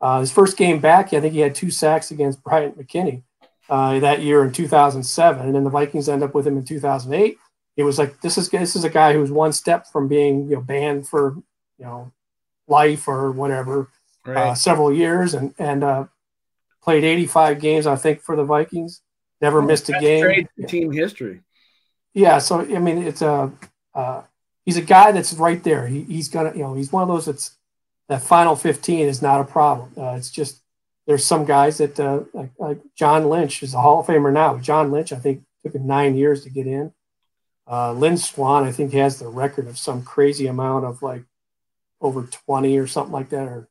Uh, 0.00 0.20
his 0.20 0.32
first 0.32 0.56
game 0.56 0.80
back, 0.80 1.12
I 1.12 1.20
think 1.20 1.34
he 1.34 1.40
had 1.40 1.54
two 1.54 1.70
sacks 1.70 2.10
against 2.10 2.42
Bryant 2.42 2.78
McKinnie 2.78 3.22
uh, 3.68 3.98
that 4.00 4.22
year 4.22 4.42
in 4.44 4.52
2007, 4.52 5.46
and 5.46 5.54
then 5.54 5.64
the 5.64 5.70
Vikings 5.70 6.08
end 6.08 6.22
up 6.22 6.34
with 6.34 6.46
him 6.46 6.56
in 6.56 6.64
2008. 6.64 7.36
It 7.76 7.82
was 7.84 7.98
like 7.98 8.20
this 8.20 8.36
is 8.36 8.48
this 8.48 8.76
is 8.76 8.84
a 8.84 8.90
guy 8.90 9.12
who's 9.12 9.30
one 9.30 9.52
step 9.52 9.86
from 9.86 10.08
being 10.08 10.48
you 10.48 10.56
know 10.56 10.60
banned 10.60 11.08
for 11.08 11.36
you 11.78 11.84
know 11.84 12.12
life 12.66 13.08
or 13.08 13.30
whatever 13.30 13.88
uh, 14.26 14.32
right. 14.32 14.36
uh, 14.48 14.54
several 14.54 14.92
years, 14.92 15.34
and 15.34 15.54
and 15.58 15.84
uh, 15.84 16.04
played 16.82 17.04
85 17.04 17.60
games 17.60 17.86
I 17.86 17.96
think 17.96 18.22
for 18.22 18.36
the 18.36 18.44
Vikings. 18.44 19.02
Never 19.40 19.60
oh, 19.60 19.66
missed 19.66 19.88
a 19.88 19.98
game. 20.00 20.22
Great 20.22 20.48
team 20.68 20.92
history. 20.92 21.40
Yeah, 22.12 22.38
so 22.38 22.60
I 22.60 22.78
mean 22.78 22.98
it's 22.98 23.22
a 23.22 23.52
uh, 23.94 24.22
he's 24.64 24.76
a 24.76 24.82
guy 24.82 25.12
that's 25.12 25.34
right 25.34 25.62
there. 25.62 25.86
He, 25.86 26.02
he's 26.02 26.28
gonna 26.28 26.52
you 26.52 26.62
know 26.62 26.74
he's 26.74 26.92
one 26.92 27.02
of 27.02 27.08
those 27.08 27.26
that's 27.26 27.56
that 28.08 28.22
final 28.22 28.56
15 28.56 29.06
is 29.06 29.22
not 29.22 29.40
a 29.40 29.44
problem. 29.44 29.92
Uh, 29.96 30.16
it's 30.16 30.30
just 30.30 30.60
there's 31.06 31.24
some 31.24 31.44
guys 31.44 31.78
that 31.78 31.98
uh, 31.98 32.20
like, 32.32 32.50
like, 32.58 32.78
John 32.94 33.28
Lynch 33.28 33.62
is 33.62 33.74
a 33.74 33.80
Hall 33.80 34.00
of 34.00 34.06
Famer 34.06 34.32
now. 34.32 34.58
John 34.58 34.90
Lynch, 34.92 35.12
I 35.12 35.16
think, 35.16 35.42
took 35.62 35.74
him 35.74 35.86
nine 35.86 36.16
years 36.16 36.44
to 36.44 36.50
get 36.50 36.66
in. 36.66 36.92
Uh, 37.68 37.92
Lynn 37.92 38.16
Swann, 38.16 38.64
I 38.64 38.72
think, 38.72 38.92
has 38.92 39.18
the 39.18 39.28
record 39.28 39.66
of 39.66 39.78
some 39.78 40.02
crazy 40.02 40.46
amount 40.46 40.84
of 40.84 41.02
like 41.02 41.24
over 42.00 42.22
20 42.22 42.78
or 42.78 42.86
something 42.86 43.12
like 43.12 43.30
that, 43.30 43.48
or 43.48 43.68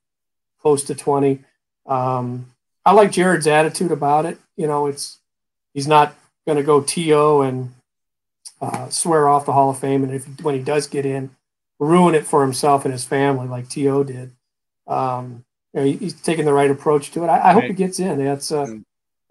close 0.62 0.84
to 0.86 0.96
20. 0.96 1.40
Um, 1.86 2.52
I 2.86 2.94
like 2.94 3.12
Jared's 3.12 3.48
attitude 3.48 3.92
about 3.92 4.26
it. 4.26 4.38
You 4.56 4.68
know, 4.68 4.88
it's 4.88 5.20
he's 5.74 5.88
not 5.88 6.16
going 6.46 6.58
to 6.58 6.64
go 6.64 6.82
to 6.82 7.42
and 7.42 7.74
uh, 8.62 8.90
swear 8.90 9.28
off 9.28 9.46
the 9.46 9.54
Hall 9.54 9.70
of 9.70 9.80
Fame, 9.80 10.04
and 10.04 10.14
if 10.14 10.26
when 10.42 10.56
he 10.56 10.62
does 10.62 10.88
get 10.88 11.06
in, 11.06 11.36
ruin 11.80 12.16
it 12.16 12.26
for 12.26 12.42
himself 12.42 12.86
and 12.86 12.92
his 12.92 13.06
family 13.06 13.48
like 13.48 13.70
T.O. 13.70 14.04
did. 14.04 14.32
Um, 14.88 15.46
you 15.74 15.80
know, 15.80 15.86
he's 15.86 16.20
taking 16.20 16.46
the 16.46 16.54
right 16.54 16.72
approach 16.72 17.12
to 17.12 17.24
it. 17.24 17.28
I, 17.28 17.50
I 17.50 17.54
hope 17.54 17.64
he 17.64 17.74
gets 17.74 18.00
in. 18.00 18.24
That's 18.24 18.52
uh, 18.52 18.66
mm. 18.66 18.84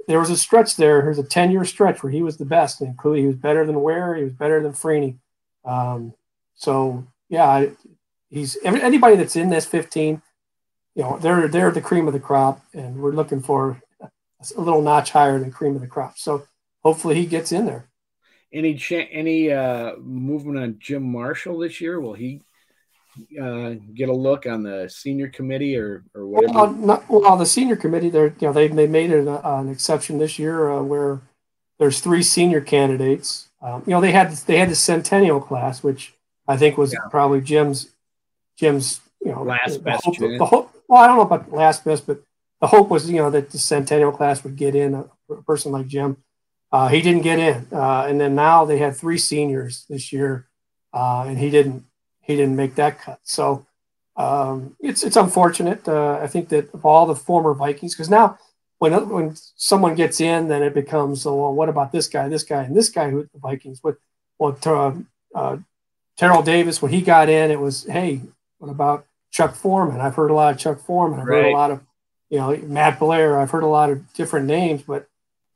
there 0.07 0.21
was 0.21 0.31
a 0.31 0.37
stretch 0.37 0.77
there. 0.77 1.03
There's 1.03 1.19
a 1.19 1.25
ten 1.25 1.51
year 1.51 1.65
stretch 1.65 2.03
where 2.03 2.13
he 2.13 2.23
was 2.23 2.37
the 2.37 2.45
best, 2.45 2.81
including 2.81 3.23
he 3.23 3.27
was 3.29 3.37
better 3.37 3.67
than 3.67 3.83
Ware, 3.83 4.15
he 4.15 4.25
was 4.25 4.33
better 4.33 4.63
than 4.63 4.73
Freeney. 4.73 5.17
Um, 5.65 6.15
so 6.55 7.07
yeah, 7.29 7.67
he's 8.31 8.57
anybody 8.65 9.17
that's 9.17 9.37
in 9.37 9.51
this 9.51 9.67
15. 9.67 10.23
You 10.99 11.05
know, 11.05 11.17
they're 11.17 11.47
they're 11.47 11.71
the 11.71 11.81
cream 11.81 12.09
of 12.09 12.13
the 12.13 12.19
crop, 12.19 12.61
and 12.75 12.97
we're 12.97 13.13
looking 13.13 13.41
for 13.41 13.81
a 14.03 14.61
little 14.61 14.83
notch 14.83 15.13
higher 15.13 15.39
than 15.39 15.53
cream 15.53 15.77
of 15.77 15.81
the 15.81 15.87
crop. 15.87 16.19
So 16.19 16.49
hopefully 16.83 17.15
he 17.15 17.25
gets 17.25 17.53
in 17.53 17.67
there. 17.67 17.89
Any 18.53 18.77
any 18.91 19.53
uh, 19.53 19.95
movement 19.99 20.59
on 20.59 20.77
Jim 20.81 21.05
Marshall 21.05 21.57
this 21.61 21.81
year? 21.81 22.01
Will 22.01 22.15
he 22.15 22.43
uh, 23.41 23.75
get 23.95 24.09
a 24.09 24.13
look 24.13 24.45
on 24.47 24.65
the 24.65 24.89
senior 24.93 25.29
committee 25.29 25.77
or 25.77 26.03
or 26.17 26.27
whatever? 26.27 26.53
Well, 26.53 26.73
not, 26.73 27.09
well 27.09 27.37
the 27.37 27.47
senior 27.47 27.77
committee, 27.77 28.11
they're 28.11 28.35
you 28.41 28.49
know 28.49 28.53
they 28.53 28.67
they 28.67 28.89
made 28.89 29.13
an, 29.13 29.29
uh, 29.29 29.41
an 29.45 29.69
exception 29.69 30.19
this 30.19 30.37
year 30.37 30.69
uh, 30.69 30.83
where 30.83 31.21
there's 31.79 32.01
three 32.01 32.25
senior 32.25 32.61
candidates. 32.61 33.51
Um, 33.63 33.85
you 33.87 33.93
know 33.93 34.01
they 34.01 34.11
had 34.11 34.33
they 34.33 34.59
had 34.59 34.69
the 34.69 34.75
centennial 34.75 35.41
class, 35.41 35.81
which 35.81 36.15
I 36.49 36.57
think 36.57 36.77
was 36.77 36.93
yeah. 36.93 36.99
probably 37.09 37.41
Jim's 37.41 37.89
Jim's 38.57 39.01
you 39.25 39.31
know 39.31 39.45
last 39.45 39.85
best. 39.85 40.05
Hope, 40.05 40.19
the 40.19 40.45
hope, 40.45 40.75
well, 40.89 41.03
I 41.03 41.07
don't 41.07 41.17
know 41.17 41.23
about 41.23 41.53
last 41.53 41.85
best, 41.85 42.07
but 42.07 42.23
the 42.61 42.67
hope 42.67 42.89
was 42.89 43.09
you 43.09 43.19
know 43.19 43.31
that 43.31 43.51
the 43.51 43.59
centennial 43.59 44.13
class 44.13 44.43
would 44.43 44.57
get 44.57 44.75
in 44.75 44.95
a, 44.95 45.05
a 45.31 45.43
person 45.43 45.71
like 45.71 45.87
Jim. 45.87 46.17
Uh, 46.73 46.89
he 46.89 47.01
didn't 47.01 47.23
get 47.23 47.39
in, 47.39 47.67
uh, 47.73 48.07
and 48.09 48.21
then 48.21 48.35
now 48.35 48.65
they 48.65 48.79
had 48.79 48.97
three 48.97 49.19
seniors 49.19 49.85
this 49.89 50.13
year, 50.13 50.49
uh, 50.93 51.25
and 51.27 51.39
he 51.39 51.51
didn't 51.51 51.85
he 52.21 52.37
didn't 52.37 52.57
make 52.57 52.75
that 52.75 52.99
cut. 52.99 53.21
So 53.23 53.67
um, 54.17 54.77
it's 54.81 55.03
it's 55.03 55.17
unfortunate. 55.17 55.87
Uh, 55.87 56.19
I 56.21 56.27
think 56.27 56.49
that 56.49 56.73
of 56.75 56.85
all 56.85 57.07
the 57.07 57.15
former 57.15 57.55
Vikings, 57.55 57.95
because 57.95 58.11
now 58.11 58.39
when 58.79 59.09
when 59.09 59.37
someone 59.57 59.95
gets 59.95 60.21
in, 60.21 60.49
then 60.49 60.63
it 60.63 60.75
becomes 60.75 61.27
oh, 61.27 61.37
well, 61.37 61.55
what 61.55 61.69
about 61.69 61.93
this 61.93 62.09
guy, 62.09 62.29
this 62.29 62.43
guy, 62.43 62.65
and 62.65 62.77
this 62.77 62.89
guy 62.89 63.11
who 63.11 63.29
the 63.33 63.39
Vikings? 63.39 63.79
What 63.83 63.97
what 64.37 64.67
uh, 64.67 64.93
uh, 65.35 65.59
Terrell 66.17 66.43
Davis 66.43 66.83
when 66.83 66.93
he 66.93 67.01
got 67.01 67.29
in, 67.29 67.51
it 67.51 67.61
was 67.61 67.85
hey, 67.85 68.21
what 68.59 68.71
about 68.71 69.07
Chuck 69.31 69.55
Foreman? 69.55 70.01
I've 70.01 70.15
heard 70.15 70.31
a 70.31 70.35
lot 70.35 70.55
of 70.55 70.61
Chuck 70.61 70.81
Foreman. 70.81 71.21
I've 71.21 71.27
right. 71.27 71.45
heard 71.45 71.53
a 71.53 71.57
lot 71.57 71.71
of 71.71 71.81
you 72.31 72.39
know 72.39 72.57
Matt 72.57 72.99
Blair. 72.99 73.39
I've 73.39 73.51
heard 73.51 73.65
a 73.65 73.69
lot 73.69 73.91
of 73.91 74.13
different 74.15 74.47
names, 74.47 74.83
but 74.83 75.09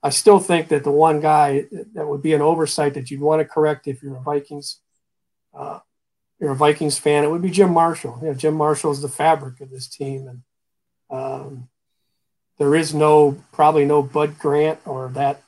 I 0.03 0.11
still 0.11 0.39
think 0.39 0.69
that 0.69 0.85
the 0.85 0.91
one 0.91 1.21
guy 1.21 1.67
that 1.95 2.07
would 2.07 2.23
be 2.23 2.33
an 2.33 2.43
oversight 2.43 2.95
that 2.95 3.11
you'd 3.11 3.21
want 3.21 3.41
to 3.41 3.45
correct 3.45 3.87
if 3.87 4.03
you're 4.03 4.17
a 4.17 4.21
Vikings 4.21 4.81
uh, 5.55 5.81
you're 6.43 6.53
a 6.53 6.57
Vikings 6.57 6.99
fan, 6.99 7.23
it 7.23 7.31
would 7.31 7.43
be 7.43 7.51
Jim 7.51 7.73
Marshall. 7.73 8.19
You 8.21 8.29
know, 8.29 8.35
Jim 8.35 8.55
Marshall 8.55 8.91
is 8.91 9.01
the 9.01 9.09
fabric 9.09 9.61
of 9.61 9.71
this 9.71 9.87
team, 9.87 10.27
and 10.29 10.43
um, 11.09 11.69
there 12.59 12.75
is 12.75 12.93
no 12.93 13.39
probably 13.53 13.85
no 13.85 14.03
Bud 14.03 14.39
Grant 14.39 14.81
or 14.85 15.09
that 15.11 15.43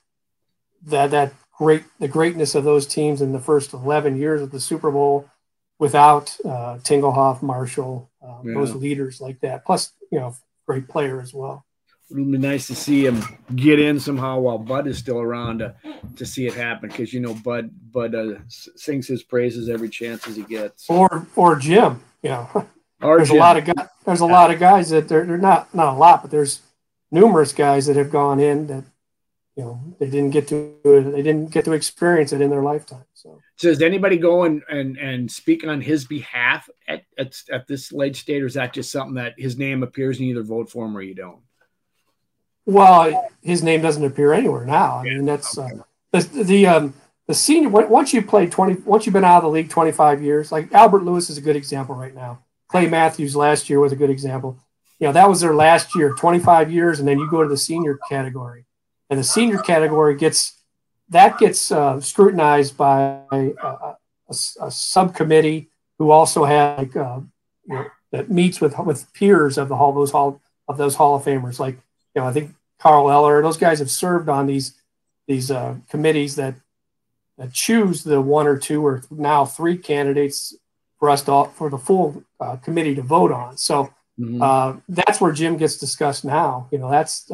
that 0.87 1.11
that 1.11 1.33
great 1.59 1.83
the 1.99 2.09
greatness 2.09 2.55
of 2.55 2.65
those 2.65 2.87
teams 2.87 3.21
in 3.21 3.33
the 3.33 3.41
first 3.41 3.73
11 3.73 4.17
years 4.17 4.41
of 4.41 4.53
the 4.53 4.61
Super 4.61 4.91
Bowl 4.91 5.29
without 5.81 6.37
uh, 6.45 6.79
Tingelhoff, 6.79 7.43
Marshall, 7.43 8.09
uh, 8.25 8.39
yeah. 8.45 8.55
those 8.55 8.75
leaders 8.75 9.21
like 9.21 9.41
that. 9.41 9.65
Plus, 9.65 9.93
you 10.11 10.19
know, 10.19 10.35
great 10.67 10.89
player 10.89 11.21
as 11.21 11.35
well 11.35 11.65
it 12.11 12.15
would 12.15 12.31
be 12.31 12.39
nice 12.39 12.67
to 12.67 12.75
see 12.75 13.07
him 13.07 13.23
get 13.57 13.81
in 13.81 13.99
somehow 13.99 14.39
while 14.39 14.59
Bud 14.59 14.87
is 14.87 14.99
still 14.99 15.19
around 15.19 15.59
to, 15.61 15.75
to 16.17 16.27
see 16.27 16.47
it 16.47 16.55
happen 16.55 16.89
because 16.89 17.13
you 17.13 17.21
know 17.21 17.35
Bud 17.35 17.71
Bud 17.93 18.15
uh, 18.15 18.35
sings 18.49 19.09
his 19.09 19.23
praises 19.23 19.69
every 19.71 19.89
chance 19.89 20.29
as 20.29 20.37
he 20.37 20.43
gets. 20.43 20.89
Or 20.89 21.27
or 21.35 21.57
Jim, 21.57 22.03
you 22.23 22.31
know. 22.31 22.69
Or 23.03 23.19
there's 23.19 23.29
Jim. 23.29 23.37
a 23.37 23.41
lot 23.41 23.57
of 23.59 23.65
guys. 23.67 23.89
There's 24.07 24.21
a 24.21 24.27
lot 24.27 24.51
of 24.51 24.59
guys 24.59 24.89
that 24.89 25.09
they're, 25.09 25.27
they're 25.27 25.37
not 25.37 25.75
not 25.75 25.95
a 25.95 25.99
lot, 25.99 26.23
but 26.23 26.31
there's 26.31 26.63
numerous 27.11 27.53
guys 27.53 27.85
that 27.85 27.97
have 27.97 28.11
gone 28.11 28.41
in 28.41 28.67
that 28.69 28.85
you 29.57 29.65
know 29.65 29.97
they 29.99 30.07
didn't 30.07 30.31
get 30.31 30.49
to 30.49 30.77
they 30.85 31.23
didn't 31.23 31.51
get 31.51 31.65
to 31.65 31.73
experience 31.73 32.33
it 32.33 32.41
in 32.41 32.51
their 32.51 32.63
lifetime. 32.63 33.05
So, 33.15 33.41
so 33.57 33.69
does 33.69 33.83
anybody 33.83 34.17
go 34.17 34.45
and 34.45 34.63
and, 34.69 34.97
and 34.99 35.31
speak 35.31 35.67
on 35.67 35.81
his 35.81 36.05
behalf 36.05 36.69
at, 36.89 37.05
at 37.19 37.41
at 37.51 37.67
this 37.67 37.93
late 37.93 38.17
stage, 38.17 38.43
or 38.43 38.47
is 38.47 38.55
that 38.55 38.73
just 38.73 38.91
something 38.91 39.15
that 39.15 39.35
his 39.39 39.57
name 39.57 39.83
appears 39.83 40.19
and 40.19 40.27
you 40.27 40.35
either 40.35 40.43
vote 40.43 40.71
for 40.71 40.87
him 40.87 40.97
or 40.97 41.03
you 41.03 41.15
don't? 41.15 41.41
Well, 42.67 43.29
his 43.43 43.63
name 43.63 43.83
doesn't 43.83 44.05
appear 44.05 44.33
anywhere 44.33 44.65
now. 44.65 44.99
I 44.99 45.05
mean, 45.05 45.27
that's 45.27 45.57
uh, 45.57 45.69
the 46.13 46.21
the 46.21 46.67
um, 46.67 46.95
the 47.27 47.35
senior. 47.35 47.69
Once 47.69 48.13
you 48.13 48.23
played 48.23 48.51
twenty, 48.51 48.75
once 48.81 49.07
you've 49.07 49.13
been 49.13 49.25
out 49.25 49.39
of 49.39 49.43
the 49.45 49.51
league 49.51 49.69
twenty 49.69 49.93
five 49.93 50.23
years, 50.23 50.51
like 50.51 50.73
Albert 50.73 51.05
Lewis 51.05 51.31
is 51.31 51.39
a 51.39 51.43
good 51.43 51.57
example 51.57 51.95
right 51.95 52.15
now. 52.15 52.41
Clay 52.69 52.89
Matthews 52.89 53.37
last 53.37 53.71
year 53.71 53.81
was 53.81 53.93
a 53.93 53.97
good 53.97 54.11
example. 54.11 54.59
You 54.99 55.09
know, 55.09 55.13
that 55.13 55.29
was 55.29 55.41
their 55.41 55.55
last 55.55 55.95
year, 55.95 56.15
twenty 56.15 56.39
five 56.39 56.73
years, 56.73 56.99
and 56.99 57.07
then 57.07 57.19
you 57.19 57.31
go 57.31 57.43
to 57.43 57.49
the 57.49 57.57
senior 57.57 57.99
category, 58.09 58.65
and 59.11 59.19
the 59.19 59.25
senior 59.25 59.59
category 59.59 60.17
gets 60.17 60.61
that 61.11 61.39
gets 61.39 61.71
uh, 61.71 62.01
scrutinized 62.01 62.77
by 62.77 63.21
a, 63.33 63.53
a, 63.63 63.97
a, 64.61 64.71
subcommittee 64.71 65.69
who 65.99 66.11
also 66.11 66.45
had 66.45 66.79
like 66.79 66.97
uh, 66.97 67.21
you 67.67 67.75
know, 67.75 67.87
that 68.11 68.31
meets 68.31 68.61
with 68.61 68.79
with 68.79 69.13
peers 69.13 69.59
of 69.59 69.69
the 69.69 69.77
hall 69.77 69.93
those 69.93 70.11
hall 70.11 70.41
of 70.69 70.77
those 70.79 70.95
Hall 70.95 71.17
of 71.17 71.25
Famers. 71.25 71.59
Like 71.59 71.77
you 72.15 72.23
know, 72.23 72.27
I 72.27 72.33
think 72.33 72.53
Carl 72.79 73.11
Eller, 73.11 73.43
those 73.43 73.57
guys 73.57 73.79
have 73.79 73.91
served 73.91 74.29
on 74.29 74.47
these 74.47 74.75
these 75.27 75.51
uh, 75.51 75.77
committees 75.89 76.37
that 76.37 76.55
that 77.39 77.53
choose 77.53 78.05
the 78.05 78.21
one 78.21 78.47
or 78.47 78.59
two 78.59 78.85
or 78.85 79.03
now 79.11 79.45
three 79.45 79.77
candidates 79.77 80.55
for 80.99 81.11
us 81.11 81.23
to 81.23 81.51
for 81.55 81.71
the 81.71 81.79
full 81.79 82.23
uh, 82.41 82.57
committee 82.57 82.95
to 82.95 83.03
vote 83.03 83.33
on. 83.33 83.57
So 83.57 83.93
mm-hmm. 84.19 84.41
uh, 84.41 84.77
that's 84.89 85.21
where 85.21 85.33
Jim 85.33 85.57
gets 85.57 85.77
discussed 85.77 86.25
now. 86.25 86.69
You 86.71 86.79
know, 86.79 86.91
that's 86.91 87.31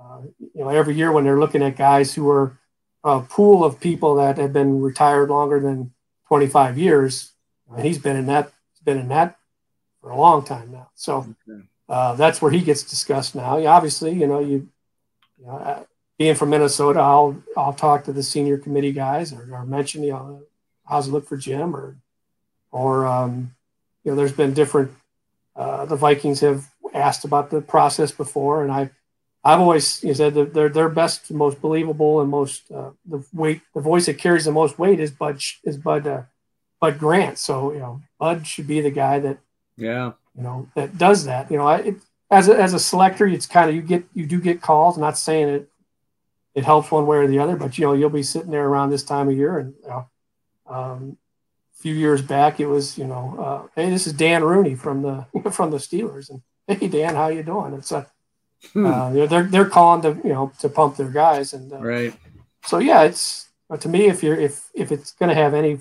uh, 0.00 0.20
you 0.38 0.62
know 0.62 0.68
every 0.68 0.94
year 0.94 1.12
when 1.12 1.24
they're 1.24 1.38
looking 1.38 1.62
at 1.62 1.76
guys 1.76 2.14
who 2.14 2.28
are 2.28 2.58
a 3.04 3.20
pool 3.20 3.64
of 3.64 3.80
people 3.80 4.16
that 4.16 4.38
have 4.38 4.52
been 4.52 4.80
retired 4.80 5.30
longer 5.30 5.60
than 5.60 5.92
25 6.28 6.76
years, 6.78 7.32
and 7.70 7.84
he's 7.84 7.98
been 7.98 8.16
in 8.16 8.26
that 8.26 8.52
been 8.84 8.98
in 8.98 9.08
that 9.08 9.36
for 10.00 10.10
a 10.10 10.16
long 10.16 10.44
time 10.44 10.72
now. 10.72 10.88
So 10.94 11.34
uh, 11.88 12.14
that's 12.14 12.40
where 12.40 12.50
he 12.50 12.60
gets 12.62 12.82
discussed 12.82 13.34
now. 13.34 13.58
Yeah, 13.58 13.70
obviously, 13.70 14.12
you 14.12 14.26
know, 14.26 14.40
you, 14.40 14.68
you 15.38 15.46
know, 15.46 15.58
uh, 15.58 15.84
being 16.18 16.34
from 16.34 16.50
Minnesota, 16.50 17.00
I'll 17.00 17.42
I'll 17.56 17.74
talk 17.74 18.04
to 18.04 18.12
the 18.12 18.22
senior 18.22 18.58
committee 18.58 18.92
guys 18.92 19.32
or, 19.32 19.48
or 19.52 19.66
mention, 19.66 20.02
you 20.02 20.12
know, 20.12 20.42
how's 20.86 21.08
it 21.08 21.12
look 21.12 21.26
for 21.26 21.36
Jim 21.36 21.76
or 21.76 21.96
or 22.70 23.06
um, 23.06 23.54
you 24.04 24.10
know, 24.10 24.16
there's 24.16 24.32
been 24.32 24.54
different. 24.54 24.90
Uh, 25.54 25.84
the 25.84 25.96
Vikings 25.96 26.40
have 26.40 26.66
asked 26.94 27.24
about 27.24 27.50
the 27.50 27.60
process 27.60 28.10
before, 28.10 28.62
and 28.62 28.72
I 28.72 28.90
I've 29.48 29.60
always 29.60 30.04
you 30.04 30.12
said 30.12 30.34
that 30.34 30.52
they're 30.52 30.68
their 30.68 30.90
best, 30.90 31.30
most 31.30 31.62
believable, 31.62 32.20
and 32.20 32.28
most 32.30 32.70
uh, 32.70 32.90
the 33.06 33.24
weight, 33.32 33.62
the 33.74 33.80
voice 33.80 34.04
that 34.04 34.18
carries 34.18 34.44
the 34.44 34.52
most 34.52 34.78
weight 34.78 35.00
is 35.00 35.10
Bud 35.10 35.40
is 35.64 35.78
Bud 35.78 36.06
uh, 36.06 36.22
Bud 36.82 36.98
Grant. 36.98 37.38
So 37.38 37.72
you 37.72 37.78
know, 37.78 38.02
Bud 38.18 38.46
should 38.46 38.66
be 38.66 38.82
the 38.82 38.90
guy 38.90 39.18
that 39.20 39.38
yeah 39.78 40.12
you 40.36 40.42
know 40.42 40.68
that 40.74 40.98
does 40.98 41.24
that. 41.24 41.50
You 41.50 41.56
know, 41.56 41.66
I, 41.66 41.76
it, 41.78 41.94
as 42.30 42.50
a, 42.50 42.60
as 42.60 42.74
a 42.74 42.78
selector, 42.78 43.26
it's 43.26 43.46
kind 43.46 43.70
of 43.70 43.74
you 43.74 43.80
get 43.80 44.04
you 44.12 44.26
do 44.26 44.38
get 44.38 44.60
calls. 44.60 44.96
I'm 44.96 45.00
not 45.00 45.16
saying 45.16 45.48
it 45.48 45.70
it 46.54 46.64
helps 46.64 46.90
one 46.90 47.06
way 47.06 47.16
or 47.16 47.26
the 47.26 47.38
other, 47.38 47.56
but 47.56 47.78
you 47.78 47.86
know 47.86 47.94
you'll 47.94 48.10
be 48.10 48.22
sitting 48.22 48.50
there 48.50 48.68
around 48.68 48.90
this 48.90 49.02
time 49.02 49.30
of 49.30 49.34
year, 49.34 49.58
and 49.58 49.72
you 49.82 49.88
know, 49.88 50.08
um, 50.66 51.16
a 51.74 51.80
few 51.80 51.94
years 51.94 52.20
back 52.20 52.60
it 52.60 52.66
was 52.66 52.98
you 52.98 53.06
know, 53.06 53.34
uh, 53.38 53.80
hey, 53.80 53.88
this 53.88 54.06
is 54.06 54.12
Dan 54.12 54.44
Rooney 54.44 54.74
from 54.74 55.00
the 55.00 55.50
from 55.50 55.70
the 55.70 55.78
Steelers, 55.78 56.28
and 56.28 56.42
hey 56.66 56.86
Dan, 56.88 57.14
how 57.14 57.28
you 57.28 57.42
doing? 57.42 57.72
It's 57.72 57.92
a 57.92 58.06
Hmm. 58.72 58.86
Uh, 58.86 59.26
they're 59.26 59.44
they're 59.44 59.68
calling 59.68 60.02
to 60.02 60.20
you 60.26 60.32
know 60.32 60.52
to 60.60 60.68
pump 60.68 60.96
their 60.96 61.10
guys 61.10 61.52
and 61.52 61.72
uh, 61.72 61.78
right. 61.78 62.14
So 62.64 62.78
yeah, 62.78 63.02
it's 63.02 63.48
to 63.80 63.88
me 63.88 64.06
if 64.06 64.22
you're 64.22 64.36
if 64.36 64.68
if 64.74 64.90
it's 64.92 65.12
going 65.12 65.28
to 65.28 65.34
have 65.34 65.54
any 65.54 65.78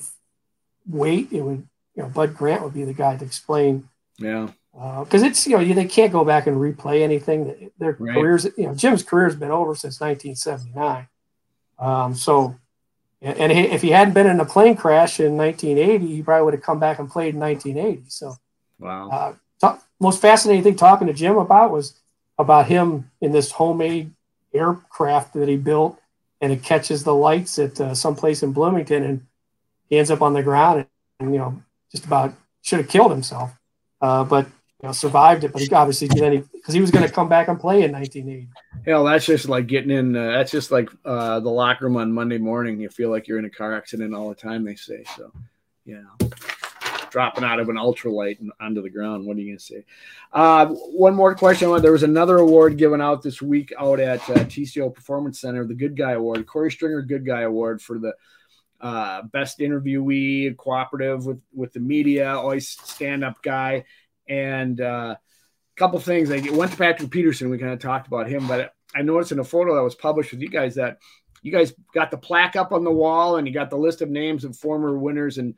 weight, 0.87 1.31
it 1.31 1.41
would 1.41 1.67
you 1.95 2.03
know 2.03 2.09
Bud 2.09 2.35
Grant 2.35 2.63
would 2.63 2.73
be 2.73 2.83
the 2.83 2.93
guy 2.93 3.17
to 3.17 3.25
explain. 3.25 3.89
Yeah. 4.17 4.49
Because 4.73 5.23
uh, 5.23 5.27
it's 5.27 5.47
you 5.47 5.57
know 5.57 5.73
they 5.73 5.85
can't 5.85 6.11
go 6.11 6.23
back 6.23 6.45
and 6.45 6.57
replay 6.57 7.01
anything. 7.01 7.71
Their 7.79 7.97
right. 7.97 8.13
careers, 8.13 8.45
you 8.57 8.67
know, 8.67 8.75
Jim's 8.75 9.01
career 9.01 9.25
has 9.25 9.35
been 9.35 9.49
over 9.49 9.73
since 9.73 9.99
1979. 9.99 11.07
Um, 11.79 12.13
so, 12.13 12.55
and, 13.21 13.37
and 13.39 13.51
if 13.51 13.81
he 13.81 13.89
hadn't 13.89 14.13
been 14.13 14.27
in 14.27 14.39
a 14.39 14.45
plane 14.45 14.75
crash 14.75 15.19
in 15.19 15.35
1980, 15.35 16.07
he 16.07 16.21
probably 16.21 16.45
would 16.45 16.53
have 16.53 16.63
come 16.63 16.79
back 16.79 16.99
and 16.99 17.09
played 17.09 17.33
in 17.33 17.39
1980. 17.39 18.09
So, 18.09 18.35
wow. 18.77 19.09
Uh, 19.09 19.33
talk, 19.59 19.83
most 19.99 20.21
fascinating 20.21 20.63
thing 20.63 20.75
talking 20.75 21.07
to 21.07 21.13
Jim 21.13 21.37
about 21.37 21.71
was 21.71 21.99
about 22.37 22.67
him 22.67 23.09
in 23.21 23.31
this 23.31 23.51
homemade 23.51 24.11
aircraft 24.53 25.33
that 25.33 25.47
he 25.47 25.57
built, 25.57 25.99
and 26.41 26.51
it 26.51 26.63
catches 26.63 27.03
the 27.03 27.13
lights 27.13 27.57
at 27.59 27.79
uh, 27.79 27.95
some 27.95 28.15
place 28.15 28.43
in 28.43 28.53
Bloomington, 28.53 29.03
and 29.03 29.25
he 29.89 29.97
ends 29.97 30.11
up 30.11 30.21
on 30.21 30.33
the 30.33 30.43
ground 30.43 30.79
and, 30.79 30.87
and 31.19 31.33
you 31.33 31.39
know 31.39 31.61
just 31.91 32.05
about 32.05 32.33
should 32.61 32.79
have 32.79 32.89
killed 32.89 33.11
himself, 33.11 33.57
uh, 34.01 34.23
but 34.23 34.45
you 34.45 34.87
know 34.87 34.91
survived 34.91 35.43
it. 35.43 35.53
But 35.53 35.61
he 35.61 35.69
obviously 35.71 36.07
did 36.07 36.49
because 36.51 36.73
he 36.73 36.81
was 36.81 36.91
going 36.91 37.07
to 37.07 37.11
come 37.11 37.29
back 37.29 37.47
and 37.47 37.59
play 37.59 37.83
in 37.83 37.91
1980. 37.91 38.49
Hell, 38.85 39.03
that's 39.05 39.25
just 39.25 39.49
like 39.49 39.67
getting 39.67 39.91
in. 39.91 40.15
Uh, 40.15 40.31
that's 40.31 40.51
just 40.51 40.71
like 40.71 40.89
uh, 41.05 41.39
the 41.39 41.49
locker 41.49 41.85
room 41.85 41.97
on 41.97 42.11
Monday 42.11 42.37
morning. 42.37 42.79
You 42.79 42.89
feel 42.89 43.09
like 43.09 43.27
you're 43.27 43.39
in 43.39 43.45
a 43.45 43.49
car 43.49 43.75
accident 43.75 44.13
all 44.13 44.29
the 44.29 44.35
time. 44.35 44.63
They 44.63 44.75
say 44.75 45.03
so. 45.15 45.31
Yeah 45.85 46.03
dropping 47.11 47.43
out 47.43 47.59
of 47.59 47.69
an 47.69 47.75
ultralight 47.75 48.39
and 48.39 48.51
onto 48.59 48.81
the 48.81 48.89
ground. 48.89 49.25
What 49.25 49.37
are 49.37 49.39
you 49.39 49.47
going 49.47 49.57
to 49.57 49.63
say? 49.63 49.85
Uh, 50.31 50.67
one 50.67 51.15
more 51.15 51.35
question. 51.35 51.69
There 51.81 51.91
was 51.91 52.03
another 52.03 52.37
award 52.37 52.77
given 52.77 53.01
out 53.01 53.21
this 53.21 53.41
week 53.41 53.73
out 53.79 53.99
at 53.99 54.19
uh, 54.29 54.35
TCO 54.45 54.93
Performance 54.93 55.39
Center, 55.39 55.65
the 55.65 55.73
Good 55.73 55.97
Guy 55.97 56.11
Award, 56.11 56.45
Korey 56.45 56.71
Stringer 56.71 57.01
Good 57.01 57.25
Guy 57.25 57.41
Award 57.41 57.81
for 57.81 57.99
the 57.99 58.13
uh, 58.79 59.23
best 59.23 59.59
interviewee, 59.59 60.55
cooperative 60.57 61.25
with 61.25 61.41
with 61.53 61.73
the 61.73 61.79
media, 61.79 62.33
always 62.35 62.69
stand 62.69 63.23
up 63.23 63.41
guy, 63.41 63.85
and 64.29 64.79
uh, 64.79 65.15
a 65.15 65.79
couple 65.79 65.99
things. 65.99 66.31
I 66.31 66.39
went 66.51 66.71
to 66.71 66.77
Patrick 66.77 67.09
Peterson. 67.09 67.49
We 67.49 67.57
kind 67.57 67.73
of 67.73 67.79
talked 67.79 68.07
about 68.07 68.29
him, 68.29 68.47
but 68.47 68.73
I 68.95 69.01
noticed 69.01 69.31
in 69.31 69.39
a 69.39 69.43
photo 69.43 69.75
that 69.75 69.83
was 69.83 69.95
published 69.95 70.31
with 70.31 70.41
you 70.41 70.49
guys 70.49 70.75
that 70.75 70.99
you 71.41 71.51
guys 71.51 71.73
got 71.93 72.11
the 72.11 72.17
plaque 72.17 72.55
up 72.55 72.71
on 72.71 72.83
the 72.83 72.91
wall 72.91 73.37
and 73.37 73.47
you 73.47 73.53
got 73.53 73.69
the 73.69 73.77
list 73.77 74.01
of 74.01 74.09
names 74.09 74.43
of 74.43 74.55
former 74.55 74.97
winners 74.97 75.37
and 75.37 75.55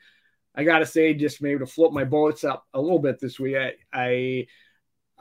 I 0.56 0.64
got 0.64 0.80
to 0.80 0.86
say, 0.86 1.14
just 1.14 1.42
maybe 1.42 1.60
to 1.60 1.66
float 1.66 1.94
my 1.94 2.04
boats 2.04 2.44
up 2.44 2.66
a 2.74 2.82
little 2.82 3.00
bit 3.00 3.20
this 3.20 3.40
week, 3.40 3.56
I, 3.56 3.74
I, 3.94 4.48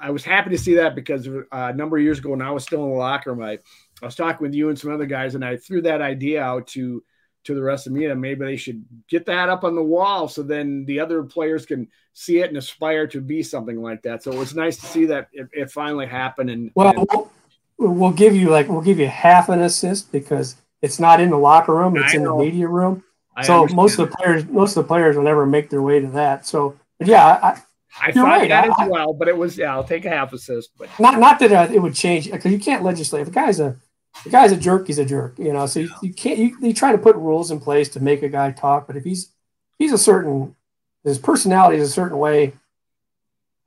I 0.00 0.10
was 0.10 0.24
happy 0.24 0.50
to 0.50 0.58
see 0.58 0.74
that 0.74 0.94
because 0.94 1.28
uh, 1.28 1.42
a 1.50 1.72
number 1.72 1.96
of 1.96 2.02
years 2.02 2.18
ago 2.18 2.30
when 2.30 2.42
I 2.42 2.50
was 2.50 2.64
still 2.64 2.84
in 2.84 2.90
the 2.90 2.96
locker 2.96 3.32
room, 3.32 3.42
I, 3.42 3.58
I 4.02 4.06
was 4.06 4.14
talking 4.14 4.46
with 4.46 4.54
you 4.54 4.68
and 4.68 4.78
some 4.78 4.92
other 4.92 5.06
guys, 5.06 5.34
and 5.34 5.44
I 5.44 5.56
threw 5.56 5.82
that 5.82 6.00
idea 6.00 6.42
out 6.42 6.68
to 6.68 7.02
to 7.44 7.54
the 7.54 7.62
rest 7.62 7.86
of 7.86 7.92
me 7.92 8.06
that 8.06 8.16
maybe 8.16 8.44
they 8.44 8.56
should 8.56 8.84
get 9.08 9.24
that 9.24 9.48
up 9.48 9.64
on 9.64 9.74
the 9.74 9.82
wall 9.82 10.28
so 10.28 10.42
then 10.42 10.84
the 10.84 11.00
other 11.00 11.22
players 11.22 11.64
can 11.64 11.88
see 12.12 12.40
it 12.40 12.48
and 12.48 12.58
aspire 12.58 13.06
to 13.06 13.20
be 13.22 13.42
something 13.42 13.80
like 13.80 14.02
that. 14.02 14.22
So 14.22 14.32
it 14.32 14.38
was 14.38 14.54
nice 14.54 14.76
to 14.78 14.86
see 14.86 15.06
that 15.06 15.28
it, 15.32 15.48
it 15.52 15.70
finally 15.70 16.06
happened. 16.06 16.50
And 16.50 16.70
well, 16.74 16.88
and, 16.90 17.06
we'll, 17.10 17.30
we'll 17.78 18.12
give 18.12 18.34
you 18.34 18.50
like 18.50 18.68
we'll 18.68 18.82
give 18.82 18.98
you 18.98 19.06
half 19.06 19.48
an 19.48 19.60
assist 19.60 20.12
because 20.12 20.56
it's 20.82 21.00
not 21.00 21.20
in 21.20 21.30
the 21.30 21.38
locker 21.38 21.74
room; 21.74 21.96
it's 21.96 22.14
in 22.14 22.24
the 22.24 22.34
media 22.34 22.68
room. 22.68 23.02
I 23.38 23.42
so 23.44 23.54
understand. 23.54 23.76
most 23.76 23.98
of 23.98 24.10
the 24.10 24.16
players, 24.16 24.44
most 24.46 24.76
of 24.76 24.84
the 24.84 24.88
players 24.88 25.16
will 25.16 25.22
never 25.22 25.46
make 25.46 25.70
their 25.70 25.82
way 25.82 26.00
to 26.00 26.08
that. 26.08 26.44
So, 26.44 26.76
yeah, 26.98 27.24
I, 27.24 27.62
I 28.00 28.12
thought 28.12 28.24
right. 28.24 28.48
that 28.48 28.64
I, 28.64 28.84
as 28.84 28.90
well, 28.90 29.12
but 29.12 29.28
it 29.28 29.36
was 29.36 29.56
yeah. 29.56 29.72
I'll 29.72 29.84
take 29.84 30.04
a 30.04 30.10
half 30.10 30.32
assist, 30.32 30.70
but 30.76 30.88
not 30.98 31.18
not 31.18 31.38
that 31.38 31.52
uh, 31.52 31.72
it 31.72 31.78
would 31.78 31.94
change 31.94 32.30
because 32.30 32.50
you 32.50 32.58
can't 32.58 32.82
legislate. 32.82 33.22
If 33.22 33.28
a 33.28 33.30
guy's 33.30 33.60
a 33.60 33.76
the 34.24 34.30
guy's 34.30 34.52
a 34.52 34.56
jerk, 34.56 34.86
he's 34.86 34.98
a 34.98 35.04
jerk. 35.04 35.38
You 35.38 35.52
know, 35.52 35.66
so 35.66 35.80
you, 35.80 35.90
you 36.02 36.12
can't 36.12 36.38
you, 36.38 36.56
you 36.60 36.74
try 36.74 36.92
to 36.92 36.98
put 36.98 37.16
rules 37.16 37.50
in 37.50 37.60
place 37.60 37.88
to 37.90 38.00
make 38.00 38.22
a 38.22 38.28
guy 38.28 38.50
talk, 38.50 38.86
but 38.86 38.96
if 38.96 39.04
he's 39.04 39.32
he's 39.78 39.92
a 39.92 39.98
certain 39.98 40.56
his 41.04 41.18
personality 41.18 41.78
is 41.78 41.88
a 41.88 41.92
certain 41.92 42.18
way, 42.18 42.54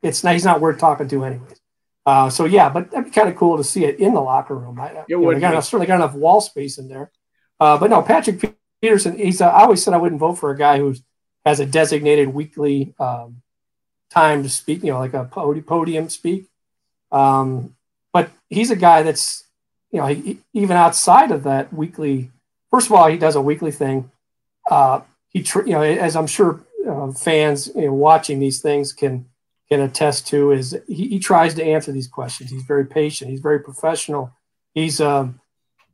it's 0.01 0.23
not 0.23 0.33
he's 0.33 0.45
not 0.45 0.61
worth 0.61 0.79
talking 0.79 1.07
to 1.07 1.23
anyways. 1.23 1.61
Uh, 2.05 2.29
so 2.29 2.45
yeah, 2.45 2.69
but 2.69 2.89
that'd 2.91 3.05
be 3.05 3.11
kind 3.11 3.29
of 3.29 3.35
cool 3.35 3.57
to 3.57 3.63
see 3.63 3.85
it 3.85 3.99
in 3.99 4.13
the 4.13 4.21
locker 4.21 4.55
room. 4.55 4.79
I, 4.79 5.03
it 5.07 5.15
would. 5.15 5.35
Know, 5.37 5.41
got 5.41 5.53
enough, 5.53 5.65
certainly 5.65 5.87
got 5.87 5.95
enough 5.95 6.13
wall 6.13 6.41
space 6.41 6.77
in 6.77 6.87
there. 6.87 7.11
Uh, 7.59 7.77
but 7.77 7.89
no, 7.89 8.01
Patrick 8.01 8.55
Peterson, 8.81 9.17
he's. 9.17 9.41
Uh, 9.41 9.49
I 9.49 9.61
always 9.61 9.83
said 9.83 9.93
I 9.93 9.97
wouldn't 9.97 10.19
vote 10.19 10.35
for 10.35 10.51
a 10.51 10.57
guy 10.57 10.77
who 10.77 10.95
has 11.45 11.59
a 11.59 11.65
designated 11.65 12.29
weekly 12.29 12.93
um, 12.99 13.41
time 14.09 14.43
to 14.43 14.49
speak. 14.49 14.83
You 14.83 14.93
know, 14.93 14.99
like 14.99 15.13
a 15.13 15.25
podium 15.25 16.09
speak. 16.09 16.45
Um, 17.11 17.75
but 18.13 18.31
he's 18.49 18.71
a 18.71 18.75
guy 18.75 19.03
that's, 19.03 19.43
you 19.91 19.99
know, 19.99 20.07
he, 20.07 20.39
even 20.53 20.77
outside 20.77 21.31
of 21.31 21.43
that 21.43 21.73
weekly. 21.73 22.31
First 22.71 22.87
of 22.87 22.93
all, 22.93 23.07
he 23.07 23.17
does 23.17 23.35
a 23.35 23.41
weekly 23.41 23.71
thing. 23.71 24.09
Uh, 24.69 25.01
he, 25.29 25.43
tr- 25.43 25.65
you 25.65 25.73
know, 25.73 25.81
as 25.81 26.15
I'm 26.15 26.27
sure 26.27 26.61
uh, 26.87 27.11
fans 27.11 27.69
you 27.75 27.87
know, 27.87 27.93
watching 27.93 28.39
these 28.39 28.61
things 28.61 28.93
can 28.93 29.25
can 29.69 29.81
attest 29.81 30.27
to, 30.27 30.51
is 30.51 30.77
he, 30.87 31.07
he, 31.07 31.19
tries 31.19 31.53
to 31.53 31.63
answer 31.63 31.93
these 31.93 32.07
questions. 32.07 32.49
He's 32.49 32.63
very 32.63 32.85
patient. 32.85 33.31
He's 33.31 33.39
very 33.39 33.59
professional. 33.59 34.33
He's 34.73 34.99
um, 34.99 35.39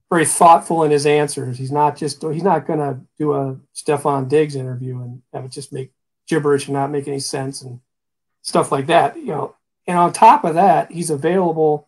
very 0.10 0.26
thoughtful 0.26 0.84
in 0.84 0.92
his 0.92 1.06
answers. 1.06 1.58
He's 1.58 1.72
not 1.72 1.98
just 1.98 2.24
he's 2.24 2.44
not 2.44 2.66
going 2.66 2.80
to 2.80 3.00
do 3.18 3.34
a 3.34 3.58
Stefon 3.76 4.30
Diggs 4.30 4.56
interview 4.56 5.02
and 5.02 5.22
have 5.34 5.46
it 5.46 5.52
just 5.52 5.74
make 5.74 5.92
gibberish 6.28 6.68
and 6.68 6.74
not 6.74 6.92
make 6.92 7.08
any 7.08 7.20
sense 7.20 7.62
and 7.62 7.80
stuff 8.42 8.72
like 8.72 8.88
that. 8.88 9.18
You 9.18 9.26
know, 9.26 9.56
and 9.86 9.98
on 9.98 10.14
top 10.14 10.46
of 10.46 10.56
that, 10.56 10.92
he's 10.92 11.10
available 11.10 11.88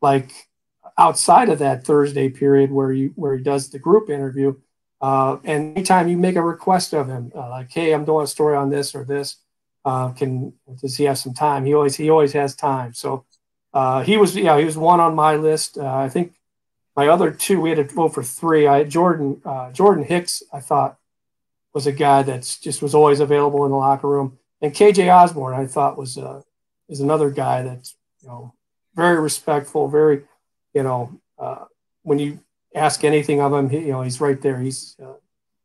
like 0.00 0.32
outside 0.98 1.48
of 1.48 1.60
that 1.60 1.84
Thursday 1.84 2.28
period 2.28 2.70
where 2.70 2.92
you 2.92 3.12
where 3.14 3.36
he 3.36 3.42
does 3.42 3.70
the 3.70 3.78
group 3.78 4.10
interview. 4.10 4.54
Uh, 5.00 5.38
and 5.44 5.76
anytime 5.76 6.08
you 6.08 6.16
make 6.16 6.36
a 6.36 6.42
request 6.42 6.92
of 6.92 7.08
him, 7.08 7.32
uh, 7.34 7.48
like, 7.50 7.70
"Hey, 7.72 7.92
I'm 7.92 8.04
doing 8.04 8.24
a 8.24 8.28
story 8.28 8.56
on 8.56 8.70
this 8.70 8.94
or 8.94 9.04
this," 9.04 9.36
uh, 9.84 10.10
can 10.10 10.52
does 10.80 10.96
he 10.96 11.04
have 11.04 11.18
some 11.18 11.34
time? 11.34 11.64
He 11.64 11.74
always 11.74 11.96
he 11.96 12.10
always 12.10 12.32
has 12.32 12.54
time. 12.54 12.94
So 12.94 13.24
uh, 13.72 14.02
he 14.02 14.16
was 14.16 14.36
yeah 14.36 14.58
he 14.58 14.64
was 14.64 14.76
one 14.76 15.00
on 15.00 15.14
my 15.14 15.36
list. 15.36 15.78
Uh, 15.78 15.94
I 15.94 16.08
think 16.08 16.34
my 16.96 17.08
other 17.08 17.30
two, 17.30 17.60
we 17.60 17.70
had 17.70 17.88
to 17.88 17.94
vote 17.94 18.14
for 18.14 18.22
three. 18.22 18.66
I 18.66 18.84
Jordan 18.84 19.40
uh, 19.44 19.72
Jordan 19.72 20.04
Hicks. 20.04 20.42
I 20.52 20.60
thought 20.60 20.98
was 21.72 21.86
a 21.86 21.92
guy 21.92 22.22
that's 22.22 22.58
just 22.58 22.82
was 22.82 22.94
always 22.94 23.20
available 23.20 23.64
in 23.64 23.70
the 23.70 23.76
locker 23.76 24.08
room, 24.08 24.38
and 24.60 24.74
KJ 24.74 25.12
Osborn. 25.12 25.54
I 25.54 25.66
thought 25.66 25.96
was 25.96 26.18
uh, 26.18 26.42
is 26.88 27.00
another 27.00 27.30
guy 27.30 27.62
that's 27.62 27.96
you 28.20 28.28
know 28.28 28.54
very 28.94 29.18
respectful, 29.18 29.88
very 29.88 30.24
you 30.74 30.82
know 30.82 31.18
uh, 31.38 31.64
when 32.02 32.18
you 32.18 32.40
ask 32.74 33.04
anything 33.04 33.40
of 33.40 33.52
him, 33.52 33.70
he, 33.70 33.78
you 33.78 33.92
know 33.92 34.02
he's 34.02 34.20
right 34.20 34.40
there. 34.40 34.58
He's 34.58 34.96
uh, 35.02 35.14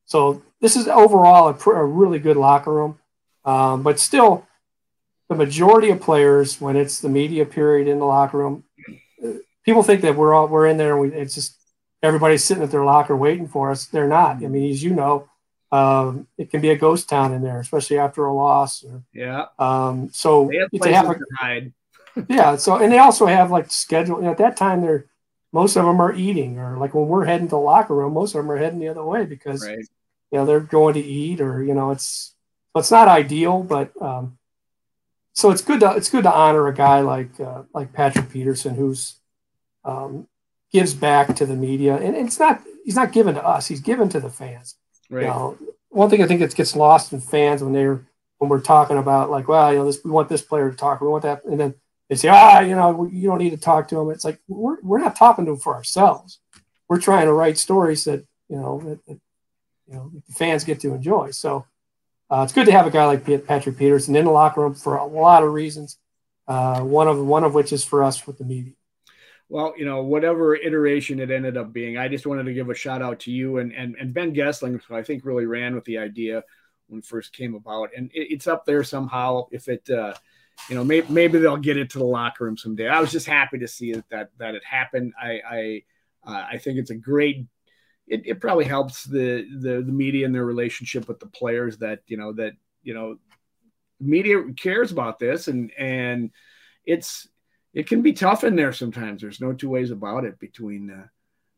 so 0.06 0.42
this 0.62 0.76
is 0.76 0.88
overall 0.88 1.50
a, 1.50 1.54
pr- 1.54 1.76
a, 1.76 1.86
really 1.86 2.20
good 2.20 2.38
locker 2.38 2.74
room. 2.74 3.00
Um, 3.46 3.84
but 3.84 4.00
still, 4.00 4.48
the 5.30 5.36
majority 5.36 5.90
of 5.90 6.02
players, 6.02 6.60
when 6.60 6.76
it's 6.76 7.00
the 7.00 7.10
media 7.10 7.46
period 7.46 7.88
in 7.88 8.00
the 8.00 8.06
locker 8.06 8.38
room, 8.38 8.64
people 9.68 9.84
think 9.84 10.02
that 10.02 10.16
we're 10.16 10.34
all 10.34 10.48
we're 10.48 10.66
in 10.66 10.78
there 10.78 10.94
and 10.94 11.02
we, 11.02 11.16
it's 11.16 11.36
just 11.36 11.58
everybody's 12.02 12.44
sitting 12.44 12.64
at 12.64 12.72
their 12.72 12.86
locker 12.86 13.16
waiting 13.16 13.48
for 13.48 13.70
us. 13.70 13.86
They're 13.86 14.08
not. 14.08 14.38
I 14.38 14.48
mean, 14.48 14.72
as 14.72 14.82
you 14.82 14.94
know, 14.94 15.30
um, 15.74 16.26
it 16.38 16.50
can 16.50 16.62
be 16.62 16.70
a 16.70 16.78
ghost 16.78 17.10
town 17.10 17.34
in 17.34 17.42
there, 17.42 17.60
especially 17.60 18.00
after 18.00 18.26
a 18.26 18.34
loss. 18.34 18.84
Or, 18.86 19.04
yeah. 19.14 19.48
Um, 19.60 20.10
so 20.14 20.48
they 20.48 20.58
have, 20.58 20.70
they 20.72 20.94
have 20.94 21.10
a, 21.10 21.20
hide. 21.38 21.74
yeah. 22.30 22.56
So 22.56 22.78
and 22.78 22.92
they 22.92 22.98
also 22.98 23.26
have 23.26 23.52
like 23.52 23.70
schedule. 23.70 24.18
You 24.18 24.24
know, 24.24 24.32
at 24.32 24.38
that 24.38 24.56
time, 24.56 24.82
they're 24.82 25.06
most 25.52 25.76
of 25.76 25.86
them 25.86 26.00
are 26.00 26.14
eating, 26.14 26.60
or 26.60 26.78
like 26.78 26.94
when 26.94 27.08
we're 27.08 27.26
heading 27.26 27.48
to 27.48 27.52
the 27.52 27.60
locker 27.60 27.94
room, 27.94 28.14
most 28.14 28.34
of 28.34 28.40
them 28.42 28.52
are 28.52 28.58
heading 28.58 28.80
the 28.80 28.88
other 28.88 29.04
way 29.04 29.26
because 29.26 29.66
right. 29.68 29.80
you 30.32 30.38
know 30.38 30.46
they're 30.46 30.62
going 30.62 30.94
to 30.94 31.04
eat, 31.04 31.42
or 31.42 31.62
you 31.62 31.74
know 31.74 31.92
it's 31.92 32.34
it's 32.74 32.92
not 32.92 33.10
ideal, 33.10 33.64
but 33.64 33.92
um, 34.02 34.38
so 35.34 35.52
it's 35.52 35.62
good 35.62 35.82
to 35.82 35.92
it's 35.92 36.10
good 36.10 36.24
to 36.24 36.32
honor 36.32 36.68
a 36.68 36.74
guy 36.74 37.02
like 37.02 37.38
uh, 37.42 37.64
like 37.74 37.92
Patrick 37.92 38.30
Peterson 38.30 38.76
who's 38.76 39.17
um, 39.88 40.28
gives 40.72 40.94
back 40.94 41.36
to 41.38 41.46
the 41.46 41.56
media, 41.56 41.96
and 41.96 42.16
it's 42.16 42.40
not 42.40 42.62
he's 42.84 42.96
not 42.96 43.12
given 43.12 43.36
to 43.36 43.44
us; 43.44 43.68
he's 43.68 43.80
given 43.80 44.10
to 44.10 44.20
the 44.20 44.30
fans. 44.30 44.76
Right. 45.10 45.22
You 45.22 45.28
know, 45.28 45.58
one 45.90 46.10
thing 46.10 46.22
I 46.22 46.28
think 46.28 46.42
that 46.42 46.54
gets 46.54 46.76
lost 46.76 47.14
in 47.14 47.22
fans 47.22 47.64
when 47.64 47.74
they're 47.74 48.06
when 48.38 48.50
we're 48.50 48.62
talking 48.62 48.98
about 48.98 49.32
like, 49.32 49.48
well, 49.48 49.72
you 49.72 49.80
know, 49.80 49.86
this 49.86 50.04
we 50.04 50.12
want 50.12 50.30
this 50.30 50.42
player 50.42 50.70
to 50.70 50.78
talk, 50.78 51.02
we 51.02 51.08
want 51.08 51.24
that, 51.24 51.46
and 51.46 51.60
then 51.60 51.74
they 52.10 52.16
say, 52.16 52.30
ah, 52.30 52.60
you 52.60 52.76
know, 52.76 53.06
you 53.12 53.28
don't 53.28 53.40
need 53.40 53.52
to 53.52 53.58
talk 53.58 53.88
to 53.88 54.00
him. 54.00 54.12
It's 54.12 54.26
like 54.26 54.40
we're 54.48 54.78
we're 54.82 55.00
not 55.00 55.16
talking 55.16 55.46
to 55.46 55.52
him 55.52 55.58
for 55.58 55.74
ourselves. 55.74 56.40
We're 56.90 57.02
trying 57.02 57.26
to 57.26 57.34
write 57.34 57.58
stories 57.58 58.04
that 58.04 58.26
you 58.50 58.58
know 58.58 58.82
that, 58.86 59.06
that 59.06 59.20
you 59.88 59.94
know 59.94 60.12
the 60.28 60.34
fans 60.34 60.66
get 60.66 60.82
to 60.82 60.94
enjoy. 60.94 61.32
So 61.32 61.66
uh, 62.30 62.42
it's 62.44 62.54
good 62.54 62.66
to 62.66 62.74
have 62.74 62.88
a 62.88 62.92
guy 62.92 63.06
like 63.06 63.48
Patrick 63.48 63.78
Peterson 63.78 64.16
in 64.18 64.26
the 64.26 64.32
locker 64.32 64.62
room 64.62 64.76
for 64.76 64.98
a 64.98 65.06
lot 65.06 65.44
of 65.44 65.54
reasons. 65.54 65.98
Uh, 66.46 66.82
one 66.82 67.08
of 67.08 67.26
one 67.26 67.46
of 67.46 67.54
which 67.54 67.72
is 67.72 67.84
for 67.84 68.04
us 68.04 68.28
with 68.28 68.38
the 68.38 68.46
media 68.46 68.74
well, 69.50 69.74
you 69.78 69.86
know, 69.86 70.04
whatever 70.04 70.56
iteration 70.56 71.20
it 71.20 71.32
ended 71.32 71.56
up 71.56 71.72
being, 71.72 71.98
I 71.98 72.08
just 72.08 72.28
wanted 72.28 72.44
to 72.44 72.54
give 72.54 72.70
a 72.70 72.76
shout 72.76 73.02
out 73.02 73.20
to 73.22 73.32
you 73.32 73.58
and 73.60 73.72
and, 73.72 73.96
and 74.00 74.14
Ben 74.14 74.34
Goessling, 74.34 74.82
who 74.82 74.96
I 74.96 75.04
think 75.04 75.26
really 75.26 75.46
ran 75.46 75.76
with 75.76 75.86
the 75.86 75.98
idea 75.98 76.44
when 76.88 77.00
it 77.00 77.06
first 77.06 77.34
came 77.34 77.56
about, 77.56 77.90
and 77.96 78.12
it, 78.14 78.28
it's 78.32 78.48
up 78.48 78.66
there 78.66 78.84
somehow. 78.84 79.48
If 79.52 79.68
it, 79.70 79.90
uh, 79.90 80.14
you 80.70 80.76
know, 80.76 80.84
maybe 80.84 81.08
maybe 81.10 81.40
they'll 81.40 81.58
get 81.58 81.78
it 81.78 81.90
to 81.92 82.00
the 82.00 82.06
locker 82.06 82.44
room 82.44 82.58
someday. 82.58 82.88
I 82.88 83.00
was 83.00 83.12
just 83.12 83.28
happy 83.28 83.60
to 83.60 83.68
see 83.68 83.94
that 83.94 84.10
that 84.10 84.30
that 84.38 84.56
it 84.56 84.64
happened. 84.66 85.14
I 85.22 85.42
I 85.50 85.84
uh, 86.26 86.46
I 86.52 86.58
think 86.58 86.78
it's 86.78 86.92
a 86.92 86.96
great. 86.96 87.46
It, 88.06 88.26
it 88.26 88.40
probably 88.40 88.64
helps 88.64 89.04
the, 89.04 89.46
the 89.60 89.82
the 89.82 89.92
media 89.92 90.26
and 90.26 90.34
their 90.34 90.46
relationship 90.46 91.08
with 91.08 91.20
the 91.20 91.28
players 91.28 91.78
that 91.80 92.00
you 92.08 92.18
know 92.18 92.34
that 92.34 92.54
you 92.84 92.94
know 92.94 93.18
media 94.00 94.42
cares 94.56 94.92
about 94.92 95.20
this 95.20 95.48
and 95.48 95.72
and 95.78 96.32
it's 96.86 97.28
it 97.74 97.88
can 97.88 98.02
be 98.02 98.14
tough 98.14 98.44
in 98.44 98.56
there 98.56 98.74
sometimes. 98.74 99.22
There's 99.22 99.42
no 99.42 99.54
two 99.54 99.70
ways 99.70 99.92
about 99.92 100.26
it 100.26 100.40
between 100.40 100.90
uh, 100.90 101.08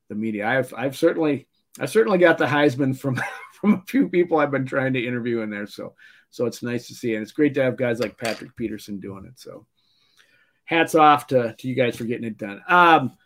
the 0.10 0.16
media. 0.16 0.48
I've 0.48 0.74
I've 0.76 0.98
certainly 0.98 1.48
I 1.80 1.86
certainly 1.86 2.18
got 2.18 2.38
the 2.38 2.46
Heisman 2.46 2.98
from 2.98 3.22
from 3.62 3.74
a 3.74 3.84
few 3.88 4.10
people 4.10 4.38
I've 4.38 4.52
been 4.52 4.66
trying 4.66 4.94
to 4.94 5.06
interview 5.06 5.42
in 5.42 5.50
there. 5.50 5.68
So 5.68 5.96
so 6.30 6.46
it's 6.46 6.64
nice 6.64 6.88
to 6.88 6.94
see, 6.94 7.16
and 7.16 7.24
it's 7.24 7.32
great 7.32 7.54
to 7.56 7.64
have 7.64 7.78
guys 7.78 8.00
like 8.00 8.18
Patrick 8.18 8.56
Peterson 8.56 9.00
doing 9.00 9.26
it. 9.26 9.40
So 9.40 9.66
hats 10.66 10.94
off 10.94 11.28
to, 11.28 11.56
to 11.58 11.68
you 11.68 11.74
guys 11.74 11.96
for 11.96 12.04
getting 12.04 12.28
it 12.28 12.38
done. 12.38 12.62
Um, 12.68 13.18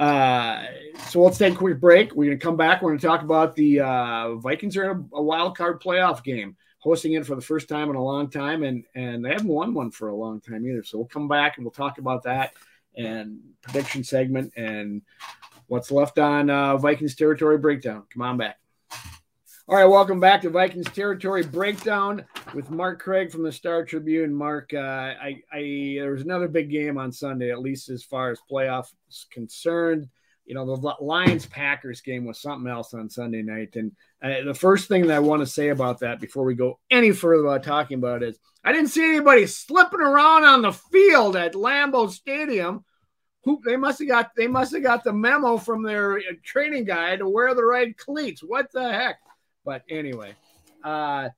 uh, 0.00 0.64
so 1.08 1.20
let's 1.20 1.36
take 1.36 1.52
a 1.52 1.56
quick 1.56 1.80
break. 1.80 2.14
We're 2.14 2.30
to 2.30 2.38
come 2.38 2.56
back. 2.56 2.80
We're 2.80 2.96
to 2.96 3.06
talk 3.06 3.22
about 3.22 3.54
the 3.56 3.80
uh, 3.80 4.34
Vikings 4.36 4.76
are 4.76 4.90
in 4.90 4.90
a, 5.12 5.16
a 5.16 5.22
wild 5.22 5.56
card 5.56 5.82
playoff 5.82 6.24
game 6.24 6.56
hosting 6.78 7.12
it 7.12 7.26
for 7.26 7.34
the 7.34 7.42
first 7.42 7.68
time 7.68 7.90
in 7.90 7.96
a 7.96 8.04
long 8.04 8.30
time, 8.30 8.62
and 8.62 8.84
and 8.94 9.24
they 9.24 9.30
haven't 9.30 9.48
won 9.48 9.74
one 9.74 9.90
for 9.90 10.08
a 10.08 10.16
long 10.16 10.40
time 10.40 10.66
either. 10.66 10.82
So 10.82 10.98
we'll 10.98 11.06
come 11.06 11.28
back 11.28 11.56
and 11.56 11.64
we'll 11.64 11.72
talk 11.72 11.98
about 11.98 12.22
that 12.24 12.52
and 12.96 13.38
prediction 13.62 14.02
segment 14.02 14.52
and 14.56 15.02
what's 15.66 15.90
left 15.90 16.18
on 16.18 16.50
uh, 16.50 16.76
Vikings 16.76 17.14
territory 17.14 17.58
breakdown. 17.58 18.04
Come 18.12 18.22
on 18.22 18.36
back. 18.36 18.58
All 19.68 19.76
right, 19.76 19.84
welcome 19.84 20.18
back 20.18 20.40
to 20.42 20.50
Vikings 20.50 20.90
territory 20.90 21.44
breakdown 21.44 22.24
with 22.54 22.70
Mark 22.70 23.00
Craig 23.00 23.30
from 23.30 23.42
the 23.42 23.52
Star 23.52 23.84
Tribune. 23.84 24.32
Mark, 24.32 24.72
uh, 24.72 24.78
I, 24.78 25.42
I 25.52 25.96
there 25.98 26.12
was 26.12 26.22
another 26.22 26.48
big 26.48 26.70
game 26.70 26.96
on 26.96 27.12
Sunday, 27.12 27.50
at 27.50 27.60
least 27.60 27.90
as 27.90 28.02
far 28.02 28.30
as 28.30 28.38
playoffs 28.50 28.94
concerned 29.30 30.08
you 30.48 30.54
know, 30.54 30.64
the 30.64 30.94
Lions 31.04 31.44
Packers 31.44 32.00
game 32.00 32.24
was 32.24 32.40
something 32.40 32.70
else 32.70 32.94
on 32.94 33.10
Sunday 33.10 33.42
night. 33.42 33.76
And 33.76 33.92
uh, 34.22 34.44
the 34.46 34.54
first 34.54 34.88
thing 34.88 35.06
that 35.06 35.16
I 35.16 35.20
want 35.20 35.40
to 35.40 35.46
say 35.46 35.68
about 35.68 36.00
that 36.00 36.20
before 36.20 36.44
we 36.44 36.54
go 36.54 36.80
any 36.90 37.12
further 37.12 37.44
about 37.44 37.64
talking 37.64 37.98
about 37.98 38.22
it 38.22 38.30
is 38.30 38.38
I 38.64 38.72
didn't 38.72 38.88
see 38.88 39.04
anybody 39.04 39.46
slipping 39.46 40.00
around 40.00 40.44
on 40.44 40.62
the 40.62 40.72
field 40.72 41.36
at 41.36 41.52
Lambeau 41.52 42.10
Stadium. 42.10 42.82
Who 43.44 43.60
they 43.64 43.76
must 43.76 43.98
have 43.98 44.08
got 44.08 44.30
they 44.36 44.46
must 44.46 44.72
have 44.72 44.82
got 44.82 45.04
the 45.04 45.12
memo 45.12 45.58
from 45.58 45.82
their 45.82 46.16
uh, 46.16 46.22
training 46.42 46.84
guy 46.84 47.16
to 47.16 47.28
wear 47.28 47.54
the 47.54 47.64
right 47.64 47.96
cleats. 47.96 48.42
What 48.42 48.72
the 48.72 48.90
heck? 48.90 49.18
But 49.66 49.82
anyway, 49.90 50.34
uh, 50.82 51.28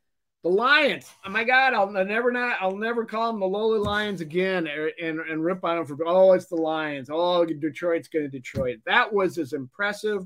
the 0.43 0.49
Lions. 0.49 1.11
Oh 1.25 1.31
my 1.31 1.45
God, 1.45 1.75
I'll 1.75 1.91
never 1.91 2.33
not. 2.33 2.57
I'll 2.61 2.77
never 2.77 3.05
call 3.05 3.31
them 3.31 3.41
the 3.41 3.47
lowly 3.47 3.79
Lions 3.79 4.21
again 4.21 4.67
and, 4.67 5.21
and 5.21 5.45
rip 5.45 5.65
on 5.65 5.77
them 5.77 5.87
for. 5.87 5.99
Oh, 6.07 6.33
it's 6.33 6.47
the 6.47 6.57
Lions. 6.57 7.11
Oh, 7.13 7.45
Detroit's 7.45 8.09
going 8.09 8.25
to 8.25 8.31
Detroit. 8.31 8.79
That 8.87 9.13
was 9.13 9.37
as 9.37 9.53
impressive 9.53 10.23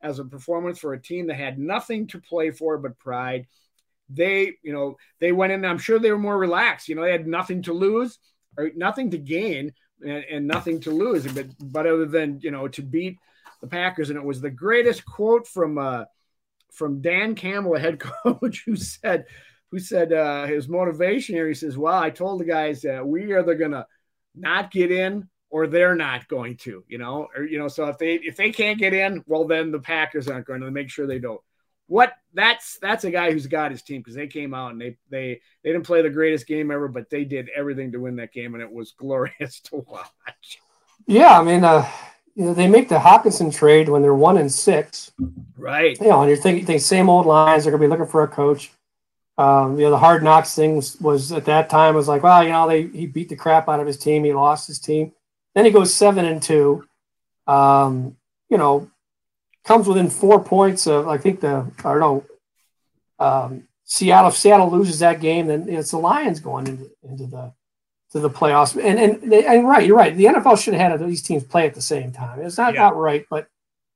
as 0.00 0.18
a 0.18 0.24
performance 0.24 0.78
for 0.78 0.92
a 0.92 1.00
team 1.00 1.26
that 1.26 1.34
had 1.34 1.58
nothing 1.58 2.06
to 2.08 2.20
play 2.20 2.50
for 2.50 2.78
but 2.78 2.98
pride. 2.98 3.46
They, 4.08 4.54
you 4.62 4.72
know, 4.72 4.96
they 5.20 5.32
went 5.32 5.52
in. 5.52 5.64
I'm 5.64 5.78
sure 5.78 5.98
they 5.98 6.12
were 6.12 6.18
more 6.18 6.38
relaxed. 6.38 6.88
You 6.88 6.94
know, 6.94 7.02
they 7.02 7.12
had 7.12 7.26
nothing 7.26 7.62
to 7.62 7.72
lose 7.72 8.18
or 8.56 8.70
nothing 8.76 9.10
to 9.10 9.18
gain 9.18 9.72
and, 10.04 10.24
and 10.30 10.46
nothing 10.46 10.80
to 10.80 10.90
lose. 10.90 11.26
But 11.26 11.46
but 11.60 11.86
other 11.86 12.06
than 12.06 12.38
you 12.42 12.52
know 12.52 12.68
to 12.68 12.82
beat 12.82 13.18
the 13.60 13.66
Packers, 13.66 14.10
and 14.10 14.18
it 14.18 14.24
was 14.24 14.40
the 14.40 14.50
greatest 14.50 15.04
quote 15.04 15.48
from. 15.48 15.78
uh 15.78 16.04
from 16.72 17.00
Dan 17.00 17.34
Campbell, 17.34 17.76
a 17.76 17.78
head 17.78 18.00
coach, 18.24 18.64
who 18.66 18.76
said, 18.76 19.26
who 19.70 19.78
said 19.78 20.12
uh, 20.12 20.46
his 20.46 20.68
motivation 20.68 21.34
here. 21.34 21.48
He 21.48 21.54
says, 21.54 21.78
"Well, 21.78 21.96
I 21.96 22.10
told 22.10 22.40
the 22.40 22.44
guys 22.44 22.82
that 22.82 23.06
we 23.06 23.32
are 23.32 23.42
gonna 23.42 23.86
not 24.34 24.70
get 24.70 24.90
in 24.90 25.28
or 25.52 25.66
they're 25.66 25.94
not 25.94 26.26
going 26.28 26.56
to, 26.56 26.82
you 26.88 26.96
know, 26.96 27.28
or 27.36 27.44
you 27.44 27.58
know. 27.58 27.68
So 27.68 27.86
if 27.86 27.98
they 27.98 28.14
if 28.14 28.36
they 28.36 28.50
can't 28.50 28.78
get 28.78 28.94
in, 28.94 29.22
well, 29.26 29.46
then 29.46 29.70
the 29.70 29.78
Packers 29.78 30.26
aren't 30.26 30.46
going 30.46 30.62
to 30.62 30.70
make 30.70 30.90
sure 30.90 31.06
they 31.06 31.18
don't. 31.18 31.40
What 31.86 32.14
that's 32.32 32.78
that's 32.80 33.04
a 33.04 33.10
guy 33.10 33.32
who's 33.32 33.46
got 33.46 33.70
his 33.70 33.82
team 33.82 34.00
because 34.00 34.14
they 34.14 34.26
came 34.26 34.54
out 34.54 34.72
and 34.72 34.80
they 34.80 34.96
they 35.10 35.40
they 35.62 35.72
didn't 35.72 35.86
play 35.86 36.00
the 36.00 36.10
greatest 36.10 36.46
game 36.46 36.70
ever, 36.70 36.88
but 36.88 37.10
they 37.10 37.24
did 37.24 37.50
everything 37.54 37.92
to 37.92 37.98
win 37.98 38.16
that 38.16 38.32
game, 38.32 38.54
and 38.54 38.62
it 38.62 38.72
was 38.72 38.92
glorious 38.96 39.60
to 39.60 39.84
watch. 39.86 40.58
Yeah, 41.06 41.38
I 41.38 41.44
mean, 41.44 41.64
uh, 41.64 41.86
you 42.34 42.46
know, 42.46 42.54
they 42.54 42.66
make 42.66 42.88
the 42.88 42.98
Hockenson 42.98 43.54
trade 43.54 43.88
when 43.88 44.02
they're 44.02 44.14
one 44.14 44.38
and 44.38 44.50
six. 44.50 45.12
Right. 45.56 45.98
You 46.00 46.08
know, 46.08 46.22
and 46.22 46.28
you're 46.28 46.38
thinking, 46.38 46.78
same 46.78 47.08
old 47.08 47.26
lines. 47.26 47.64
They're 47.64 47.72
gonna 47.72 47.82
be 47.82 47.88
looking 47.88 48.06
for 48.06 48.22
a 48.22 48.28
coach. 48.28 48.72
Um, 49.38 49.78
you 49.78 49.84
know, 49.84 49.90
the 49.90 49.98
hard 49.98 50.22
knocks 50.22 50.54
thing 50.54 50.76
was, 50.76 51.00
was, 51.00 51.32
at 51.32 51.46
that 51.46 51.70
time 51.70 51.94
was 51.94 52.06
like, 52.06 52.22
well, 52.22 52.42
you 52.44 52.50
know, 52.50 52.68
they 52.68 52.86
he 52.86 53.06
beat 53.06 53.28
the 53.28 53.36
crap 53.36 53.68
out 53.68 53.80
of 53.80 53.86
his 53.86 53.96
team. 53.96 54.24
He 54.24 54.32
lost 54.32 54.66
his 54.66 54.78
team. 54.78 55.12
Then 55.54 55.64
he 55.64 55.70
goes 55.70 55.94
seven 55.94 56.24
and 56.24 56.42
two. 56.42 56.86
Um, 57.46 58.16
you 58.48 58.58
know, 58.58 58.90
comes 59.64 59.86
within 59.86 60.10
four 60.10 60.42
points 60.42 60.86
of 60.86 61.08
I 61.08 61.18
think 61.18 61.40
the 61.40 61.70
I 61.78 61.82
don't 61.82 62.00
know. 62.00 62.24
Um, 63.18 63.68
Seattle 63.84 64.30
if 64.30 64.36
Seattle 64.36 64.70
loses 64.70 65.00
that 65.00 65.20
game, 65.20 65.46
then 65.46 65.68
it's 65.68 65.90
the 65.90 65.98
Lions 65.98 66.40
going 66.40 66.66
into 66.66 66.90
into 67.02 67.26
the 67.26 67.52
to 68.12 68.20
the 68.20 68.30
playoffs. 68.30 68.76
And 68.76 68.98
and, 68.98 69.32
they, 69.32 69.44
and 69.44 69.66
right, 69.66 69.86
you're 69.86 69.96
right. 69.96 70.16
The 70.16 70.26
NFL 70.26 70.62
should 70.62 70.74
have 70.74 71.00
had 71.00 71.08
these 71.08 71.22
teams 71.22 71.44
play 71.44 71.66
at 71.66 71.74
the 71.74 71.82
same 71.82 72.12
time. 72.12 72.40
It's 72.40 72.58
not 72.58 72.74
yeah. 72.74 72.80
not 72.80 72.96
right, 72.96 73.26
but 73.28 73.48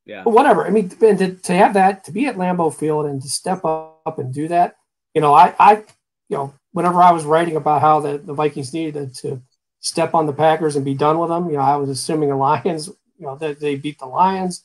yeah, 0.04 0.22
but 0.24 0.30
whatever. 0.30 0.66
I 0.66 0.70
mean, 0.70 0.88
to, 0.88 1.34
to 1.34 1.54
have 1.54 1.74
that 1.74 2.04
to 2.04 2.12
be 2.12 2.26
at 2.26 2.36
Lambeau 2.36 2.74
Field 2.74 3.06
and 3.06 3.22
to 3.22 3.28
step 3.28 3.64
up 3.64 4.18
and 4.18 4.32
do 4.32 4.48
that, 4.48 4.76
you 5.14 5.20
know, 5.20 5.34
I 5.34 5.54
I 5.58 5.84
you 6.28 6.36
know 6.36 6.54
whenever 6.72 7.00
I 7.00 7.12
was 7.12 7.24
writing 7.24 7.56
about 7.56 7.80
how 7.80 8.00
the, 8.00 8.18
the 8.18 8.34
Vikings 8.34 8.74
needed 8.74 9.14
to 9.16 9.40
step 9.80 10.14
on 10.14 10.26
the 10.26 10.32
Packers 10.32 10.76
and 10.76 10.84
be 10.84 10.94
done 10.94 11.18
with 11.18 11.30
them, 11.30 11.48
you 11.48 11.56
know, 11.56 11.62
I 11.62 11.76
was 11.76 11.88
assuming 11.88 12.28
the 12.28 12.36
Lions, 12.36 12.88
you 12.88 13.26
know, 13.26 13.36
that 13.36 13.60
they 13.60 13.76
beat 13.76 13.98
the 13.98 14.06
Lions, 14.06 14.64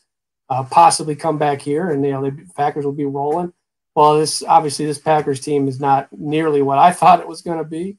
uh, 0.50 0.64
possibly 0.64 1.16
come 1.16 1.38
back 1.38 1.62
here, 1.62 1.90
and 1.90 2.04
you 2.04 2.12
know 2.12 2.24
the 2.24 2.48
Packers 2.56 2.86
will 2.86 2.92
be 2.92 3.06
rolling. 3.06 3.54
Well, 3.96 4.20
this 4.20 4.44
obviously 4.44 4.86
this 4.86 5.00
Packers 5.00 5.42
team 5.42 5.68
is 5.68 5.80
not 5.80 6.08
nearly 6.12 6.62
what 6.62 6.78
I 6.78 6.92
thought 6.94 7.20
it 7.20 7.28
was 7.28 7.42
going 7.42 7.60
to 7.60 7.64
be. 7.64 7.98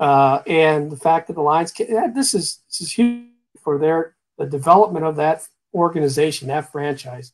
Uh, 0.00 0.42
and 0.46 0.90
the 0.90 0.96
fact 0.96 1.26
that 1.26 1.34
the 1.34 1.42
Lions, 1.42 1.70
can, 1.70 2.14
this 2.14 2.32
is 2.32 2.62
this 2.68 2.80
is 2.80 2.90
huge 2.90 3.26
for 3.62 3.76
their 3.76 4.16
the 4.38 4.46
development 4.46 5.04
of 5.04 5.16
that 5.16 5.46
organization, 5.74 6.48
that 6.48 6.72
franchise. 6.72 7.32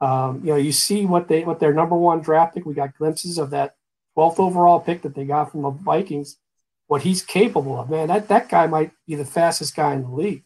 Um, 0.00 0.40
you 0.42 0.50
know, 0.50 0.56
you 0.56 0.72
see 0.72 1.06
what 1.06 1.28
they 1.28 1.44
what 1.44 1.60
their 1.60 1.72
number 1.72 1.94
one 1.94 2.20
draft 2.20 2.54
pick. 2.54 2.66
We 2.66 2.74
got 2.74 2.96
glimpses 2.96 3.38
of 3.38 3.50
that 3.50 3.76
12th 4.18 4.40
overall 4.40 4.80
pick 4.80 5.02
that 5.02 5.14
they 5.14 5.24
got 5.24 5.52
from 5.52 5.62
the 5.62 5.70
Vikings. 5.70 6.36
What 6.88 7.02
he's 7.02 7.22
capable 7.22 7.78
of, 7.78 7.88
man. 7.88 8.08
That 8.08 8.26
that 8.26 8.48
guy 8.48 8.66
might 8.66 8.90
be 9.06 9.14
the 9.14 9.24
fastest 9.24 9.76
guy 9.76 9.94
in 9.94 10.02
the 10.02 10.10
league. 10.10 10.42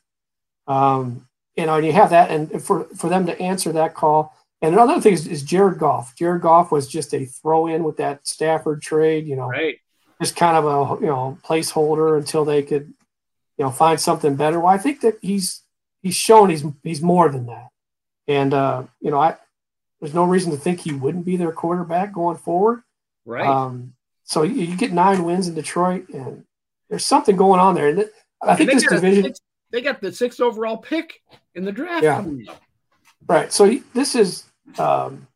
Um, 0.67 1.27
you 1.57 1.65
know, 1.65 1.77
and 1.77 1.87
you 1.87 1.93
have 1.93 2.11
that, 2.11 2.31
and 2.31 2.62
for 2.62 2.85
for 2.95 3.09
them 3.09 3.25
to 3.25 3.41
answer 3.41 3.73
that 3.73 3.95
call. 3.95 4.35
And 4.61 4.75
another 4.75 5.01
thing 5.01 5.15
is, 5.15 5.27
is 5.27 5.43
Jared 5.43 5.79
Goff. 5.79 6.15
Jared 6.17 6.43
Goff 6.43 6.71
was 6.71 6.89
just 6.89 7.15
a 7.15 7.25
throw 7.25 7.67
in 7.69 7.85
with 7.85 7.97
that 7.97 8.27
Stafford 8.27 8.83
trade. 8.83 9.27
You 9.27 9.37
know, 9.37 9.49
right 9.49 9.77
just 10.21 10.37
kind 10.37 10.57
of 10.57 10.65
a 10.65 11.01
you 11.01 11.07
know 11.07 11.39
placeholder 11.45 12.17
until 12.17 12.45
they 12.45 12.62
could 12.62 12.93
you 13.59 13.65
know 13.65 13.71
find 13.71 14.01
something 14.01 14.37
better. 14.37 14.61
Well, 14.61 14.73
I 14.73 14.79
think 14.79 15.01
that 15.01 15.19
he's 15.21 15.62
he's 16.03 16.17
shown 16.17 16.51
he's 16.51 16.65
he's 16.83 17.03
more 17.03 17.29
than 17.29 17.47
that, 17.47 17.69
and 18.29 18.55
uh, 18.55 18.85
you 19.01 19.11
know 19.11 19.19
I 19.19 19.37
there's 20.01 20.15
no 20.15 20.25
reason 20.25 20.53
to 20.53 20.59
think 20.59 20.81
he 20.81 20.93
wouldn't 20.93 21.25
be 21.25 21.37
their 21.37 21.53
quarterback 21.53 22.12
going 22.12 22.37
forward. 22.37 22.83
Right. 23.25 23.47
Um, 23.47 23.95
so 24.25 24.43
you, 24.43 24.62
you, 24.62 24.77
get 24.77 24.93
nine 24.93 25.25
wins 25.25 25.49
in 25.49 25.55
Detroit, 25.55 26.09
and 26.11 26.45
there's 26.91 27.07
something 27.07 27.37
going 27.37 27.61
on 27.61 27.75
there. 27.75 27.89
And 27.89 28.11
I 28.43 28.55
think 28.55 28.71
this 28.71 28.87
division. 28.87 29.25
Six, 29.25 29.41
they 29.71 29.81
got 29.81 30.01
the 30.01 30.12
sixth 30.12 30.41
overall 30.41 30.77
pick 30.77 31.23
in 31.55 31.65
the 31.65 31.73
draft. 31.73 32.05
Yeah. 32.05 32.25
Right. 33.27 33.53
So 33.53 33.79
this 33.95 34.15
is 34.15 34.45
um, 34.79 35.27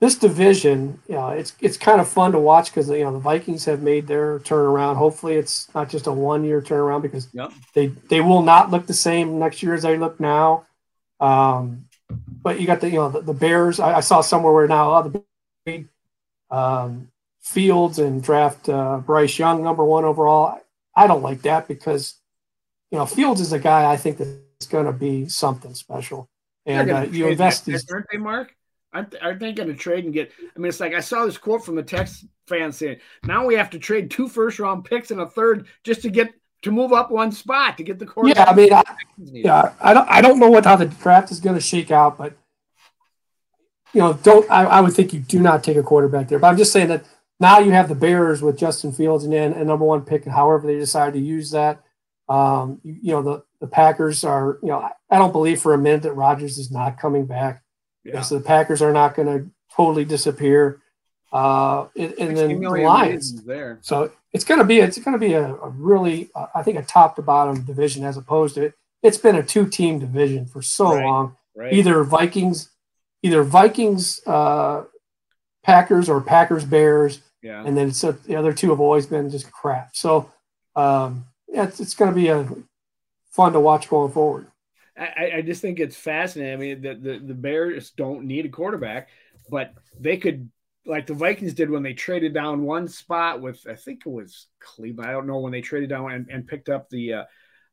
this 0.00 0.16
division. 0.16 1.00
You 1.08 1.16
know, 1.16 1.28
it's 1.30 1.54
it's 1.60 1.76
kind 1.76 2.00
of 2.00 2.08
fun 2.08 2.32
to 2.32 2.38
watch 2.38 2.70
because 2.70 2.88
you 2.88 3.04
know 3.04 3.12
the 3.12 3.18
Vikings 3.18 3.64
have 3.64 3.82
made 3.82 4.06
their 4.06 4.38
turnaround. 4.40 4.96
Hopefully, 4.96 5.34
it's 5.34 5.72
not 5.74 5.88
just 5.88 6.06
a 6.06 6.12
one 6.12 6.44
year 6.44 6.60
turnaround 6.60 7.02
because 7.02 7.28
yep. 7.32 7.52
they 7.74 7.88
they 8.08 8.20
will 8.20 8.42
not 8.42 8.70
look 8.70 8.86
the 8.86 8.94
same 8.94 9.38
next 9.38 9.62
year 9.62 9.74
as 9.74 9.82
they 9.82 9.98
look 9.98 10.20
now. 10.20 10.66
Um, 11.20 11.86
but 12.42 12.60
you 12.60 12.66
got 12.66 12.80
the 12.80 12.88
you 12.88 12.96
know 12.96 13.10
the, 13.10 13.20
the 13.20 13.34
Bears. 13.34 13.80
I, 13.80 13.96
I, 13.96 14.00
saw 14.00 14.20
somewhere 14.20 14.52
where 14.52 14.68
now 14.68 14.94
oh, 14.94 15.22
the 15.66 15.84
um, 16.50 17.10
Fields 17.40 17.98
and 17.98 18.22
draft 18.22 18.68
uh, 18.68 18.98
Bryce 18.98 19.38
Young 19.38 19.62
number 19.62 19.84
one 19.84 20.04
overall. 20.04 20.60
I 20.94 21.06
don't 21.06 21.22
like 21.22 21.42
that 21.42 21.66
because 21.66 22.14
you 22.90 22.98
know 22.98 23.06
Fields 23.06 23.40
is 23.40 23.52
a 23.52 23.58
guy 23.58 23.90
I 23.90 23.96
think 23.96 24.18
that's 24.18 24.66
going 24.68 24.86
to 24.86 24.92
be 24.92 25.28
something 25.28 25.74
special, 25.74 26.28
and 26.64 26.90
uh, 26.90 27.06
you 27.10 27.26
invest 27.26 27.66
these. 27.66 27.90
Aren't 27.90 28.06
they, 28.12 28.18
Mark? 28.18 28.54
Aren't 28.92 29.10
they, 29.10 29.18
aren't 29.18 29.40
they 29.40 29.52
going 29.52 29.68
to 29.68 29.74
trade 29.74 30.04
and 30.04 30.14
get? 30.14 30.32
I 30.56 30.58
mean, 30.58 30.68
it's 30.68 30.80
like 30.80 30.94
I 30.94 31.00
saw 31.00 31.26
this 31.26 31.36
quote 31.36 31.64
from 31.64 31.74
the 31.74 31.82
Tex 31.82 32.24
fan 32.46 32.72
saying, 32.72 32.98
"Now 33.24 33.44
we 33.44 33.54
have 33.54 33.70
to 33.70 33.78
trade 33.78 34.10
two 34.10 34.28
first 34.28 34.58
round 34.58 34.84
picks 34.84 35.10
and 35.10 35.20
a 35.20 35.26
third 35.26 35.66
just 35.84 36.02
to 36.02 36.10
get 36.10 36.32
to 36.62 36.70
move 36.70 36.92
up 36.92 37.10
one 37.10 37.32
spot 37.32 37.76
to 37.76 37.84
get 37.84 37.98
the 37.98 38.06
quarterback. 38.06 38.46
Yeah, 38.46 38.50
I 38.50 38.54
mean, 38.54 38.72
I, 38.72 38.82
yeah, 39.18 39.72
I 39.80 39.94
don't, 39.94 40.08
I 40.08 40.20
don't 40.20 40.40
know 40.40 40.50
what 40.50 40.64
how 40.64 40.76
the 40.76 40.86
draft 40.86 41.30
is 41.30 41.40
going 41.40 41.56
to 41.56 41.60
shake 41.60 41.90
out, 41.90 42.18
but 42.18 42.34
you 43.92 44.00
know, 44.00 44.12
don't 44.14 44.50
I, 44.50 44.64
I, 44.64 44.80
would 44.80 44.92
think 44.92 45.12
you 45.12 45.20
do 45.20 45.40
not 45.40 45.64
take 45.64 45.76
a 45.76 45.82
quarterback 45.82 46.28
there. 46.28 46.38
But 46.38 46.48
I'm 46.48 46.56
just 46.56 46.72
saying 46.72 46.88
that 46.88 47.04
now 47.40 47.58
you 47.58 47.70
have 47.70 47.88
the 47.88 47.94
Bears 47.94 48.42
with 48.42 48.58
Justin 48.58 48.92
Fields 48.92 49.24
and 49.24 49.32
then 49.32 49.52
a 49.52 49.64
number 49.64 49.84
one 49.84 50.02
pick, 50.02 50.26
and 50.26 50.34
however 50.34 50.66
they 50.66 50.78
decide 50.78 51.12
to 51.14 51.20
use 51.20 51.50
that. 51.52 51.82
Um, 52.28 52.80
you, 52.82 52.96
you, 53.02 53.12
know, 53.12 53.22
the 53.22 53.44
the 53.60 53.66
Packers 53.66 54.22
are, 54.24 54.58
you 54.62 54.68
know, 54.68 54.80
I, 54.80 54.90
I 55.10 55.18
don't 55.18 55.32
believe 55.32 55.62
for 55.62 55.72
a 55.74 55.78
minute 55.78 56.02
that 56.02 56.12
Rodgers 56.12 56.58
is 56.58 56.70
not 56.70 56.98
coming 56.98 57.24
back. 57.24 57.62
Yeah. 58.04 58.22
So 58.22 58.38
the 58.38 58.44
Packers 58.44 58.82
are 58.82 58.92
not 58.92 59.14
going 59.14 59.28
to 59.28 59.50
totally 59.74 60.04
disappear. 60.04 60.80
Uh, 61.32 61.88
and, 61.96 62.14
and 62.18 62.36
then 62.36 62.60
the 62.60 62.68
Lions 62.68 63.44
there. 63.44 63.78
So 63.82 64.12
it's 64.32 64.44
going 64.44 64.58
to 64.58 64.64
be 64.64 64.80
it's 64.80 64.98
going 64.98 65.12
to 65.12 65.18
be 65.18 65.34
a, 65.34 65.54
a 65.54 65.68
really 65.68 66.30
uh, 66.34 66.46
I 66.54 66.62
think 66.62 66.78
a 66.78 66.82
top 66.82 67.16
to 67.16 67.22
bottom 67.22 67.62
division 67.64 68.04
as 68.04 68.16
opposed 68.16 68.54
to 68.54 68.62
it. 68.62 68.74
It's 69.02 69.18
been 69.18 69.36
a 69.36 69.42
two 69.42 69.66
team 69.66 69.98
division 69.98 70.46
for 70.46 70.62
so 70.62 70.94
right, 70.94 71.04
long. 71.04 71.36
Right. 71.54 71.72
Either 71.72 72.02
Vikings, 72.02 72.70
either 73.22 73.42
Vikings, 73.42 74.20
uh, 74.26 74.84
Packers, 75.62 76.08
or 76.08 76.20
Packers 76.20 76.64
Bears. 76.64 77.20
Yeah. 77.42 77.62
And 77.64 77.76
then 77.76 77.92
so 77.92 78.12
the 78.12 78.36
other 78.36 78.52
two 78.52 78.70
have 78.70 78.80
always 78.80 79.06
been 79.06 79.28
just 79.30 79.52
crap. 79.52 79.94
So 79.94 80.32
um, 80.76 81.26
yeah, 81.46 81.64
it's, 81.64 81.78
it's 81.78 81.94
going 81.94 82.10
to 82.10 82.14
be 82.14 82.28
a 82.28 82.48
fun 83.30 83.52
to 83.52 83.60
watch 83.60 83.90
going 83.90 84.12
forward. 84.12 84.46
I, 84.98 85.32
I 85.36 85.42
just 85.42 85.62
think 85.62 85.78
it's 85.78 85.96
fascinating. 85.96 86.52
I 86.52 86.56
mean, 86.56 86.82
the, 86.82 86.94
the, 86.94 87.18
the 87.18 87.34
Bears 87.34 87.90
don't 87.90 88.24
need 88.24 88.46
a 88.46 88.50
quarterback, 88.50 89.08
but 89.50 89.74
they 89.98 90.16
could 90.16 90.50
like 90.86 91.06
the 91.06 91.14
Vikings 91.14 91.54
did 91.54 91.70
when 91.70 91.82
they 91.82 91.92
traded 91.92 92.32
down 92.34 92.62
one 92.62 92.88
spot 92.88 93.40
with 93.40 93.64
I 93.68 93.74
think 93.74 94.02
it 94.06 94.10
was 94.10 94.46
Cleveland. 94.58 95.08
I 95.08 95.12
don't 95.12 95.26
know 95.26 95.38
when 95.38 95.52
they 95.52 95.60
traded 95.60 95.90
down 95.90 96.10
and, 96.12 96.28
and 96.30 96.46
picked 96.46 96.68
up 96.68 96.88
the 96.88 97.12
uh, 97.12 97.24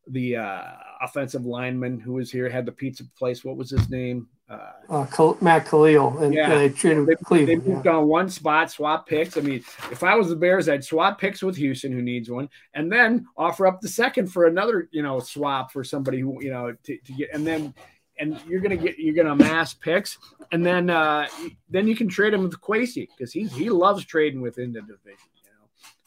the 0.08 0.38
uh, 0.38 0.72
offensive 1.02 1.46
lineman 1.46 2.00
who 2.00 2.14
was 2.14 2.32
here 2.32 2.50
had 2.50 2.66
the 2.66 2.72
pizza 2.72 3.04
place. 3.18 3.44
What 3.44 3.58
was 3.58 3.70
his 3.70 3.90
name? 3.90 4.28
Uh, 4.48 4.72
uh, 4.90 5.34
Matt 5.42 5.66
Kalil, 5.66 6.20
and 6.20 6.32
yeah, 6.32 6.50
they 6.50 6.70
traded 6.70 7.08
they, 7.08 7.16
Cleveland. 7.16 7.64
They 7.64 7.68
moved 7.68 7.86
yeah. 7.86 7.96
on 7.96 8.08
one 8.08 8.30
spot, 8.30 8.70
swap 8.70 9.08
picks. 9.08 9.38
I 9.38 9.42
mean, 9.42 9.64
if 9.92 10.04
I 10.04 10.14
was 10.14 10.30
the 10.30 10.36
Bears, 10.36 10.70
I'd 10.70 10.84
swap 10.84 11.20
picks 11.20 11.42
with 11.42 11.56
Houston, 11.56 11.92
who 11.92 12.02
needs 12.02 12.30
one, 12.30 12.48
and 12.76 12.92
then 12.92 13.26
offer 13.38 13.66
up 13.66 13.82
the 13.82 13.88
second 13.88 14.28
for 14.28 14.46
another, 14.46 14.88
you 14.92 15.02
know, 15.02 15.20
swap 15.20 15.72
for 15.72 15.84
somebody 15.84 16.20
who, 16.20 16.44
you 16.44 16.52
know, 16.52 16.76
to, 16.84 16.98
to 16.98 17.14
get, 17.14 17.30
and 17.34 17.46
then 17.46 17.74
and 18.20 18.40
you're 18.48 18.62
gonna 18.62 18.78
get 18.78 19.00
you're 19.00 19.16
gonna 19.16 19.32
amass 19.32 19.74
picks, 19.74 20.18
and 20.52 20.66
then 20.66 20.90
uh, 20.90 21.28
then 21.70 21.88
you 21.88 21.96
can 21.96 22.08
trade 22.08 22.34
him 22.34 22.44
with 22.44 22.60
Kwesi 22.62 23.08
because 23.18 23.34
he 23.34 23.46
he 23.48 23.70
loves 23.70 24.06
trading 24.06 24.42
within 24.42 24.72
the 24.72 24.82
division. 24.82 25.18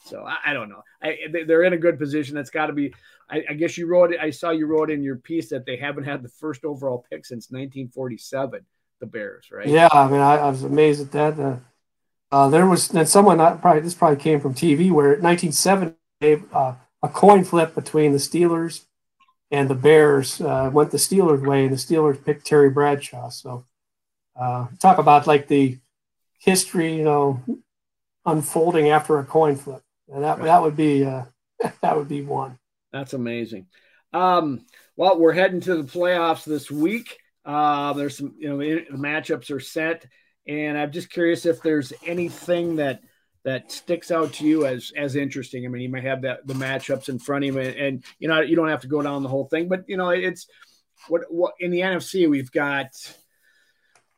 So 0.09 0.23
I, 0.23 0.51
I 0.51 0.53
don't 0.53 0.69
know. 0.69 0.83
I, 1.01 1.17
they're 1.31 1.63
in 1.63 1.73
a 1.73 1.77
good 1.77 1.99
position. 1.99 2.35
That's 2.35 2.49
got 2.49 2.67
to 2.67 2.73
be. 2.73 2.93
I, 3.29 3.43
I, 3.49 3.53
guess 3.53 3.77
you 3.77 3.87
wrote. 3.87 4.13
I 4.19 4.31
saw 4.31 4.49
you 4.49 4.65
wrote 4.65 4.89
in 4.89 5.03
your 5.03 5.17
piece 5.17 5.49
that 5.49 5.65
they 5.65 5.77
haven't 5.77 6.05
had 6.05 6.23
the 6.23 6.29
first 6.29 6.65
overall 6.65 7.05
pick 7.09 7.25
since 7.25 7.49
1947. 7.51 8.65
The 8.99 9.05
Bears, 9.05 9.49
right? 9.49 9.67
Yeah, 9.67 9.87
I 9.93 10.09
mean, 10.09 10.19
I, 10.19 10.49
was 10.49 10.63
amazed 10.63 11.01
at 11.01 11.11
that. 11.13 11.39
Uh, 11.39 11.57
uh, 12.31 12.49
there 12.49 12.67
was 12.67 12.89
then 12.89 13.05
someone 13.05 13.37
probably 13.59 13.81
this 13.81 13.93
probably 13.93 14.21
came 14.21 14.41
from 14.41 14.53
TV 14.53 14.91
where 14.91 15.17
1970 15.19 15.95
uh, 16.51 16.73
a 17.01 17.07
coin 17.07 17.43
flip 17.43 17.75
between 17.75 18.11
the 18.11 18.17
Steelers 18.17 18.85
and 19.51 19.69
the 19.69 19.75
Bears 19.75 20.41
uh, 20.41 20.69
went 20.71 20.91
the 20.91 20.97
Steelers' 20.97 21.45
way, 21.45 21.63
and 21.63 21.73
the 21.73 21.77
Steelers 21.77 22.23
picked 22.23 22.45
Terry 22.45 22.69
Bradshaw. 22.69 23.29
So, 23.29 23.65
uh, 24.39 24.67
talk 24.79 24.97
about 24.97 25.27
like 25.27 25.47
the 25.47 25.79
history, 26.39 26.95
you 26.95 27.03
know, 27.03 27.41
unfolding 28.25 28.89
after 28.89 29.17
a 29.17 29.25
coin 29.25 29.55
flip, 29.55 29.81
and 30.11 30.23
that 30.23 30.37
right. 30.37 30.45
that 30.45 30.61
would 30.61 30.75
be 30.75 31.05
uh, 31.05 31.25
that 31.81 31.97
would 31.97 32.07
be 32.07 32.21
one. 32.21 32.57
That's 32.91 33.13
amazing. 33.13 33.67
Um, 34.13 34.65
well, 34.95 35.19
we're 35.19 35.33
heading 35.33 35.61
to 35.61 35.75
the 35.75 35.83
playoffs 35.83 36.43
this 36.43 36.71
week. 36.71 37.17
Uh, 37.45 37.93
there's 37.93 38.17
some, 38.17 38.33
you 38.37 38.49
know, 38.49 38.57
the 38.57 38.97
matchups 38.97 39.51
are 39.51 39.59
set, 39.59 40.05
and 40.47 40.77
I'm 40.77 40.91
just 40.91 41.11
curious 41.11 41.45
if 41.45 41.61
there's 41.61 41.93
anything 42.05 42.77
that 42.77 43.01
that 43.43 43.71
sticks 43.71 44.11
out 44.11 44.33
to 44.33 44.45
you 44.45 44.65
as 44.65 44.91
as 44.95 45.15
interesting? 45.15 45.65
I 45.65 45.69
mean, 45.69 45.81
you 45.81 45.89
might 45.89 46.03
have 46.03 46.21
that 46.23 46.45
the 46.45 46.53
matchups 46.53 47.09
in 47.09 47.19
front 47.19 47.45
of 47.45 47.55
you, 47.55 47.59
and, 47.59 47.75
and 47.75 48.03
you 48.19 48.27
know 48.27 48.41
you 48.41 48.55
don't 48.55 48.69
have 48.69 48.81
to 48.81 48.87
go 48.87 49.01
down 49.01 49.23
the 49.23 49.29
whole 49.29 49.45
thing, 49.45 49.67
but 49.67 49.85
you 49.87 49.97
know 49.97 50.09
it's 50.09 50.47
what 51.07 51.23
what 51.29 51.53
in 51.59 51.71
the 51.71 51.81
NFC 51.81 52.29
we've 52.29 52.51
got. 52.51 52.89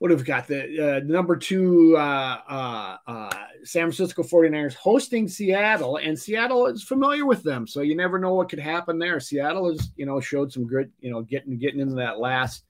What 0.02 0.10
have 0.10 0.22
we 0.22 0.26
got? 0.26 0.48
The 0.48 0.96
uh, 0.96 1.00
number 1.06 1.36
two 1.36 1.96
uh, 1.96 2.40
uh, 2.50 2.98
uh 3.06 3.36
San 3.64 3.84
Francisco 3.84 4.24
49ers 4.24 4.74
hosting 4.74 5.28
Seattle, 5.28 5.98
and 5.98 6.18
Seattle 6.18 6.66
is 6.66 6.82
familiar 6.82 7.24
with 7.24 7.44
them, 7.44 7.68
so 7.68 7.82
you 7.82 7.96
never 7.96 8.18
know 8.18 8.34
what 8.34 8.50
could 8.50 8.58
happen 8.58 8.98
there. 8.98 9.20
Seattle 9.20 9.72
has, 9.72 9.92
you 9.96 10.08
know, 10.08 10.20
showed 10.20 10.52
some 10.52 10.66
good, 10.66 10.92
you 11.02 11.12
know, 11.12 11.22
getting 11.22 11.60
getting 11.60 11.80
into 11.80 11.98
that 11.98 12.18
last 12.18 12.64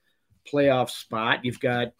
playoff 0.46 0.90
spot. 0.90 1.42
You've 1.42 1.58
got 1.58 1.94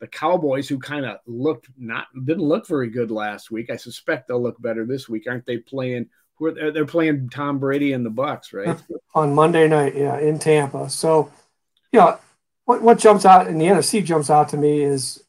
the 0.00 0.08
Cowboys, 0.08 0.68
who 0.68 0.80
kind 0.80 1.06
of 1.06 1.18
looked 1.26 1.68
not 1.78 2.08
didn't 2.24 2.42
look 2.42 2.66
very 2.66 2.90
good 2.90 3.12
last 3.12 3.52
week. 3.52 3.70
I 3.70 3.76
suspect 3.76 4.26
they'll 4.26 4.42
look 4.42 4.60
better 4.60 4.84
this 4.84 5.08
week, 5.08 5.26
aren't 5.28 5.46
they? 5.46 5.58
Playing 5.58 6.08
who 6.38 6.46
are, 6.46 6.72
they're 6.72 6.86
playing 6.86 7.28
Tom 7.28 7.60
Brady 7.60 7.92
and 7.92 8.04
the 8.04 8.10
Bucs, 8.10 8.52
right? 8.52 8.76
On 9.14 9.32
Monday 9.32 9.68
night, 9.68 9.94
yeah, 9.94 10.18
in 10.18 10.40
Tampa. 10.40 10.90
So, 10.90 11.30
know, 11.92 12.18
what 12.72 12.82
what 12.82 12.98
jumps 12.98 13.26
out 13.26 13.48
in 13.48 13.58
the 13.58 13.66
NFC 13.66 14.02
jumps 14.02 14.30
out 14.30 14.48
to 14.50 14.56
me 14.56 14.82
is, 14.82 15.22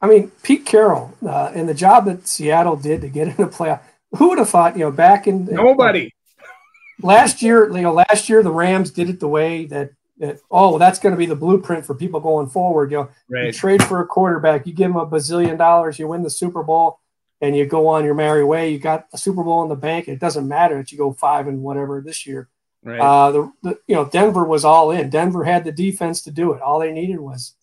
I 0.00 0.08
mean, 0.08 0.32
Pete 0.42 0.66
Carroll 0.66 1.14
uh, 1.24 1.52
and 1.54 1.68
the 1.68 1.74
job 1.74 2.06
that 2.06 2.26
Seattle 2.26 2.76
did 2.76 3.00
to 3.02 3.08
get 3.08 3.28
in 3.28 3.36
the 3.36 3.46
playoff. 3.46 3.80
Who 4.16 4.30
would 4.30 4.38
have 4.38 4.50
thought? 4.50 4.76
You 4.76 4.84
know, 4.84 4.90
back 4.90 5.26
in 5.26 5.46
nobody. 5.46 6.10
last 7.02 7.42
year, 7.42 7.70
you 7.70 7.82
know, 7.82 7.92
last 7.92 8.28
year 8.28 8.42
the 8.42 8.50
Rams 8.50 8.90
did 8.90 9.08
it 9.08 9.20
the 9.20 9.28
way 9.28 9.66
that 9.66 9.92
that, 10.18 10.38
oh, 10.50 10.78
that's 10.78 11.00
going 11.00 11.12
to 11.12 11.18
be 11.18 11.26
the 11.26 11.34
blueprint 11.34 11.84
for 11.84 11.94
people 11.94 12.20
going 12.20 12.48
forward. 12.48 12.90
You 12.90 12.98
know, 12.98 13.08
right. 13.28 13.46
you 13.46 13.52
trade 13.52 13.82
for 13.82 14.00
a 14.00 14.06
quarterback, 14.06 14.66
you 14.66 14.72
give 14.72 14.92
them 14.92 14.96
a 14.96 15.06
bazillion 15.06 15.58
dollars, 15.58 15.98
you 15.98 16.06
win 16.06 16.22
the 16.22 16.30
Super 16.30 16.62
Bowl, 16.62 17.00
and 17.40 17.56
you 17.56 17.66
go 17.66 17.88
on 17.88 18.04
your 18.04 18.14
merry 18.14 18.44
way. 18.44 18.70
You 18.70 18.78
got 18.78 19.06
a 19.12 19.18
Super 19.18 19.42
Bowl 19.42 19.62
in 19.64 19.68
the 19.68 19.76
bank. 19.76 20.06
It 20.06 20.20
doesn't 20.20 20.46
matter 20.46 20.76
that 20.78 20.92
you 20.92 20.98
go 20.98 21.12
five 21.12 21.48
and 21.48 21.62
whatever 21.62 22.00
this 22.00 22.26
year. 22.26 22.48
Right. 22.84 23.00
Uh, 23.00 23.30
the, 23.30 23.52
the, 23.62 23.78
you 23.86 23.94
know 23.94 24.04
Denver 24.04 24.44
was 24.44 24.64
all 24.64 24.90
in. 24.90 25.10
Denver 25.10 25.42
had 25.42 25.64
the 25.64 25.72
defense 25.72 26.20
to 26.22 26.30
do 26.30 26.52
it. 26.52 26.60
All 26.60 26.78
they 26.78 26.92
needed 26.92 27.18
was 27.18 27.54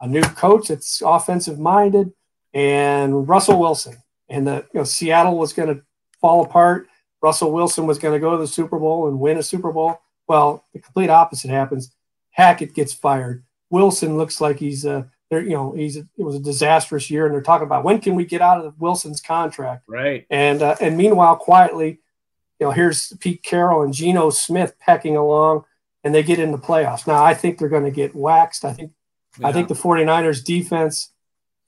a 0.00 0.06
new 0.06 0.22
coach 0.22 0.68
that's 0.68 1.02
offensive 1.04 1.58
minded 1.58 2.12
and 2.54 3.28
Russell 3.28 3.58
Wilson. 3.58 3.96
And 4.28 4.46
the 4.46 4.66
you 4.72 4.80
know 4.80 4.84
Seattle 4.84 5.36
was 5.36 5.52
going 5.52 5.74
to 5.74 5.82
fall 6.20 6.44
apart. 6.44 6.86
Russell 7.20 7.52
Wilson 7.52 7.86
was 7.86 7.98
going 7.98 8.14
to 8.14 8.20
go 8.20 8.32
to 8.32 8.38
the 8.38 8.46
Super 8.46 8.78
Bowl 8.78 9.08
and 9.08 9.18
win 9.18 9.38
a 9.38 9.42
Super 9.42 9.72
Bowl. 9.72 10.00
Well, 10.28 10.64
the 10.72 10.78
complete 10.78 11.10
opposite 11.10 11.50
happens. 11.50 11.92
Hackett 12.30 12.74
gets 12.74 12.92
fired. 12.92 13.44
Wilson 13.70 14.16
looks 14.16 14.40
like 14.40 14.58
he's 14.58 14.84
a 14.84 14.92
uh, 14.92 15.02
there. 15.30 15.42
You 15.42 15.50
know, 15.50 15.72
he's 15.72 15.96
a, 15.96 16.06
it 16.16 16.22
was 16.22 16.36
a 16.36 16.40
disastrous 16.40 17.10
year, 17.10 17.26
and 17.26 17.34
they're 17.34 17.42
talking 17.42 17.66
about 17.66 17.84
when 17.84 18.00
can 18.00 18.14
we 18.14 18.24
get 18.24 18.40
out 18.40 18.64
of 18.64 18.78
Wilson's 18.78 19.20
contract. 19.20 19.84
Right. 19.88 20.26
And 20.30 20.62
uh, 20.62 20.76
and 20.80 20.96
meanwhile, 20.96 21.36
quietly, 21.36 22.00
you 22.58 22.66
know, 22.66 22.72
here's 22.72 23.12
Pete 23.20 23.42
Carroll 23.42 23.82
and 23.82 23.94
Geno 23.94 24.30
Smith 24.30 24.74
pecking 24.80 25.16
along, 25.16 25.64
and 26.02 26.14
they 26.14 26.22
get 26.22 26.38
in 26.38 26.52
the 26.52 26.58
playoffs. 26.58 27.06
Now, 27.06 27.24
I 27.24 27.34
think 27.34 27.58
they're 27.58 27.68
going 27.68 27.84
to 27.84 27.90
get 27.90 28.14
waxed. 28.14 28.64
I 28.64 28.72
think 28.72 28.92
yeah. 29.38 29.48
I 29.48 29.52
think 29.52 29.68
the 29.68 29.74
49ers 29.74 30.44
defense 30.44 31.12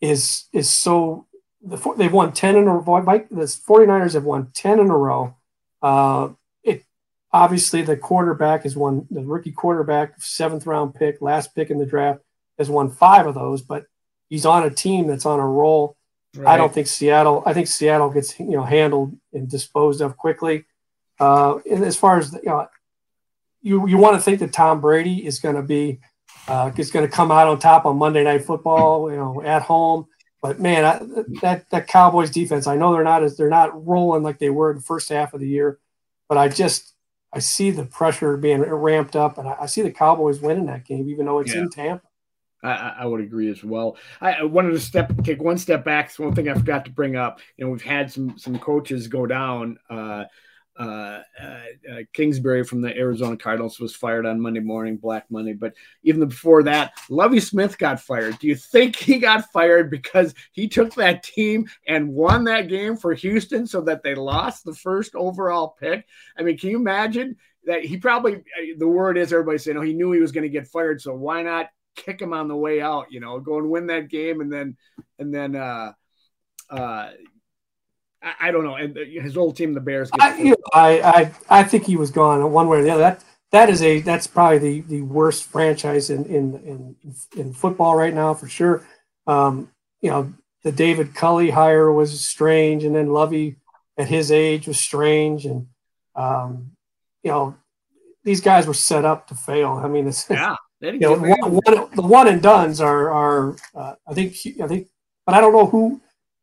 is 0.00 0.44
is 0.52 0.70
so 0.70 1.26
the 1.62 1.76
they've 1.96 2.12
won 2.12 2.32
10 2.32 2.56
in 2.56 2.68
a 2.68 2.74
row. 2.74 3.02
The 3.02 3.42
49ers 3.42 4.14
have 4.14 4.24
won 4.24 4.50
10 4.54 4.80
in 4.80 4.90
a 4.90 4.96
row. 4.96 5.36
Uh, 5.82 6.30
it 6.62 6.84
obviously 7.32 7.82
the 7.82 7.96
quarterback 7.96 8.64
has 8.64 8.76
won 8.76 9.06
the 9.10 9.22
rookie 9.22 9.52
quarterback, 9.52 10.20
seventh 10.20 10.66
round 10.66 10.94
pick, 10.94 11.20
last 11.20 11.54
pick 11.54 11.70
in 11.70 11.78
the 11.78 11.86
draft, 11.86 12.20
has 12.58 12.70
won 12.70 12.90
five 12.90 13.26
of 13.26 13.34
those, 13.34 13.62
but 13.62 13.86
he's 14.28 14.46
on 14.46 14.64
a 14.64 14.70
team 14.70 15.06
that's 15.06 15.26
on 15.26 15.40
a 15.40 15.46
roll. 15.46 15.96
Right. 16.36 16.54
I 16.54 16.56
don't 16.56 16.72
think 16.72 16.86
Seattle. 16.86 17.42
I 17.44 17.52
think 17.52 17.66
Seattle 17.66 18.10
gets 18.10 18.38
you 18.38 18.50
know 18.50 18.64
handled 18.64 19.16
and 19.32 19.48
disposed 19.48 20.00
of 20.00 20.16
quickly. 20.16 20.64
Uh, 21.20 21.58
and 21.70 21.84
as 21.84 21.96
far 21.96 22.18
as 22.18 22.32
you 22.32 22.40
know, 22.46 22.66
you 23.62 23.86
you 23.86 23.98
want 23.98 24.16
to 24.16 24.22
think 24.22 24.40
that 24.40 24.52
Tom 24.52 24.80
Brady 24.80 25.24
is 25.24 25.38
going 25.38 25.56
to 25.56 25.62
be 25.62 26.00
uh, 26.48 26.72
is 26.76 26.90
going 26.90 27.06
to 27.06 27.12
come 27.12 27.30
out 27.30 27.46
on 27.46 27.58
top 27.58 27.84
on 27.84 27.98
Monday 27.98 28.24
Night 28.24 28.44
Football, 28.44 29.10
you 29.10 29.16
know, 29.16 29.42
at 29.42 29.62
home. 29.62 30.06
But 30.42 30.58
man, 30.58 30.84
I, 30.84 31.00
that 31.42 31.68
that 31.70 31.86
Cowboys 31.86 32.30
defense, 32.30 32.66
I 32.66 32.76
know 32.76 32.92
they're 32.92 33.04
not 33.04 33.22
as 33.22 33.36
they're 33.36 33.50
not 33.50 33.86
rolling 33.86 34.22
like 34.22 34.38
they 34.38 34.50
were 34.50 34.70
in 34.70 34.78
the 34.78 34.82
first 34.82 35.10
half 35.10 35.34
of 35.34 35.40
the 35.40 35.48
year, 35.48 35.78
but 36.28 36.38
I 36.38 36.48
just 36.48 36.94
I 37.32 37.40
see 37.40 37.70
the 37.70 37.84
pressure 37.84 38.36
being 38.38 38.62
ramped 38.62 39.14
up, 39.14 39.36
and 39.36 39.46
I, 39.46 39.56
I 39.60 39.66
see 39.66 39.82
the 39.82 39.92
Cowboys 39.92 40.40
winning 40.40 40.66
that 40.66 40.86
game, 40.86 41.08
even 41.10 41.26
though 41.26 41.40
it's 41.40 41.54
yeah. 41.54 41.60
in 41.60 41.70
Tampa. 41.70 42.06
I, 42.62 42.94
I, 43.00 43.06
would 43.06 43.22
agree 43.22 43.50
as 43.50 43.64
well. 43.64 43.96
I, 44.20 44.32
I, 44.34 44.42
wanted 44.42 44.72
to 44.72 44.80
step 44.80 45.10
take 45.24 45.42
one 45.42 45.56
step 45.56 45.82
back. 45.82 46.06
It's 46.06 46.18
one 46.18 46.34
thing 46.34 46.48
I 46.48 46.54
forgot 46.54 46.84
to 46.84 46.90
bring 46.90 47.16
up. 47.16 47.40
You 47.56 47.64
know, 47.64 47.70
we've 47.70 47.82
had 47.82 48.12
some 48.12 48.36
some 48.36 48.58
coaches 48.58 49.08
go 49.08 49.26
down. 49.26 49.78
Uh, 49.88 50.24
uh, 50.78 51.20
uh, 51.40 52.02
Kingsbury 52.12 52.64
from 52.64 52.80
the 52.80 52.96
Arizona 52.96 53.36
Cardinals 53.36 53.78
was 53.78 53.94
fired 53.94 54.24
on 54.24 54.40
Monday 54.40 54.60
morning, 54.60 54.96
Black 54.96 55.26
Monday. 55.30 55.52
But 55.52 55.74
even 56.02 56.26
before 56.26 56.62
that, 56.62 56.92
Lovie 57.08 57.40
Smith 57.40 57.76
got 57.76 58.00
fired. 58.00 58.38
Do 58.38 58.46
you 58.46 58.56
think 58.56 58.96
he 58.96 59.18
got 59.18 59.50
fired 59.52 59.90
because 59.90 60.34
he 60.52 60.68
took 60.68 60.94
that 60.94 61.22
team 61.22 61.68
and 61.86 62.14
won 62.14 62.44
that 62.44 62.68
game 62.68 62.96
for 62.96 63.12
Houston 63.12 63.66
so 63.66 63.82
that 63.82 64.02
they 64.02 64.14
lost 64.14 64.64
the 64.64 64.74
first 64.74 65.14
overall 65.14 65.76
pick? 65.78 66.06
I 66.38 66.42
mean, 66.42 66.56
can 66.56 66.70
you 66.70 66.76
imagine 66.76 67.36
that 67.66 67.84
he 67.84 67.98
probably, 67.98 68.42
the 68.78 68.88
word 68.88 69.18
is 69.18 69.32
everybody's 69.32 69.64
saying, 69.64 69.76
oh, 69.76 69.82
he 69.82 69.92
knew 69.92 70.12
he 70.12 70.20
was 70.20 70.32
going 70.32 70.44
to 70.44 70.48
get 70.48 70.68
fired. 70.68 71.00
So 71.02 71.14
why 71.14 71.42
not 71.42 71.68
kick 71.94 72.22
him 72.22 72.32
on 72.32 72.48
the 72.48 72.56
way 72.56 72.80
out, 72.80 73.06
you 73.10 73.20
know, 73.20 73.38
go 73.38 73.58
and 73.58 73.68
win 73.68 73.88
that 73.88 74.08
game 74.08 74.40
and 74.40 74.50
then, 74.50 74.76
and 75.18 75.34
then, 75.34 75.56
uh, 75.56 75.92
uh, 76.70 77.10
I, 78.22 78.48
I 78.48 78.50
don't 78.50 78.64
know. 78.64 78.76
And 78.76 78.96
his 78.96 79.36
old 79.36 79.56
team, 79.56 79.74
the 79.74 79.80
Bears. 79.80 80.10
I, 80.18 80.38
you 80.38 80.50
know, 80.50 80.56
I, 80.72 81.00
I, 81.00 81.60
I 81.60 81.64
think 81.64 81.84
he 81.84 81.96
was 81.96 82.10
gone 82.10 82.50
one 82.52 82.68
way 82.68 82.78
or 82.78 82.82
the 82.82 82.90
other. 82.90 83.02
That 83.02 83.24
that 83.52 83.68
is 83.68 83.82
a 83.82 84.00
that's 84.00 84.26
probably 84.26 84.58
the, 84.58 84.80
the 84.82 85.02
worst 85.02 85.44
franchise 85.44 86.10
in, 86.10 86.24
in 86.26 86.96
in 87.02 87.14
in 87.36 87.52
football 87.52 87.96
right 87.96 88.14
now 88.14 88.34
for 88.34 88.48
sure. 88.48 88.86
Um, 89.26 89.70
you 90.00 90.10
know, 90.10 90.32
the 90.62 90.72
David 90.72 91.14
Culley 91.14 91.50
hire 91.50 91.90
was 91.90 92.20
strange, 92.20 92.84
and 92.84 92.94
then 92.94 93.12
Lovie 93.12 93.56
at 93.98 94.08
his 94.08 94.30
age 94.30 94.66
was 94.66 94.78
strange, 94.78 95.46
and 95.46 95.66
um, 96.14 96.72
you 97.22 97.30
know, 97.30 97.56
these 98.24 98.40
guys 98.40 98.66
were 98.66 98.74
set 98.74 99.04
up 99.04 99.26
to 99.28 99.34
fail. 99.34 99.80
I 99.82 99.88
mean, 99.88 100.06
it's 100.06 100.28
yeah. 100.30 100.56
You 100.82 100.98
know, 100.98 101.12
one, 101.12 101.52
one, 101.52 101.90
the 101.94 102.02
one 102.02 102.28
and 102.28 102.40
duns 102.40 102.80
are 102.80 103.10
are 103.10 103.56
uh, 103.74 103.94
I 104.06 104.14
think 104.14 104.34
I 104.62 104.66
think, 104.66 104.88
but 105.26 105.34
I 105.34 105.40
don't 105.40 105.52
know 105.52 105.66
who 105.66 106.00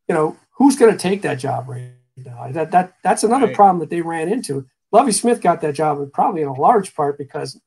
you 0.08 0.14
know 0.14 0.38
who's 0.58 0.76
going 0.76 0.92
to 0.92 0.98
take 0.98 1.22
that 1.22 1.40
job 1.40 1.70
right 1.70 1.92
now? 2.18 2.50
That 2.52 2.72
that 2.72 2.94
that's 3.04 3.24
another 3.24 3.48
right. 3.48 3.56
problem 3.56 3.80
that 3.80 3.90
they 3.90 4.02
ran 4.02 4.30
into. 4.30 4.68
Lovie 4.92 5.12
Smith 5.12 5.42
got 5.42 5.62
that 5.62 5.76
job, 5.76 6.12
probably 6.14 6.42
in 6.42 6.48
a 6.48 6.54
large 6.54 6.96
part 6.96 7.18
because 7.18 7.60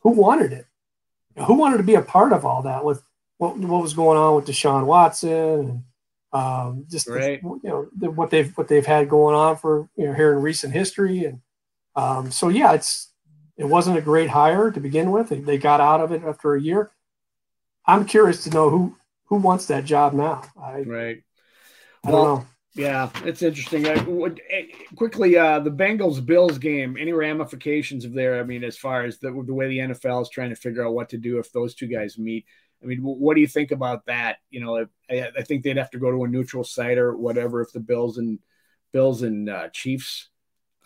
who 0.00 0.10
wanted 0.10 0.52
it? 0.52 0.66
Who 1.46 1.54
wanted 1.54 1.76
to 1.78 1.82
be 1.84 1.94
a 1.94 2.02
part 2.02 2.32
of 2.32 2.44
all 2.44 2.62
that 2.62 2.84
with 2.84 3.02
what, 3.36 3.56
what 3.58 3.82
was 3.82 3.94
going 3.94 4.18
on 4.18 4.34
with 4.34 4.46
Deshaun 4.46 4.86
Watson 4.86 5.30
and 5.30 5.82
um, 6.32 6.84
just 6.90 7.08
right. 7.08 7.40
the, 7.40 7.48
you 7.48 7.70
know 7.70 7.88
the, 7.96 8.10
what 8.10 8.30
they've 8.30 8.56
what 8.56 8.68
they've 8.68 8.84
had 8.84 9.08
going 9.08 9.34
on 9.34 9.56
for 9.56 9.88
you 9.96 10.06
know 10.06 10.12
here 10.12 10.32
in 10.32 10.42
recent 10.42 10.72
history 10.72 11.24
and 11.24 11.40
um, 11.96 12.30
so 12.30 12.48
yeah 12.48 12.72
it's 12.72 13.12
it 13.56 13.64
wasn't 13.64 13.96
a 13.96 14.02
great 14.02 14.30
hire 14.30 14.70
to 14.70 14.80
begin 14.80 15.10
with 15.10 15.30
they, 15.30 15.40
they 15.40 15.56
got 15.56 15.80
out 15.80 16.00
of 16.00 16.12
it 16.12 16.22
after 16.24 16.54
a 16.54 16.60
year 16.60 16.90
I'm 17.86 18.04
curious 18.04 18.44
to 18.44 18.50
know 18.50 18.68
who 18.68 18.96
who 19.26 19.36
wants 19.36 19.66
that 19.66 19.84
job 19.84 20.12
now 20.12 20.42
I, 20.60 20.80
right 20.80 21.22
well, 22.04 22.46
yeah, 22.74 23.10
it's 23.24 23.42
interesting. 23.42 23.88
I, 23.88 24.00
would, 24.02 24.40
eh, 24.50 24.66
quickly, 24.94 25.36
uh, 25.36 25.58
the 25.58 25.70
Bengals 25.70 26.24
Bills 26.24 26.58
game. 26.58 26.96
Any 26.98 27.12
ramifications 27.12 28.04
of 28.04 28.12
there? 28.12 28.38
I 28.38 28.44
mean, 28.44 28.62
as 28.62 28.76
far 28.76 29.04
as 29.04 29.18
the, 29.18 29.30
the 29.44 29.54
way 29.54 29.68
the 29.68 29.78
NFL 29.78 30.22
is 30.22 30.28
trying 30.28 30.50
to 30.50 30.56
figure 30.56 30.86
out 30.86 30.94
what 30.94 31.08
to 31.10 31.18
do 31.18 31.38
if 31.38 31.50
those 31.50 31.74
two 31.74 31.86
guys 31.88 32.18
meet. 32.18 32.46
I 32.82 32.86
mean, 32.86 33.00
what 33.00 33.34
do 33.34 33.40
you 33.40 33.48
think 33.48 33.72
about 33.72 34.06
that? 34.06 34.36
You 34.50 34.60
know, 34.60 34.86
I, 35.10 35.28
I 35.36 35.42
think 35.42 35.64
they'd 35.64 35.76
have 35.76 35.90
to 35.90 35.98
go 35.98 36.12
to 36.12 36.24
a 36.24 36.28
neutral 36.28 36.62
site 36.62 36.98
or 36.98 37.16
whatever 37.16 37.60
if 37.60 37.72
the 37.72 37.80
Bills 37.80 38.18
and 38.18 38.38
Bills 38.92 39.22
and 39.22 39.50
uh, 39.50 39.68
Chiefs 39.70 40.28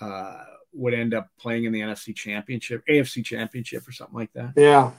uh, 0.00 0.44
would 0.72 0.94
end 0.94 1.12
up 1.12 1.28
playing 1.38 1.64
in 1.64 1.72
the 1.72 1.80
NFC 1.80 2.16
Championship, 2.16 2.82
AFC 2.88 3.24
Championship, 3.24 3.86
or 3.86 3.92
something 3.92 4.16
like 4.16 4.32
that. 4.32 4.54
Yeah. 4.56 4.92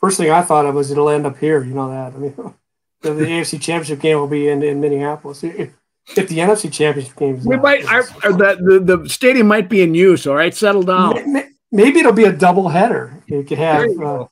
First 0.00 0.18
thing 0.18 0.30
I 0.30 0.42
thought 0.42 0.66
of 0.66 0.74
was 0.74 0.90
it'll 0.90 1.10
end 1.10 1.26
up 1.26 1.38
here. 1.38 1.62
You 1.62 1.74
know 1.74 1.90
that. 1.90 2.14
I 2.14 2.18
mean, 2.18 2.54
the, 3.02 3.14
the 3.14 3.24
AFC 3.24 3.60
Championship 3.60 4.00
game 4.00 4.18
will 4.18 4.28
be 4.28 4.48
in, 4.48 4.62
in 4.62 4.80
Minneapolis. 4.80 5.42
If, 5.42 5.72
if 6.16 6.28
the 6.28 6.38
NFC 6.38 6.72
Championship 6.72 7.16
game, 7.16 7.42
we 7.44 7.56
might 7.56 7.84
our, 7.86 8.02
the, 8.02 8.80
the 8.84 8.96
the 8.96 9.08
stadium 9.08 9.46
might 9.46 9.68
be 9.68 9.82
in 9.82 9.94
use. 9.94 10.26
All 10.26 10.34
right, 10.34 10.54
settle 10.54 10.82
down. 10.82 11.44
Maybe 11.72 12.00
it'll 12.00 12.12
be 12.12 12.24
a 12.24 12.32
double 12.32 12.68
header. 12.68 13.22
You 13.26 13.44
could 13.44 13.58
have 13.58 13.84
you, 13.84 14.04
uh, 14.04 14.26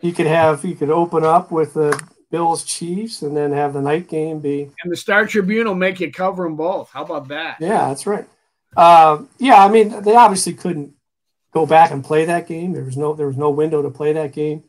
you, 0.00 0.12
could 0.12 0.26
have 0.26 0.64
you 0.64 0.76
could 0.76 0.90
open 0.90 1.24
up 1.24 1.50
with 1.50 1.74
the 1.74 2.00
Bills 2.30 2.62
Chiefs 2.62 3.22
and 3.22 3.36
then 3.36 3.52
have 3.52 3.72
the 3.72 3.82
night 3.82 4.08
game 4.08 4.38
be. 4.38 4.70
And 4.82 4.92
the 4.92 4.96
Star 4.96 5.26
Tribune 5.26 5.66
will 5.66 5.74
make 5.74 5.98
you 5.98 6.12
cover 6.12 6.44
them 6.44 6.56
both. 6.56 6.90
How 6.90 7.04
about 7.04 7.28
that? 7.28 7.56
Yeah, 7.60 7.88
that's 7.88 8.06
right. 8.06 8.28
Uh, 8.76 9.22
yeah, 9.38 9.64
I 9.64 9.68
mean 9.68 10.02
they 10.02 10.14
obviously 10.14 10.52
couldn't 10.52 10.94
go 11.52 11.66
back 11.66 11.90
and 11.90 12.04
play 12.04 12.26
that 12.26 12.46
game. 12.46 12.72
There 12.72 12.84
was 12.84 12.96
no 12.96 13.14
there 13.14 13.26
was 13.26 13.36
no 13.36 13.50
window 13.50 13.82
to 13.82 13.90
play 13.90 14.12
that 14.12 14.32
game. 14.32 14.62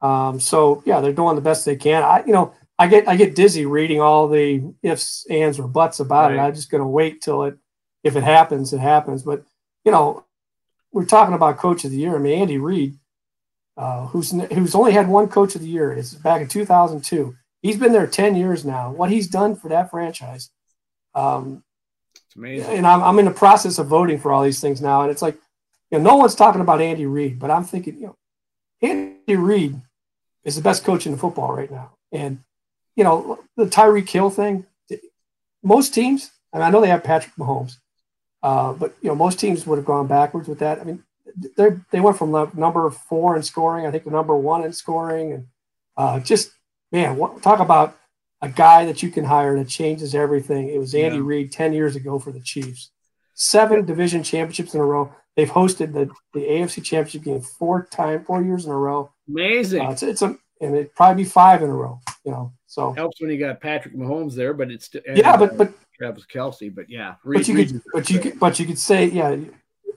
Um, 0.00 0.40
so 0.40 0.82
yeah, 0.86 1.00
they're 1.00 1.12
doing 1.12 1.34
the 1.34 1.42
best 1.42 1.66
they 1.66 1.76
can. 1.76 2.02
I 2.02 2.24
you 2.24 2.32
know 2.32 2.54
I 2.82 2.88
get 2.88 3.06
I 3.06 3.14
get 3.14 3.36
dizzy 3.36 3.64
reading 3.64 4.00
all 4.00 4.26
the 4.26 4.74
ifs, 4.82 5.24
ands, 5.30 5.60
or 5.60 5.68
buts 5.68 6.00
about 6.00 6.30
right. 6.30 6.38
it. 6.38 6.40
I'm 6.40 6.52
just 6.52 6.68
going 6.68 6.80
to 6.80 6.86
wait 6.86 7.22
till 7.22 7.44
it, 7.44 7.56
if 8.02 8.16
it 8.16 8.24
happens, 8.24 8.72
it 8.72 8.80
happens. 8.80 9.22
But 9.22 9.44
you 9.84 9.92
know, 9.92 10.24
we're 10.90 11.04
talking 11.04 11.34
about 11.34 11.58
coach 11.58 11.84
of 11.84 11.92
the 11.92 11.96
year. 11.96 12.16
I 12.16 12.18
mean, 12.18 12.40
Andy 12.40 12.58
Reid, 12.58 12.98
uh, 13.76 14.06
who's 14.08 14.32
who's 14.32 14.74
only 14.74 14.90
had 14.90 15.06
one 15.06 15.28
coach 15.28 15.54
of 15.54 15.60
the 15.60 15.68
year. 15.68 15.92
It's 15.92 16.12
back 16.12 16.42
in 16.42 16.48
2002. 16.48 17.36
He's 17.60 17.76
been 17.76 17.92
there 17.92 18.08
10 18.08 18.34
years 18.34 18.64
now. 18.64 18.90
What 18.90 19.12
he's 19.12 19.28
done 19.28 19.54
for 19.54 19.68
that 19.68 19.92
franchise, 19.92 20.50
um, 21.14 21.62
it's 22.16 22.34
amazing. 22.34 22.78
And 22.78 22.84
I'm 22.84 23.00
I'm 23.00 23.18
in 23.20 23.26
the 23.26 23.30
process 23.30 23.78
of 23.78 23.86
voting 23.86 24.18
for 24.18 24.32
all 24.32 24.42
these 24.42 24.60
things 24.60 24.82
now, 24.82 25.02
and 25.02 25.10
it's 25.12 25.22
like, 25.22 25.36
you 25.92 25.98
know, 25.98 26.10
no 26.10 26.16
one's 26.16 26.34
talking 26.34 26.60
about 26.60 26.80
Andy 26.80 27.06
Reid, 27.06 27.38
but 27.38 27.52
I'm 27.52 27.62
thinking, 27.62 27.94
you 28.00 28.06
know, 28.06 28.16
Andy 28.82 29.36
Reid 29.36 29.80
is 30.42 30.56
the 30.56 30.62
best 30.62 30.82
coach 30.82 31.06
in 31.06 31.12
the 31.12 31.18
football 31.18 31.54
right 31.54 31.70
now, 31.70 31.92
and 32.10 32.42
you 32.96 33.04
know, 33.04 33.38
the 33.56 33.66
Tyreek 33.66 34.08
Hill 34.08 34.30
thing, 34.30 34.66
most 35.62 35.94
teams, 35.94 36.30
and 36.52 36.62
I 36.62 36.70
know 36.70 36.80
they 36.80 36.88
have 36.88 37.04
Patrick 37.04 37.34
Mahomes, 37.36 37.76
uh, 38.42 38.72
but 38.72 38.94
you 39.00 39.08
know, 39.08 39.14
most 39.14 39.38
teams 39.38 39.66
would 39.66 39.76
have 39.76 39.84
gone 39.84 40.06
backwards 40.06 40.48
with 40.48 40.58
that. 40.58 40.80
I 40.80 40.84
mean, 40.84 41.02
they 41.56 41.70
they 41.90 42.00
went 42.00 42.18
from 42.18 42.32
number 42.54 42.90
four 42.90 43.36
in 43.36 43.42
scoring, 43.42 43.86
I 43.86 43.90
think, 43.90 44.04
the 44.04 44.10
number 44.10 44.36
one 44.36 44.64
in 44.64 44.72
scoring, 44.72 45.32
and 45.32 45.46
uh, 45.96 46.20
just 46.20 46.52
man, 46.90 47.16
what, 47.16 47.42
talk 47.42 47.60
about 47.60 47.96
a 48.42 48.48
guy 48.48 48.84
that 48.84 49.02
you 49.02 49.10
can 49.10 49.24
hire 49.24 49.56
that 49.56 49.68
changes 49.68 50.14
everything. 50.14 50.68
It 50.68 50.78
was 50.78 50.94
Andy 50.94 51.16
yeah. 51.16 51.22
Reid 51.24 51.52
ten 51.52 51.72
years 51.72 51.96
ago 51.96 52.18
for 52.18 52.32
the 52.32 52.40
Chiefs, 52.40 52.90
seven 53.34 53.84
division 53.84 54.22
championships 54.22 54.74
in 54.74 54.80
a 54.80 54.84
row. 54.84 55.14
They've 55.36 55.50
hosted 55.50 55.94
the, 55.94 56.10
the 56.34 56.40
AFC 56.40 56.84
Championship 56.84 57.22
game 57.22 57.40
four 57.40 57.86
time, 57.86 58.22
four 58.24 58.42
years 58.42 58.66
in 58.66 58.70
a 58.70 58.76
row. 58.76 59.10
Amazing. 59.26 59.80
Uh, 59.80 59.90
it's, 59.92 60.02
it's 60.02 60.22
a 60.22 60.36
and 60.60 60.76
it'd 60.76 60.94
probably 60.94 61.24
be 61.24 61.28
five 61.28 61.62
in 61.62 61.70
a 61.70 61.74
row. 61.74 62.00
You 62.24 62.32
know, 62.32 62.52
so 62.72 62.90
helps 62.92 63.20
when 63.20 63.30
you 63.30 63.36
got 63.36 63.60
Patrick 63.60 63.94
Mahomes 63.94 64.34
there, 64.34 64.54
but 64.54 64.70
it's 64.70 64.88
yeah, 65.14 65.36
but 65.36 65.58
but 65.58 65.74
Travis 65.94 66.24
Kelce, 66.24 66.74
but 66.74 66.88
yeah, 66.88 67.16
but 67.22 67.46
you 67.46 67.54
could 67.54 67.82
but 67.92 68.08
you 68.08 68.18
could 68.18 68.40
but 68.40 68.58
you 68.58 68.64
could 68.64 68.78
say 68.78 69.04
yeah, 69.04 69.36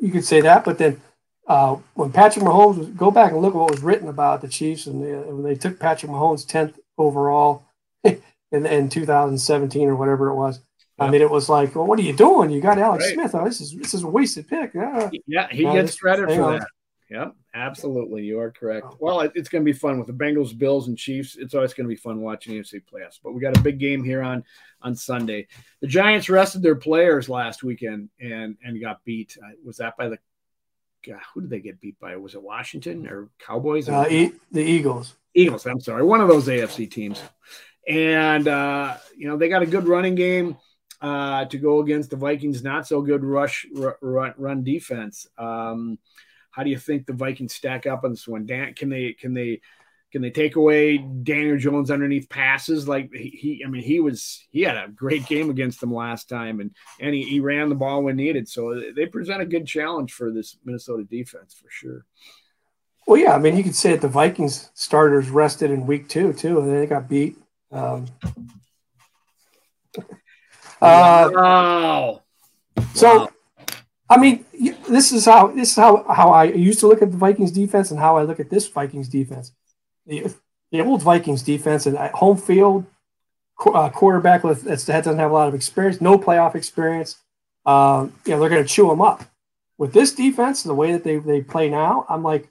you 0.02 0.12
could 0.12 0.26
say 0.26 0.42
that, 0.42 0.66
but 0.66 0.78
then 0.78 1.00
uh, 1.48 1.78
when 1.94 2.12
Patrick 2.12 2.44
Mahomes 2.44 2.78
was, 2.78 2.90
go 2.90 3.12
back 3.12 3.32
and 3.32 3.42
look 3.42 3.54
at 3.54 3.58
what 3.58 3.72
was 3.72 3.82
written 3.82 4.10
about 4.10 4.42
the 4.42 4.50
Chiefs 4.50 4.88
and 4.88 5.02
they, 5.02 5.14
when 5.14 5.44
they 5.44 5.56
took 5.56 5.80
Patrick 5.80 6.12
Mahomes 6.12 6.46
tenth 6.46 6.78
overall 6.98 7.64
in 8.04 8.20
in 8.52 8.90
2017 8.90 9.88
or 9.88 9.96
whatever 9.96 10.28
it 10.28 10.36
was. 10.36 10.60
I 11.00 11.10
mean, 11.10 11.22
it 11.22 11.32
was 11.32 11.48
like, 11.48 11.76
well, 11.76 11.86
what 11.86 11.98
are 11.98 12.02
you 12.02 12.14
doing? 12.14 12.50
You 12.50 12.60
got 12.60 12.78
Alex 12.78 13.06
right. 13.06 13.14
Smith. 13.14 13.36
Oh, 13.36 13.46
this 13.46 13.62
is 13.62 13.74
this 13.74 13.94
is 13.94 14.04
a 14.04 14.08
wasted 14.08 14.50
pick. 14.50 14.74
Yeah, 14.74 15.10
yeah 15.28 15.48
he 15.50 15.64
gets 15.64 15.96
credit 15.96 16.28
for 16.28 16.44
on. 16.44 16.60
that. 16.60 16.68
Yep, 17.10 17.36
absolutely. 17.56 18.24
You 18.24 18.40
are 18.40 18.52
correct. 18.52 18.86
Oh. 18.90 18.98
Well, 19.00 19.22
it's 19.22 19.50
going 19.50 19.64
to 19.64 19.72
be 19.72 19.78
fun 19.78 19.98
with 19.98 20.08
the 20.08 20.14
Bengals, 20.14 20.56
Bills, 20.58 20.88
and 20.88 20.98
Chiefs. 20.98 21.36
It's 21.38 21.56
always 21.56 21.74
going 21.74 21.86
to 21.86 21.90
be 21.90 21.96
fun 21.96 22.22
watching 22.22 22.54
AFC 22.54 22.82
playoffs. 22.84 23.20
But 23.24 23.34
we 23.34 23.42
got 23.42 23.58
a 23.58 23.62
big 23.62 23.80
game 23.80 24.04
here 24.04 24.22
on 24.22 24.44
on 24.82 24.96
Sunday. 24.96 25.48
The 25.82 25.88
Giants 25.88 26.30
rested 26.30 26.62
their 26.62 26.76
players 26.76 27.30
last 27.30 27.64
weekend 27.64 28.10
and 28.20 28.58
and 28.64 28.80
got 28.80 29.04
beat. 29.04 29.38
Uh, 29.42 29.52
was 29.64 29.78
that 29.78 29.98
by 29.98 30.10
the? 30.10 30.20
God, 31.08 31.20
who 31.34 31.42
did 31.42 31.50
they 31.52 31.60
get 31.60 31.80
beat 31.80 32.00
by? 32.00 32.16
Was 32.18 32.34
it 32.34 32.42
Washington 32.42 33.08
or 33.08 33.30
Cowboys? 33.40 33.88
Or 33.88 33.94
uh, 33.94 34.10
e- 34.10 34.34
the 34.52 34.64
Eagles. 34.64 35.16
Eagles. 35.36 35.66
I'm 35.66 35.80
sorry, 35.80 36.04
one 36.04 36.22
of 36.22 36.28
those 36.28 36.48
AFC 36.48 36.90
teams. 36.90 37.22
and 37.88 38.48
uh, 38.48 38.98
you 39.16 39.28
know 39.28 39.38
they 39.38 39.50
got 39.50 39.62
a 39.62 39.68
good 39.68 39.88
running 39.88 40.16
game 40.16 40.58
uh, 41.02 41.46
to 41.46 41.58
go 41.58 41.80
against 41.82 42.10
the 42.10 42.16
Vikings. 42.16 42.64
Not 42.64 42.88
so 42.88 43.02
good 43.02 43.24
rush 43.24 43.68
run, 44.02 44.34
run 44.38 44.64
defense. 44.64 45.28
Um, 45.38 46.00
how 46.56 46.64
do 46.64 46.70
you 46.70 46.78
think 46.78 47.06
the 47.06 47.14
Vikings 47.14 47.54
stack 47.54 47.86
up 47.86 48.06
on 48.06 48.12
this 48.12 48.28
one? 48.28 48.46
Dan, 48.46 48.74
can 48.74 48.90
they 48.90 49.14
can 49.14 49.34
they 49.34 49.60
can 50.12 50.22
they 50.22 50.30
take 50.30 50.56
away 50.56 50.98
Daniel 50.98 51.58
Jones 51.58 51.92
underneath 51.92 52.30
passes? 52.30 52.88
Like 52.88 53.14
he, 53.14 53.62
I 53.66 53.70
mean, 53.70 53.84
he 53.84 54.00
was 54.00 54.46
he 54.52 54.62
had 54.62 54.78
a 54.78 54.88
great 54.88 55.26
game 55.26 55.50
against 55.50 55.82
them 55.82 55.94
last 55.94 56.30
time, 56.30 56.62
and 56.62 56.72
and 57.02 57.14
he, 57.14 57.24
he 57.24 57.42
ran 57.42 57.68
the 57.68 57.76
ball 57.76 58.04
when 58.04 58.16
needed. 58.16 58.48
So 58.48 58.82
they 58.96 59.06
present 59.08 59.42
a 59.42 59.46
good 59.46 59.68
challenge 59.68 60.14
for 60.14 60.32
this 60.32 60.58
Minnesota 60.64 61.04
defense 61.04 61.54
for 61.54 61.70
sure. 61.70 62.06
Well, 63.06 63.20
yeah, 63.20 63.36
I 63.36 63.40
mean, 63.40 63.58
you 63.58 63.64
could 63.64 63.76
say 63.76 63.92
that 63.92 64.02
the 64.02 64.08
Vikings 64.08 64.72
starters 64.74 65.30
rested 65.30 65.72
in 65.72 65.86
week 65.86 66.08
two 66.08 66.32
too, 66.32 66.62
and 66.62 66.72
they 66.72 66.86
got 66.86 67.10
beat. 67.10 67.38
Um, 67.72 68.06
uh, 70.82 71.30
wow. 71.34 72.22
So, 72.94 73.18
wow. 73.18 73.30
I 74.10 74.18
mean, 74.18 74.46
this 74.88 75.12
is 75.12 75.26
how 75.26 75.48
this 75.48 75.72
is 75.72 75.76
how 75.76 76.04
how 76.04 76.30
I 76.30 76.46
used 76.46 76.80
to 76.82 76.88
look 76.88 77.02
at 77.02 77.12
the 77.12 77.18
Vikings 77.18 77.52
defense 77.52 77.92
and 77.92 78.00
how 78.00 78.18
I 78.18 78.24
look 78.24 78.40
at 78.40 78.50
this 78.50 78.68
Vikings 78.68 79.10
defense. 79.10 79.52
The, 80.06 80.34
the 80.72 80.82
old 80.82 81.02
Vikings 81.02 81.42
defense 81.42 81.86
and 81.86 81.98
at 81.98 82.12
home 82.14 82.38
field 82.38 82.86
uh, 83.66 83.90
quarterback 83.90 84.44
with 84.44 84.64
that 84.64 84.86
doesn't 84.86 85.20
have 85.20 85.32
a 85.32 85.34
lot 85.34 85.48
of 85.48 85.56
experience, 85.56 86.02
no 86.02 86.18
playoff 86.18 86.56
experience. 86.56 87.18
Um, 87.66 88.14
you 88.26 88.34
know, 88.34 88.40
they're 88.40 88.50
going 88.50 88.64
to 88.64 88.68
chew 88.68 88.88
them 88.88 89.02
up. 89.02 89.24
With 89.78 89.94
this 89.94 90.14
defense, 90.14 90.64
the 90.64 90.74
way 90.74 90.92
that 90.92 91.04
they, 91.04 91.18
they 91.18 91.42
play 91.42 91.70
now, 91.70 92.06
I'm 92.08 92.24
like, 92.24 92.50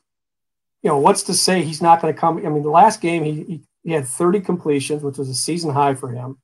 you 0.83 0.91
know, 0.91 0.99
what's 0.99 1.23
to 1.25 1.35
say 1.35 1.63
he's 1.63 1.81
not 1.81 2.03
going 2.03 2.13
to 2.13 2.21
come? 2.21 2.39
I 2.39 2.51
mean, 2.51 2.63
the 2.63 2.71
last 2.71 3.01
game 3.01 3.25
he, 3.25 3.45
he, 3.45 3.61
he 3.83 3.93
had 3.93 4.07
30 4.07 4.41
completions, 4.41 5.03
which 5.03 5.17
was 5.17 5.29
a 5.29 5.35
season 5.35 5.73
high 5.73 5.95
for 5.95 6.11
him. 6.11 6.39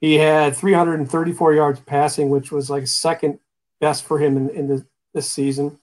He 0.00 0.16
had 0.16 0.56
334 0.56 1.54
yards 1.54 1.80
passing, 1.80 2.28
which 2.28 2.52
was 2.52 2.68
like 2.68 2.86
second 2.86 3.38
best 3.80 4.04
for 4.04 4.18
him 4.18 4.36
in, 4.36 4.50
in 4.50 4.68
the, 4.68 4.86
this 5.14 5.30
season. 5.30 5.78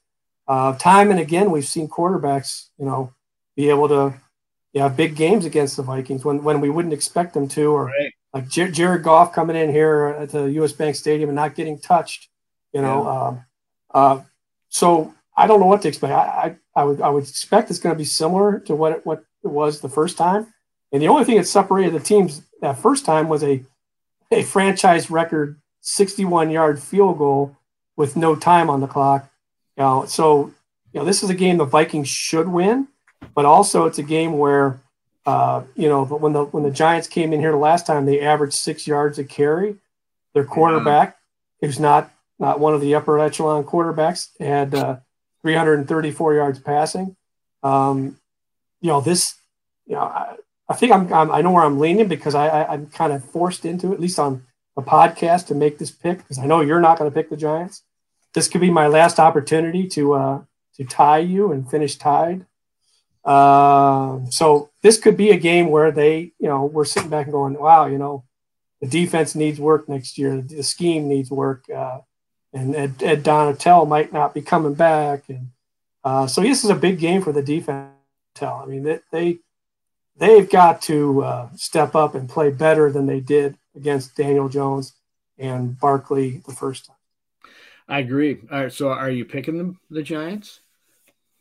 Uh, 0.47 0.75
time 0.77 1.11
and 1.11 1.19
again, 1.19 1.51
we've 1.51 1.65
seen 1.65 1.87
quarterbacks, 1.87 2.69
you 2.77 2.85
know, 2.85 3.13
be 3.55 3.69
able 3.69 3.87
to 3.87 4.13
yeah, 4.75 4.89
big 4.89 5.15
games 5.15 5.45
against 5.45 5.77
the 5.77 5.83
Vikings 5.83 6.25
when, 6.25 6.43
when 6.43 6.59
we 6.59 6.69
wouldn't 6.69 6.93
expect 6.93 7.33
them 7.33 7.47
to, 7.47 7.71
or 7.71 7.85
right. 7.85 8.13
like 8.33 8.49
J- 8.49 8.71
Jared 8.71 9.03
Goff 9.03 9.31
coming 9.31 9.55
in 9.55 9.71
here 9.71 10.07
at 10.19 10.29
the 10.29 10.51
U.S. 10.51 10.73
Bank 10.73 10.97
Stadium 10.97 11.29
and 11.29 11.35
not 11.35 11.55
getting 11.55 11.79
touched, 11.79 12.27
you 12.73 12.81
know. 12.81 13.03
Yeah. 13.03 13.21
Um, 13.21 13.45
uh, 13.93 14.21
so 14.67 15.13
I 15.37 15.47
don't 15.47 15.61
know 15.61 15.65
what 15.65 15.81
to 15.83 15.87
expect. 15.87 16.11
I, 16.11 16.57
I, 16.75 16.81
I 16.81 16.83
would 16.83 17.01
I 17.01 17.07
would 17.07 17.23
expect 17.23 17.69
it's 17.69 17.79
going 17.79 17.95
to 17.95 17.97
be 17.97 18.03
similar 18.03 18.59
to 18.59 18.75
what 18.75 18.91
it, 18.91 19.05
what 19.05 19.23
it 19.45 19.47
was 19.47 19.79
the 19.79 19.87
first 19.87 20.17
time. 20.17 20.53
And 20.91 21.01
the 21.01 21.07
only 21.07 21.23
thing 21.23 21.37
that 21.37 21.47
separated 21.47 21.93
the 21.93 22.01
teams 22.01 22.41
that 22.59 22.77
first 22.77 23.05
time 23.05 23.29
was 23.29 23.43
a 23.45 23.63
a 24.29 24.43
franchise 24.43 25.09
record 25.09 25.61
61 25.79 26.49
yard 26.49 26.83
field 26.83 27.17
goal 27.17 27.55
with 27.95 28.15
no 28.15 28.35
time 28.35 28.69
on 28.69 28.81
the 28.81 28.87
clock. 28.87 29.29
You 29.77 29.83
know, 29.83 30.05
so 30.05 30.53
you 30.93 30.99
know 30.99 31.05
this 31.05 31.23
is 31.23 31.29
a 31.29 31.35
game 31.35 31.57
the 31.57 31.65
Vikings 31.65 32.07
should 32.07 32.47
win, 32.47 32.87
but 33.33 33.45
also 33.45 33.85
it's 33.85 33.99
a 33.99 34.03
game 34.03 34.37
where 34.37 34.79
uh, 35.25 35.63
you 35.75 35.89
know 35.89 36.05
when 36.05 36.33
the 36.33 36.45
when 36.45 36.63
the 36.63 36.71
Giants 36.71 37.07
came 37.07 37.33
in 37.33 37.39
here 37.39 37.51
the 37.51 37.57
last 37.57 37.85
time 37.85 38.05
they 38.05 38.21
averaged 38.21 38.53
six 38.53 38.87
yards 38.87 39.19
a 39.19 39.23
carry. 39.23 39.75
Their 40.33 40.43
quarterback, 40.43 41.17
yeah. 41.61 41.67
who's 41.67 41.79
not 41.79 42.11
not 42.39 42.59
one 42.59 42.73
of 42.73 42.81
the 42.81 42.95
upper 42.95 43.19
echelon 43.19 43.63
quarterbacks, 43.63 44.29
had 44.37 44.75
uh, 44.75 44.97
334 45.41 46.35
yards 46.35 46.59
passing. 46.59 47.15
Um, 47.63 48.17
you 48.81 48.89
know 48.89 49.01
this. 49.01 49.35
You 49.87 49.95
know, 49.95 50.01
I, 50.01 50.35
I 50.67 50.73
think 50.73 50.91
I'm, 50.91 51.13
I'm, 51.13 51.31
i 51.31 51.41
know 51.41 51.51
where 51.51 51.63
I'm 51.63 51.79
leaning 51.79 52.07
because 52.07 52.35
I, 52.35 52.47
I 52.47 52.73
am 52.73 52.87
kind 52.87 53.13
of 53.13 53.23
forced 53.23 53.65
into 53.65 53.91
it, 53.91 53.93
at 53.93 53.99
least 53.99 54.19
on 54.19 54.43
a 54.77 54.81
podcast 54.81 55.47
to 55.47 55.55
make 55.55 55.77
this 55.77 55.91
pick 55.91 56.19
because 56.19 56.39
I 56.39 56.45
know 56.45 56.61
you're 56.61 56.81
not 56.81 56.97
going 56.97 57.09
to 57.09 57.15
pick 57.15 57.29
the 57.29 57.37
Giants. 57.37 57.83
This 58.33 58.47
could 58.47 58.61
be 58.61 58.69
my 58.69 58.87
last 58.87 59.19
opportunity 59.19 59.87
to 59.89 60.13
uh, 60.13 60.41
to 60.75 60.83
tie 60.83 61.19
you 61.19 61.51
and 61.51 61.69
finish 61.69 61.95
tied. 61.95 62.45
Uh, 63.23 64.19
so 64.29 64.69
this 64.81 64.99
could 64.99 65.17
be 65.17 65.31
a 65.31 65.37
game 65.37 65.69
where 65.69 65.91
they, 65.91 66.33
you 66.37 66.47
know, 66.47 66.65
we're 66.65 66.85
sitting 66.85 67.09
back 67.09 67.25
and 67.25 67.33
going, 67.33 67.53
wow, 67.55 67.87
you 67.87 67.97
know, 67.97 68.23
the 68.81 68.87
defense 68.87 69.33
needs 69.33 69.59
work 69.59 69.89
next 69.89 70.17
year. 70.17 70.41
The 70.41 70.61
scheme 70.61 71.07
needs 71.07 71.31
work. 71.31 71.63
Uh, 71.73 71.99
and 72.53 72.75
Ed, 72.75 73.01
Ed 73.01 73.23
Donatell 73.23 73.87
might 73.87 74.13
not 74.13 74.33
be 74.33 74.41
coming 74.41 74.75
back. 74.75 75.23
And 75.27 75.49
uh, 76.03 76.27
so 76.27 76.41
this 76.41 76.63
is 76.63 76.69
a 76.69 76.75
big 76.75 76.99
game 76.99 77.21
for 77.21 77.31
the 77.31 77.41
defense. 77.41 77.91
I 78.41 78.65
mean, 78.65 78.83
they, 78.83 78.99
they 79.11 79.39
they've 80.17 80.49
got 80.49 80.81
to 80.83 81.23
uh, 81.23 81.49
step 81.55 81.95
up 81.95 82.15
and 82.15 82.29
play 82.29 82.51
better 82.51 82.91
than 82.91 83.05
they 83.05 83.21
did 83.21 83.57
against 83.75 84.15
Daniel 84.15 84.49
Jones 84.49 84.93
and 85.37 85.79
Barkley 85.79 86.41
the 86.45 86.53
first 86.53 86.85
time. 86.85 86.95
I 87.87 87.99
agree. 87.99 88.39
All 88.51 88.63
right, 88.63 88.71
so 88.71 88.89
are 88.89 89.09
you 89.09 89.25
picking 89.25 89.57
them, 89.57 89.79
the 89.89 90.01
Giants? 90.01 90.61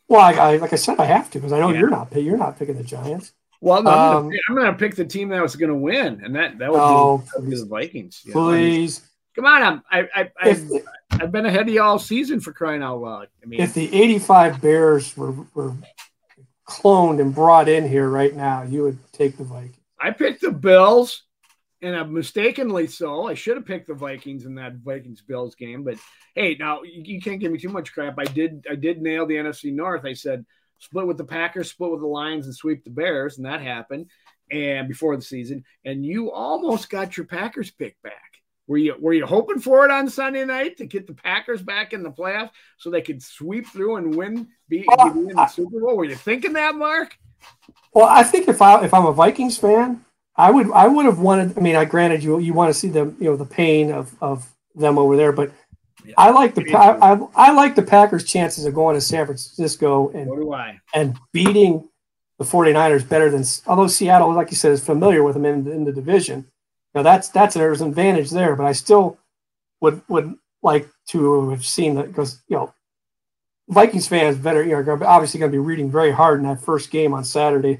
Well, 0.07 0.21
I, 0.21 0.33
I 0.33 0.57
like 0.57 0.73
I 0.73 0.75
said, 0.75 0.99
I 0.99 1.05
have 1.05 1.31
to 1.31 1.39
because 1.39 1.51
I 1.51 1.59
know 1.59 1.69
yeah. 1.69 1.79
you're 1.79 1.89
not 1.89 2.15
you're 2.15 2.37
not 2.37 2.59
picking 2.59 2.77
the 2.77 2.83
Giants. 2.83 3.33
Well, 3.61 3.81
no, 3.81 3.89
um, 3.89 4.31
I'm 4.47 4.55
going 4.55 4.67
to 4.67 4.73
pick 4.73 4.95
the 4.95 5.05
team 5.05 5.29
that 5.29 5.41
was 5.41 5.55
going 5.55 5.69
to 5.71 5.75
win, 5.75 6.21
and 6.23 6.35
that 6.35 6.59
that 6.59 6.71
would 6.71 6.79
oh, 6.79 7.23
be 7.41 7.55
the 7.55 7.65
Vikings. 7.65 8.21
Please, 8.31 9.01
come 9.35 9.45
on! 9.45 9.63
I'm, 9.63 9.83
I 9.89 10.07
I 10.13 10.31
I've, 10.39 10.71
I've 11.11 11.31
been 11.31 11.47
ahead 11.47 11.61
of 11.61 11.69
you 11.69 11.81
all 11.81 11.97
season 11.97 12.39
for 12.39 12.53
crying 12.53 12.83
out 12.83 13.01
loud. 13.01 13.27
I 13.41 13.47
mean, 13.47 13.61
if 13.61 13.73
the 13.73 13.91
'85 13.91 14.61
Bears 14.61 15.17
were 15.17 15.31
were 15.55 15.73
cloned 16.67 17.19
and 17.19 17.33
brought 17.33 17.67
in 17.67 17.87
here 17.87 18.07
right 18.07 18.35
now, 18.35 18.63
you 18.63 18.83
would 18.83 18.99
take 19.13 19.37
the 19.37 19.43
Vikings. 19.43 19.77
I 19.99 20.11
picked 20.11 20.41
the 20.41 20.51
Bills, 20.51 21.23
and 21.81 21.95
I'm 21.95 22.13
mistakenly 22.13 22.87
so. 22.87 23.27
I 23.27 23.33
should 23.33 23.57
have 23.57 23.65
picked 23.65 23.87
the 23.87 23.93
Vikings 23.93 24.45
in 24.45 24.55
that 24.55 24.75
Vikings 24.75 25.21
Bills 25.21 25.55
game, 25.55 25.83
but 25.83 25.97
hey, 26.35 26.55
now 26.59 26.81
you 26.83 27.21
can't 27.21 27.39
give 27.39 27.51
me 27.51 27.59
too 27.59 27.69
much 27.69 27.93
crap. 27.93 28.15
I 28.17 28.25
did 28.25 28.65
I 28.69 28.75
did 28.75 29.01
nail 29.01 29.25
the 29.25 29.35
NFC 29.35 29.73
North. 29.73 30.05
I 30.05 30.13
said 30.13 30.45
split 30.79 31.07
with 31.07 31.17
the 31.17 31.25
Packers, 31.25 31.71
split 31.71 31.91
with 31.91 32.01
the 32.01 32.07
Lions, 32.07 32.45
and 32.45 32.55
sweep 32.55 32.83
the 32.83 32.89
Bears, 32.89 33.37
and 33.37 33.45
that 33.45 33.61
happened. 33.61 34.09
And 34.51 34.87
before 34.87 35.15
the 35.15 35.23
season, 35.23 35.63
and 35.85 36.05
you 36.05 36.31
almost 36.31 36.89
got 36.89 37.17
your 37.17 37.25
Packers 37.25 37.71
pick 37.71 37.99
back. 38.03 38.13
Were 38.67 38.77
you 38.77 38.95
were 38.99 39.13
you 39.13 39.25
hoping 39.25 39.59
for 39.59 39.85
it 39.85 39.91
on 39.91 40.09
Sunday 40.09 40.45
night 40.45 40.77
to 40.77 40.85
get 40.85 41.07
the 41.07 41.13
Packers 41.13 41.61
back 41.61 41.93
in 41.93 42.03
the 42.03 42.11
playoffs 42.11 42.51
so 42.77 42.89
they 42.89 43.01
could 43.01 43.21
sweep 43.21 43.67
through 43.67 43.97
and 43.97 44.15
win, 44.15 44.47
be, 44.69 44.79
be 44.79 45.19
in 45.19 45.27
the 45.27 45.47
Super 45.47 45.79
Bowl? 45.79 45.97
Were 45.97 46.05
you 46.05 46.15
thinking 46.15 46.53
that, 46.53 46.75
Mark? 46.75 47.17
Well, 47.93 48.05
I 48.05 48.23
think 48.23 48.47
if 48.47 48.61
I 48.61 48.83
if 48.83 48.93
I'm 48.93 49.05
a 49.05 49.13
Vikings 49.13 49.57
fan, 49.57 50.04
I 50.37 50.51
would 50.51 50.71
I 50.71 50.87
would 50.87 51.05
have 51.05 51.19
wanted. 51.19 51.57
I 51.57 51.61
mean, 51.61 51.75
I 51.75 51.85
granted 51.85 52.23
you 52.23 52.39
you 52.39 52.53
want 52.53 52.73
to 52.73 52.79
see 52.79 52.89
them 52.89 53.15
you 53.19 53.25
know 53.25 53.37
the 53.37 53.45
pain 53.45 53.91
of 53.91 54.13
of 54.21 54.49
them 54.75 54.97
over 54.97 55.15
there, 55.15 55.31
but 55.31 55.51
yeah, 56.03 56.13
I 56.17 56.31
like 56.31 56.55
the 56.55 56.73
I, 56.73 57.13
I, 57.13 57.19
I 57.35 57.51
like 57.53 57.75
the 57.75 57.81
Packers' 57.81 58.25
chances 58.25 58.65
of 58.65 58.73
going 58.73 58.95
to 58.95 59.01
San 59.01 59.25
Francisco 59.25 60.09
and 60.09 60.29
and 60.93 61.17
beating 61.31 61.87
the 62.37 62.43
49ers 62.43 63.07
better 63.07 63.29
than 63.29 63.45
although 63.65 63.87
Seattle, 63.87 64.33
like 64.33 64.51
you 64.51 64.57
said, 64.57 64.73
is 64.73 64.83
familiar 64.83 65.23
with 65.23 65.35
them 65.35 65.45
in, 65.45 65.67
in 65.67 65.83
the 65.85 65.93
division. 65.93 66.45
Now 66.93 67.01
that's 67.01 67.29
that's 67.29 67.55
there's 67.55 67.81
an 67.81 67.89
advantage 67.89 68.29
there, 68.29 68.55
but 68.55 68.65
I 68.65 68.73
still 68.73 69.17
would 69.79 70.01
would 70.09 70.35
like 70.61 70.89
to 71.07 71.49
have 71.51 71.65
seen 71.65 71.95
that 71.95 72.07
because 72.07 72.41
you 72.49 72.57
know 72.57 72.73
Vikings 73.69 74.07
fans 74.07 74.37
better 74.37 74.63
you 74.63 74.71
know 74.71 74.79
are 74.79 75.03
obviously 75.05 75.39
going 75.39 75.51
to 75.51 75.55
be 75.55 75.63
reading 75.63 75.89
very 75.89 76.11
hard 76.11 76.39
in 76.39 76.45
that 76.45 76.61
first 76.61 76.91
game 76.91 77.13
on 77.13 77.23
Saturday 77.23 77.79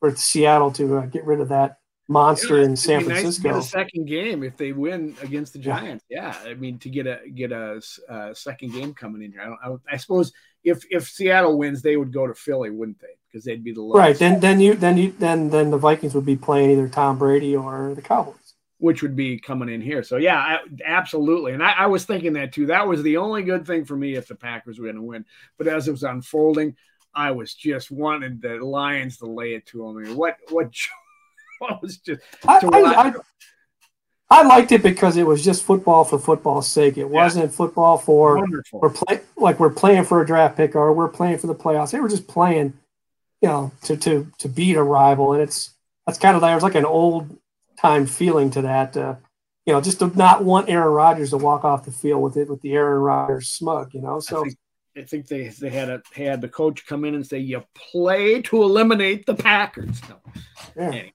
for 0.00 0.16
Seattle 0.16 0.72
to 0.72 0.98
uh, 0.98 1.06
get 1.06 1.24
rid 1.24 1.40
of 1.40 1.48
that 1.50 1.78
monster 2.08 2.58
yeah, 2.58 2.64
in 2.64 2.76
San 2.76 3.04
Francisco. 3.04 3.50
Nice 3.50 3.66
a 3.66 3.68
second 3.68 4.06
game 4.06 4.42
if 4.42 4.56
they 4.56 4.72
win 4.72 5.16
against 5.22 5.52
the 5.52 5.58
Giants. 5.58 6.04
Yeah, 6.08 6.34
yeah 6.44 6.50
I 6.50 6.54
mean 6.54 6.78
to 6.80 6.90
get 6.90 7.06
a 7.06 7.20
get 7.34 7.52
a, 7.52 7.80
a 8.08 8.34
second 8.34 8.72
game 8.72 8.94
coming 8.94 9.22
in 9.22 9.32
here. 9.32 9.42
I, 9.42 9.68
don't, 9.68 9.80
I, 9.88 9.94
I, 9.94 9.96
suppose 9.96 10.32
if 10.64 10.84
if 10.90 11.08
Seattle 11.08 11.58
wins, 11.58 11.82
they 11.82 11.96
would 11.96 12.12
go 12.12 12.26
to 12.26 12.34
Philly, 12.34 12.70
wouldn't 12.70 13.00
they? 13.00 13.18
Because 13.30 13.44
they'd 13.44 13.64
be 13.64 13.72
the 13.72 13.82
lowest. 13.82 13.98
right. 13.98 14.18
Then 14.18 14.40
then 14.40 14.60
you 14.60 14.74
then 14.74 14.96
you 14.96 15.12
then 15.18 15.50
then 15.50 15.70
the 15.70 15.78
Vikings 15.78 16.14
would 16.14 16.26
be 16.26 16.36
playing 16.36 16.70
either 16.70 16.88
Tom 16.88 17.18
Brady 17.18 17.56
or 17.56 17.94
the 17.94 18.02
Cowboys 18.02 18.36
which 18.82 19.00
would 19.00 19.14
be 19.14 19.38
coming 19.38 19.68
in 19.68 19.80
here. 19.80 20.02
So 20.02 20.16
yeah, 20.16 20.36
I, 20.36 20.58
absolutely. 20.84 21.52
And 21.52 21.62
I, 21.62 21.70
I, 21.70 21.86
was 21.86 22.04
thinking 22.04 22.32
that 22.32 22.52
too. 22.52 22.66
That 22.66 22.88
was 22.88 23.00
the 23.04 23.16
only 23.16 23.44
good 23.44 23.64
thing 23.64 23.84
for 23.84 23.96
me 23.96 24.16
if 24.16 24.26
the 24.26 24.34
Packers 24.34 24.80
were 24.80 24.86
going 24.86 24.96
to 24.96 25.02
win. 25.02 25.24
But 25.56 25.68
as 25.68 25.86
it 25.86 25.92
was 25.92 26.02
unfolding, 26.02 26.74
I 27.14 27.30
was 27.30 27.54
just 27.54 27.92
wanting 27.92 28.40
the 28.40 28.56
Lions 28.56 29.18
to 29.18 29.26
lay 29.26 29.54
it 29.54 29.66
to 29.66 29.78
them. 29.78 29.98
I 29.98 30.00
mean, 30.02 30.16
what 30.16 30.36
what, 30.50 30.74
what 31.68 31.80
was 31.80 31.98
just 31.98 32.20
I, 32.46 32.60
I, 32.72 33.12
I, 34.30 34.42
liked 34.42 34.72
it 34.72 34.82
because 34.82 35.16
it 35.16 35.26
was 35.26 35.44
just 35.44 35.62
football 35.62 36.04
for 36.04 36.18
football's 36.18 36.66
sake. 36.66 36.98
It 36.98 37.08
wasn't 37.08 37.54
football 37.54 37.98
for 37.98 38.38
Wonderful. 38.38 38.80
we're 38.80 38.90
play, 38.90 39.20
like 39.36 39.60
we're 39.60 39.70
playing 39.70 40.04
for 40.04 40.20
a 40.20 40.26
draft 40.26 40.56
pick 40.56 40.74
or 40.74 40.92
we're 40.92 41.08
playing 41.08 41.38
for 41.38 41.46
the 41.46 41.54
playoffs. 41.54 41.92
They 41.92 42.00
were 42.00 42.08
just 42.08 42.26
playing, 42.26 42.74
you 43.40 43.48
know, 43.48 43.70
to 43.82 43.96
to 43.98 44.26
to 44.38 44.48
beat 44.48 44.76
a 44.76 44.82
rival, 44.82 45.34
and 45.34 45.42
it's 45.42 45.70
that's 46.06 46.18
kind 46.18 46.34
of 46.34 46.42
like 46.42 46.50
it 46.50 46.54
was 46.56 46.64
like 46.64 46.74
an 46.74 46.84
old 46.84 47.38
time 47.78 48.06
feeling 48.06 48.50
to 48.50 48.62
that. 48.62 48.96
Uh, 48.96 49.14
you 49.66 49.72
know, 49.72 49.80
just 49.80 50.00
to 50.00 50.08
not 50.18 50.44
want 50.44 50.68
Aaron 50.68 50.92
Rodgers 50.92 51.30
to 51.30 51.36
walk 51.36 51.64
off 51.64 51.84
the 51.84 51.92
field 51.92 52.22
with 52.22 52.36
it 52.36 52.48
with 52.48 52.60
the 52.62 52.72
Aaron 52.72 53.00
Rodgers 53.00 53.48
smug. 53.48 53.94
You 53.94 54.00
know, 54.00 54.18
so. 54.18 54.40
I 54.40 54.42
think, 54.42 54.58
I 54.94 55.02
think 55.02 55.26
they 55.28 55.48
they 55.48 55.70
had 55.70 55.88
a 55.88 56.02
had 56.14 56.40
the 56.40 56.48
coach 56.48 56.84
come 56.86 57.04
in 57.04 57.14
and 57.14 57.26
say 57.26 57.38
you 57.38 57.62
play 57.74 58.42
to 58.42 58.62
eliminate 58.62 59.24
the 59.24 59.34
Packers. 59.34 60.00
No. 60.08 60.16
Yeah. 60.76 60.82
Anyway. 60.82 61.12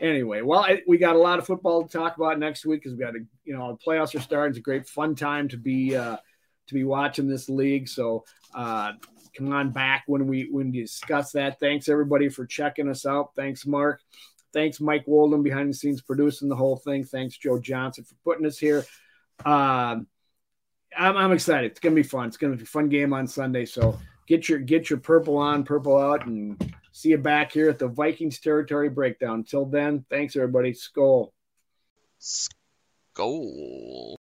Anyway, 0.00 0.42
well, 0.42 0.60
I, 0.60 0.82
we 0.86 0.98
got 0.98 1.16
a 1.16 1.20
lot 1.20 1.38
of 1.38 1.46
football 1.46 1.86
to 1.86 1.98
talk 1.98 2.16
about 2.16 2.38
next 2.38 2.64
week 2.64 2.82
because 2.82 2.96
we 2.96 3.04
got 3.04 3.16
a, 3.16 3.20
you 3.44 3.56
know, 3.56 3.72
the 3.72 3.84
playoffs 3.84 4.14
are 4.14 4.20
starting. 4.20 4.50
It's 4.50 4.58
a 4.58 4.62
great 4.62 4.88
fun 4.88 5.14
time 5.14 5.48
to 5.48 5.56
be 5.56 5.96
uh, 5.96 6.16
to 6.68 6.74
be 6.74 6.84
watching 6.84 7.28
this 7.28 7.48
league. 7.48 7.88
So 7.88 8.24
uh, 8.54 8.92
come 9.36 9.52
on 9.52 9.70
back 9.70 10.04
when 10.06 10.26
we 10.26 10.48
when 10.50 10.70
we 10.70 10.80
discuss 10.80 11.32
that. 11.32 11.60
Thanks 11.60 11.88
everybody 11.88 12.28
for 12.28 12.46
checking 12.46 12.88
us 12.88 13.06
out. 13.06 13.34
Thanks, 13.34 13.66
Mark. 13.66 14.00
Thanks, 14.52 14.80
Mike 14.80 15.06
Walden 15.06 15.42
behind 15.42 15.68
the 15.68 15.74
scenes 15.74 16.00
producing 16.00 16.48
the 16.48 16.56
whole 16.56 16.76
thing. 16.76 17.04
Thanks, 17.04 17.36
Joe 17.36 17.58
Johnson 17.58 18.04
for 18.04 18.14
putting 18.24 18.46
us 18.46 18.58
here. 18.58 18.84
Um, 19.44 20.06
I'm, 20.96 21.16
I'm 21.16 21.32
excited. 21.32 21.70
It's 21.70 21.80
gonna 21.80 21.94
be 21.94 22.02
fun. 22.02 22.28
It's 22.28 22.36
gonna 22.36 22.56
be 22.56 22.62
a 22.62 22.66
fun 22.66 22.88
game 22.88 23.12
on 23.12 23.26
Sunday. 23.26 23.66
So 23.66 23.98
get 24.26 24.48
your 24.48 24.58
get 24.58 24.90
your 24.90 24.98
purple 24.98 25.36
on, 25.36 25.64
purple 25.64 25.98
out, 25.98 26.26
and 26.26 26.74
see 26.98 27.10
you 27.10 27.18
back 27.18 27.52
here 27.52 27.68
at 27.68 27.78
the 27.78 27.86
Vikings 27.86 28.40
territory 28.40 28.88
breakdown. 28.88 29.36
Until 29.36 29.66
then, 29.66 30.04
thanks 30.10 30.34
everybody. 30.34 30.72
Skol. 30.72 31.30
Skol. 32.20 34.16